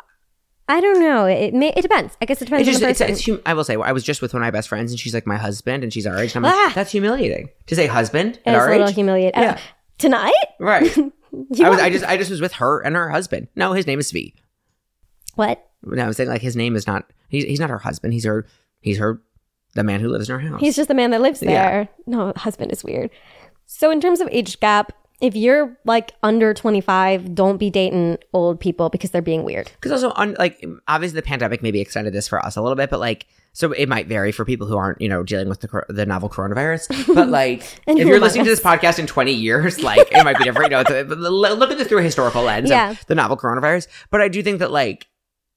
[0.68, 1.26] I don't know.
[1.26, 2.16] It may, it depends.
[2.20, 3.92] I guess it It depends just, on the it's, it's, hum- I will say, I
[3.92, 6.06] was just with one of my best friends and she's like my husband and she's
[6.06, 6.34] our age.
[6.34, 6.72] And I'm like, Ah.
[6.74, 7.50] that's humiliating.
[7.66, 8.94] To say husband at our a little age?
[8.94, 9.40] humiliating.
[9.42, 9.52] Yeah.
[9.52, 9.58] Uh,
[9.98, 10.32] tonight?
[10.58, 10.96] Right.
[11.62, 13.48] I was, I just, I just was with her and her husband.
[13.54, 14.34] No, his name is V.
[15.34, 15.62] what?
[15.82, 18.12] No, I'm saying like his name is not, he's, he's not her husband.
[18.12, 18.46] He's her,
[18.80, 19.20] he's her,
[19.76, 20.60] the man who lives in our house.
[20.60, 21.50] He's just the man that lives Yeah.
[21.70, 21.88] there.
[22.06, 23.10] No, husband is weird.
[23.66, 28.60] So in terms of age gap, if you're like under 25, don't be dating old
[28.60, 29.70] people because they're being weird.
[29.80, 32.90] Because also, on like, obviously, the pandemic maybe extended this for us a little bit,
[32.90, 35.82] but like, so it might vary for people who aren't, you know, dealing with the
[35.88, 36.88] the novel coronavirus.
[37.14, 40.44] But like, if you're listening to this podcast in 20 years, like, it might be
[40.44, 40.70] different.
[40.70, 42.90] You know, it's- but l- look at this through a historical lens Yeah.
[42.90, 43.86] of the novel coronavirus.
[44.10, 45.06] But I do think that like,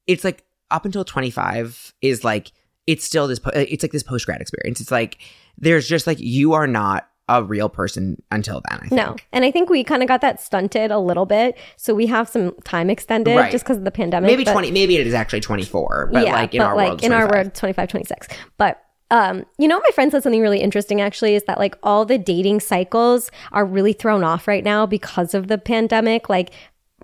[0.08, 2.54] it's like up until 25 is like,
[2.90, 3.40] it's still this.
[3.40, 4.82] Po- it's like this post grad experience.
[4.82, 5.18] It's like
[5.58, 8.80] there's just like you are not a real person until then.
[8.80, 8.92] I think.
[8.94, 9.16] No.
[9.32, 11.56] And I think we kind of got that stunted a little bit.
[11.78, 13.52] So we have some time extended Right.
[13.52, 14.28] just because of the pandemic.
[14.32, 14.72] Maybe but- 20.
[14.72, 16.10] Maybe it is actually 24.
[16.12, 17.46] But like in our world, it's in our 25.
[17.46, 18.28] world 25 26
[18.58, 18.82] but
[19.12, 22.18] um, you know, my friend said something really interesting actually is that like all the
[22.20, 26.30] dating cycles are really thrown off right now because of the pandemic.
[26.30, 26.52] Like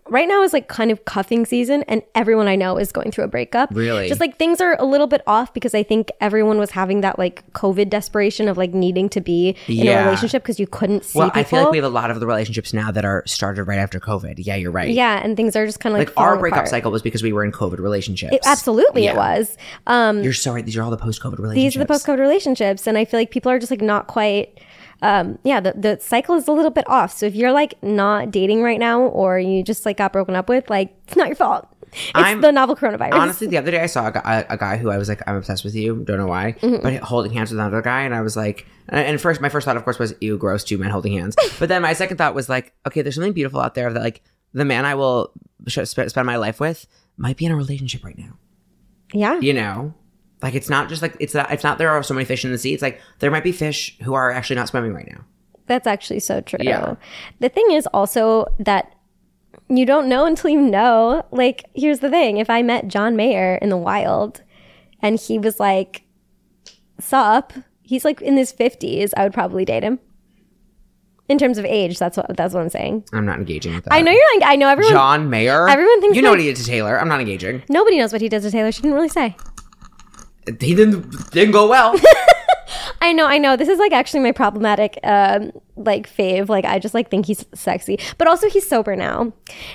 [0.08, 3.24] right now is like kind of cuffing season and everyone I know is going through
[3.24, 3.70] a breakup.
[3.74, 4.08] Really?
[4.08, 7.18] Just like things are a little bit off because I think everyone was having that
[7.18, 10.02] like COVID desperation of like needing to be in Yeah.
[10.02, 11.40] a relationship because you couldn't see Well, people.
[11.40, 13.80] I feel like we have a lot of the relationships now that are started right
[13.80, 14.36] after COVID.
[14.38, 14.90] Yeah, you're right.
[14.90, 16.70] yeah, and things are just kind of like, Like our breakup apart.
[16.70, 18.34] cycle was because we were in COVID relationships.
[18.34, 19.58] It, absolutely, it was.
[19.88, 20.64] Um, You're so right.
[20.66, 21.74] These are all the post COVID relationships.
[21.74, 24.06] these are the post COVID relationships, and I feel like people are just like not
[24.08, 24.60] quite.
[25.02, 27.12] Um, yeah, the, the cycle is a little bit off.
[27.16, 30.50] So if you're like not dating right now, or you just like got broken up
[30.50, 31.68] with, like it's not your fault.
[31.92, 33.14] It's I'm- the novel coronavirus.
[33.14, 35.36] Honestly, the other day I saw a guy, a, guy who I was like, I'm
[35.38, 36.04] obsessed with you.
[36.06, 36.84] Don't know why, Mm-hmm.
[36.84, 39.64] but holding hands with another guy, and I was like, and, and first, my first
[39.66, 41.36] thought, of course, was ew, gross, two men holding hands.
[41.60, 44.22] But then my second thought was like, okay, there's something beautiful out there that like
[44.54, 45.32] the man I will
[45.68, 46.86] sh- spend my life with
[47.18, 48.38] might be in a relationship right now.
[49.14, 49.94] yeah, You know,
[50.46, 51.52] like it's not just like it's not.
[51.52, 52.72] It's not there are so many fish in the sea.
[52.76, 55.26] It's like there might be fish who are actually not swimming right now.
[55.66, 56.60] that's actually so true.
[56.62, 56.96] Yeah.
[57.40, 58.94] The thing is also that
[59.70, 61.26] you don't know until you know.
[61.32, 64.44] Like, here's the thing: if I met John Mayer in the wild,
[65.02, 66.04] and he was like,
[67.00, 69.98] "Sup," he's like in his fifties, I would probably date him.
[71.28, 73.04] In terms of age, that's what that's what I'm saying.
[73.12, 73.94] I'm not engaging with that.
[73.94, 74.94] I know you're like I know everyone.
[74.94, 75.68] John Mayer.
[75.68, 77.00] Everyone thinks you know like- what he did to Taylor.
[77.02, 77.64] I'm not engaging.
[77.68, 78.72] Nobody knows what he does to Taylor.
[78.72, 79.36] She didn't really say.
[80.60, 81.96] He didn't didn't go well.
[83.02, 83.56] I know, I know.
[83.56, 86.50] This is like actually my problematic um like fave.
[86.50, 88.00] Like I just like think he's sexy.
[88.18, 89.32] But also he's sober now.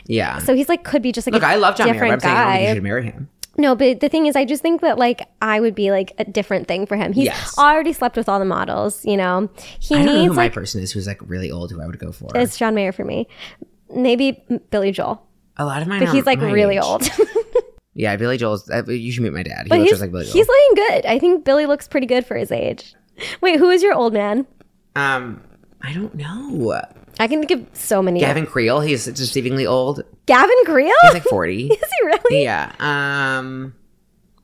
[0.07, 0.39] yeah.
[0.39, 2.45] So he's like could be just like Look, I love John Mayer, I'm saying I
[2.45, 3.29] don't think you should marry him.
[3.57, 6.25] No, but the thing is I just think that like I would be like a
[6.25, 7.13] different thing for him.
[7.13, 7.59] He's Yes.
[7.59, 9.51] already slept with all the models, you know.
[9.79, 11.87] He I don't know needs who my person is who's like really old who I
[11.87, 12.31] would go for.
[12.35, 13.29] it's John Mayer for me.
[13.95, 15.27] Maybe Billy Joel.
[15.57, 16.83] a lot of mine But he's like really age.
[16.85, 17.03] old.
[18.01, 18.69] Yeah, Billy Joel's.
[18.71, 19.65] Uh, you should meet my dad.
[19.65, 20.33] He but looks he's, just like Billy Joel.
[20.33, 21.07] he's looking good.
[21.07, 22.95] I think Billy looks pretty good for his age.
[23.43, 24.47] Wait, who is your old man?
[24.97, 25.43] um,
[25.83, 26.83] I don't know.
[27.19, 28.21] I can think of so many.
[28.21, 28.81] Gavin Creel.
[28.81, 30.03] He's deceivingly old.
[30.27, 30.95] Gavin Creel?
[31.03, 31.67] He's like forty.
[31.73, 32.43] is he really?
[32.43, 32.73] yeah.
[32.79, 33.75] Um,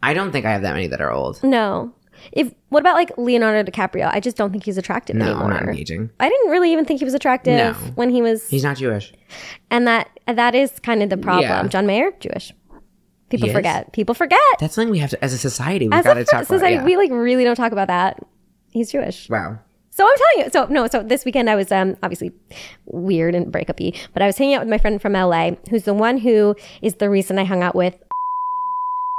[0.03, 1.43] I don't think I have that many that are old.
[1.43, 1.93] No.
[2.33, 4.11] If what about like Leonardo DiCaprio?
[4.13, 5.51] I just don't think he's attractive No, anymore.
[5.51, 6.11] Not engaging.
[6.21, 7.73] I didn't really even think he was attractive No.
[7.95, 9.13] when he was, He's not Jewish.
[9.71, 11.45] and that that is kind of the problem.
[11.45, 11.69] Yeah.
[11.69, 12.53] John Mayer, Jewish.
[13.29, 13.57] People He is?
[13.57, 13.93] forget.
[13.93, 14.39] People forget.
[14.61, 16.77] That's something we have to, as a society, we've As got a to talk society,
[16.77, 16.83] about.
[16.83, 16.85] Yeah.
[16.85, 18.21] we like really don't talk about that.
[18.71, 19.29] He's Jewish.
[19.29, 19.59] wow.
[19.91, 20.51] So I'm telling you.
[20.53, 20.87] So no.
[20.89, 22.31] So this weekend I was um obviously
[22.85, 25.95] weird and breakupy, but I was hanging out with my friend from LA, who's the
[25.95, 27.97] one who is the reason I hung out with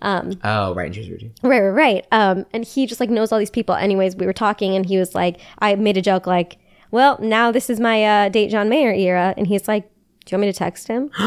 [0.04, 0.86] Um, Oh, right.
[0.86, 1.10] And she's
[1.42, 2.06] Right, right, right.
[2.12, 3.74] Um, and he just like knows all these people.
[3.76, 6.58] Anyways, we were talking, and he was like, I made a joke like,
[6.92, 9.90] "Well, now this is my uh, date John Mayer era," and he's like,
[10.26, 11.10] Do you want me to text him?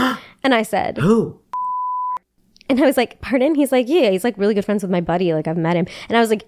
[0.45, 1.41] and I said, Who?
[2.71, 3.55] And I was like, pardon?
[3.55, 5.35] He's like, yeah, he's like really good friends with my buddy.
[5.35, 5.87] Like I've met him.
[6.09, 6.47] And I was like,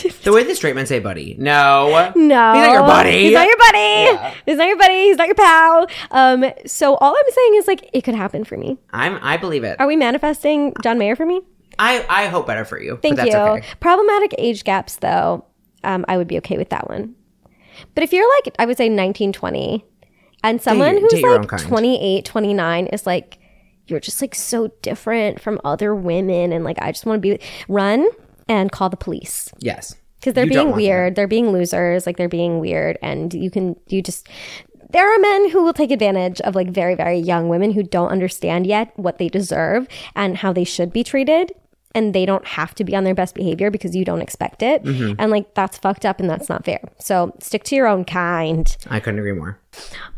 [0.22, 1.34] The way the straight men say buddy.
[1.38, 2.12] No.
[2.16, 2.52] no.
[2.54, 3.22] He's not your buddy.
[3.24, 4.34] He's not your buddy.
[4.46, 5.02] He's not your buddy.
[5.04, 5.86] He's not your pal.
[6.10, 8.78] Um, so all I'm saying is like, it could happen for me.
[8.92, 9.78] I'm I believe it.
[9.80, 11.42] Are we manifesting John Mayer for me?
[11.78, 12.98] I I hope better for you.
[13.02, 13.40] Thank but that's you.
[13.40, 13.66] okay.
[13.80, 15.44] Problematic age gaps, though,
[15.84, 17.14] um, I would be okay with that one.
[17.94, 19.84] But if you're like, I would say 19, 20,
[20.44, 23.38] and someone your- who's date like 28, 29 is like,
[23.92, 27.38] you're just like so different from other women, and like, I just want to be,
[27.68, 28.08] run
[28.48, 29.94] and call the police Yes.
[30.18, 31.14] because they're You being weird.
[31.14, 32.06] They're being losers.
[32.06, 34.28] Like, they're being weird, and you can, you just,
[34.90, 38.08] there are men who will take advantage of like very, very young women who don't
[38.08, 39.86] understand yet what they deserve
[40.16, 41.52] and how they should be treated.
[41.94, 44.82] And they don't have to be on their best behavior because you don't expect it.
[44.82, 45.14] Mm-hmm.
[45.18, 46.80] And like that's fucked up and that's not fair.
[46.98, 48.74] So stick to your own kind.
[48.88, 49.58] I couldn't agree more.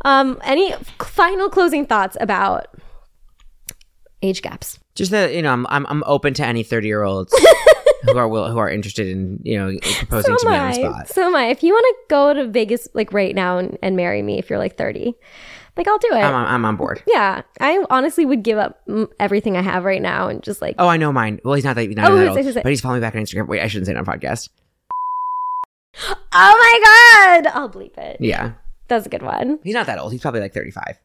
[0.05, 2.67] Um, any final closing thoughts about
[4.25, 4.79] age gaps?
[4.95, 7.33] Just that you know, I'm I'm, I'm open to any 30 year olds
[8.03, 10.69] who are will, who are interested in you know proposing to So me am on
[10.69, 11.09] the spot.
[11.09, 11.45] So am I.
[11.47, 14.49] If you want to go to Vegas like right now and, and marry me if
[14.49, 15.13] you're like 30,
[15.77, 16.15] like I'll do it.
[16.21, 17.03] I'm on, I'm on board.
[17.07, 18.87] yeah, I honestly would give up
[19.19, 21.39] everything I have right now and just like Oh, I know mine.
[21.43, 23.47] Well, he's not that, not Oh, that old, but he's following me back on Instagram.
[23.47, 24.49] Wait, I shouldn't say it on podcast.
[25.99, 28.17] oh my god, I'll bleep it.
[28.19, 28.53] Yeah,
[28.87, 29.59] That's a good one.
[29.63, 30.11] he's not that old.
[30.11, 30.99] He's probably like 35.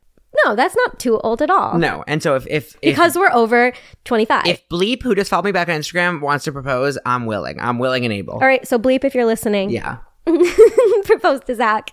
[0.44, 1.78] No, that's not too old at all.
[1.78, 3.72] No, and so if if if, because we're over
[4.04, 4.46] 25.
[4.46, 7.58] if Bleep, who just followed me back on Instagram, wants to propose, I'm willing.
[7.60, 8.34] I'm willing and able.
[8.34, 9.70] all right, so bleep if you're listening.
[9.70, 9.98] Yeah.
[11.04, 11.90] propose to Zach.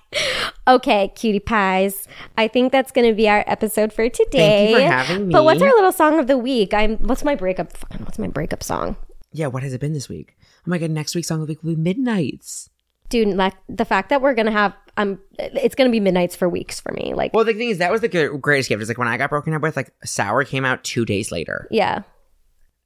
[0.68, 2.07] Okay, cutie pies.
[2.38, 4.38] I think that's going to be our episode for today.
[4.38, 5.32] Thank you for having me.
[5.34, 6.74] But what's our little song of the week?
[6.74, 6.98] I'm.
[6.98, 7.76] What's my breakup?
[7.76, 8.95] fucking- What's my breakup song?
[9.32, 9.48] Yeah.
[9.48, 10.36] What has it been this week?
[10.40, 12.69] Oh my god, next week's song of the week will be Midnights.
[13.10, 16.80] Dude, like the fact that we're gonna have, um, it's gonna be midnights for weeks
[16.80, 17.14] for me.
[17.14, 18.10] Like, Well, the thing is, that was the
[18.41, 18.82] greatest gift.
[18.82, 21.68] Is like when I got broken up with, like Sour came out two days later,
[21.72, 22.02] yeah,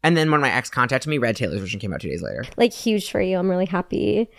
[0.03, 2.45] and then when my ex contacted me, Red Taylor's version came out two days later.
[2.57, 3.37] like huge for you.
[3.37, 4.29] I'm really happy.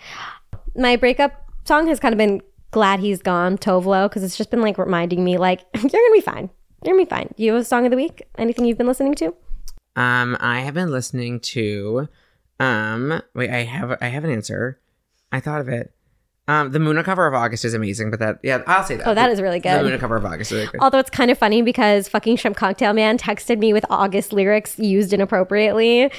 [0.75, 1.33] My breakup
[1.65, 2.41] song has kind of been
[2.71, 6.13] "Glad He's Gone" Tove Lo because it's just been like reminding me, like, you're gonna
[6.13, 6.49] be fine.
[6.83, 7.33] You're gonna be fine.
[7.37, 8.23] You have a song of the week?
[8.37, 9.33] Anything you've been listening to?
[9.95, 12.09] Um, I have been listening to,
[12.59, 14.79] um, wait, I have I have an answer.
[15.31, 15.93] I thought of it.
[16.47, 19.07] Um, the Muna cover of August is amazing, but that yeah, I'll say that.
[19.07, 19.83] Oh, that is really good.
[19.83, 19.89] The.
[19.89, 20.81] Muna cover of August is really good.
[20.81, 24.77] Although it's kind of funny because fucking Shrimp Cocktail Man texted me with August lyrics
[24.77, 26.11] used inappropriately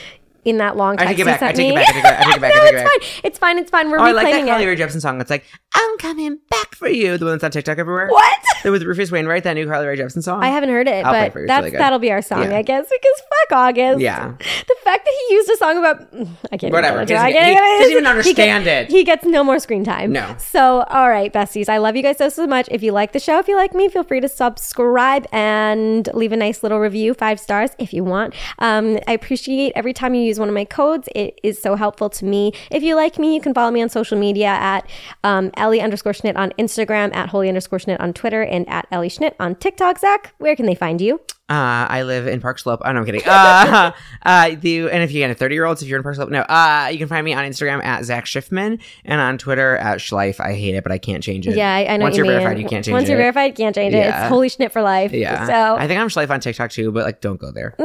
[0.46, 1.42] in that long I text take it back.
[1.42, 1.88] I take it back.
[1.88, 2.20] I take it back.
[2.20, 2.52] I take it back.
[2.52, 3.02] I no, take it it's back.
[3.02, 3.20] fine.
[3.24, 3.58] It's fine.
[3.58, 3.90] It's fine.
[3.90, 4.66] We're Oh, I like that Carly.
[4.66, 5.20] Rae Jepsen song.
[5.20, 5.44] It's like
[5.74, 7.18] I'm coming back for you.
[7.18, 8.08] The one that's on TikTok everywhere.
[8.08, 8.38] What?
[8.64, 10.42] With Rufus Wainwright, that new Carly Rae Jepsen song.
[10.42, 11.44] I haven't heard it, I'll play but for you.
[11.44, 11.80] It's that's really good.
[11.80, 12.56] that'll be our song, Yeah.
[12.56, 14.00] I guess, because fuck August.
[14.00, 14.34] Yeah.
[14.38, 16.06] The fact that he used a song about
[16.52, 17.02] I can't Whatever.
[17.02, 17.40] Even He go into it.
[17.40, 18.96] doesn't- I he doesn't even he understand gets- it.
[18.96, 20.12] He gets no more screen time.
[20.12, 20.34] No.
[20.38, 22.68] So, all right, besties, I love you guys so so much.
[22.70, 26.32] If you like the show, if you like me, feel free to subscribe and leave
[26.32, 28.34] a nice little review, five stars if you want.
[28.58, 31.08] Um, I appreciate every time you use one of my codes.
[31.14, 32.52] It is so helpful to me.
[32.70, 34.88] If you like me, you can follow me on social media at
[35.22, 39.08] um, Ellie underscore Schnitt on Instagram, at Holy underscore Schnitt on Twitter, and at Ellie
[39.08, 39.98] Schnitt on TikTok.
[39.98, 41.20] Zach, where can they find you?
[41.46, 42.80] Uh, I live in Park Slope.
[42.86, 43.20] Oh, no, I'm kidding.
[43.26, 46.30] Uh, uh, the, and if you get 30 year olds, if you're in Park Slope,
[46.30, 49.98] no, uh, you can find me on Instagram at Zach Schiffman and on Twitter at
[49.98, 50.40] Schleif.
[50.40, 51.54] I hate it, but I can't change it.
[51.54, 52.04] Yeah, I, I know.
[52.04, 52.40] Once you you're mean.
[52.40, 53.04] verified, you can't change Once it.
[53.04, 53.98] Once you're verified, you can't change it.
[53.98, 54.22] Yeah.
[54.22, 55.12] It's holy Schnitt for life.
[55.12, 55.46] Yeah.
[55.46, 57.74] So I think I'm Schleif on TikTok too, but like, don't go there.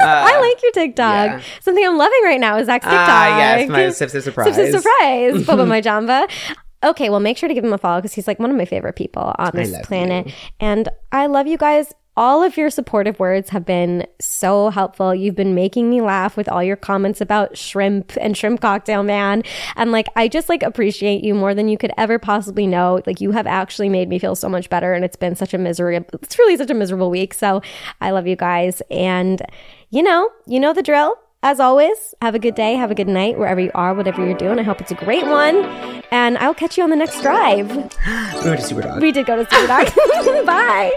[0.00, 1.26] I like your TikTok.
[1.26, 1.40] yeah.
[1.60, 3.08] Something I'm loving right now is Zach's TikTok.
[3.08, 4.56] Ah, yes, my sip sip surprise.
[4.56, 5.46] Sip, sip, surprise.
[5.46, 6.28] Bubba my Jamba.
[6.84, 8.66] Okay, well, make sure to give him a follow because he's like one of my
[8.66, 10.26] favorite people on this planet.
[10.26, 10.32] you.
[10.60, 11.92] And I love you guys.
[12.16, 15.12] All of your supportive words have been so helpful.
[15.12, 19.42] You've been making me laugh with all your comments about shrimp and shrimp cocktail man.
[19.74, 23.00] And like, I just like appreciate you more than you could ever possibly know.
[23.04, 24.92] Like, you have actually made me feel so much better.
[24.92, 26.04] And it's been such a misery.
[26.12, 27.34] It's really such a miserable week.
[27.34, 27.62] So
[28.00, 28.80] I love you guys.
[28.92, 29.42] And
[29.90, 31.16] you know, you know the drill.
[31.46, 34.34] As always, have a good day, have a good night, wherever you are, whatever you're
[34.38, 34.58] doing.
[34.58, 35.56] I hope it's a great one.
[36.10, 37.68] And I'll catch you on the next drive.
[38.42, 39.02] We went to Superdog.
[39.02, 40.46] We did go to Superdog.
[40.46, 40.92] Bye.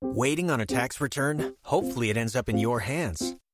[0.00, 1.54] Waiting on a tax return?
[1.66, 3.36] Hopefully, it ends up in your hands.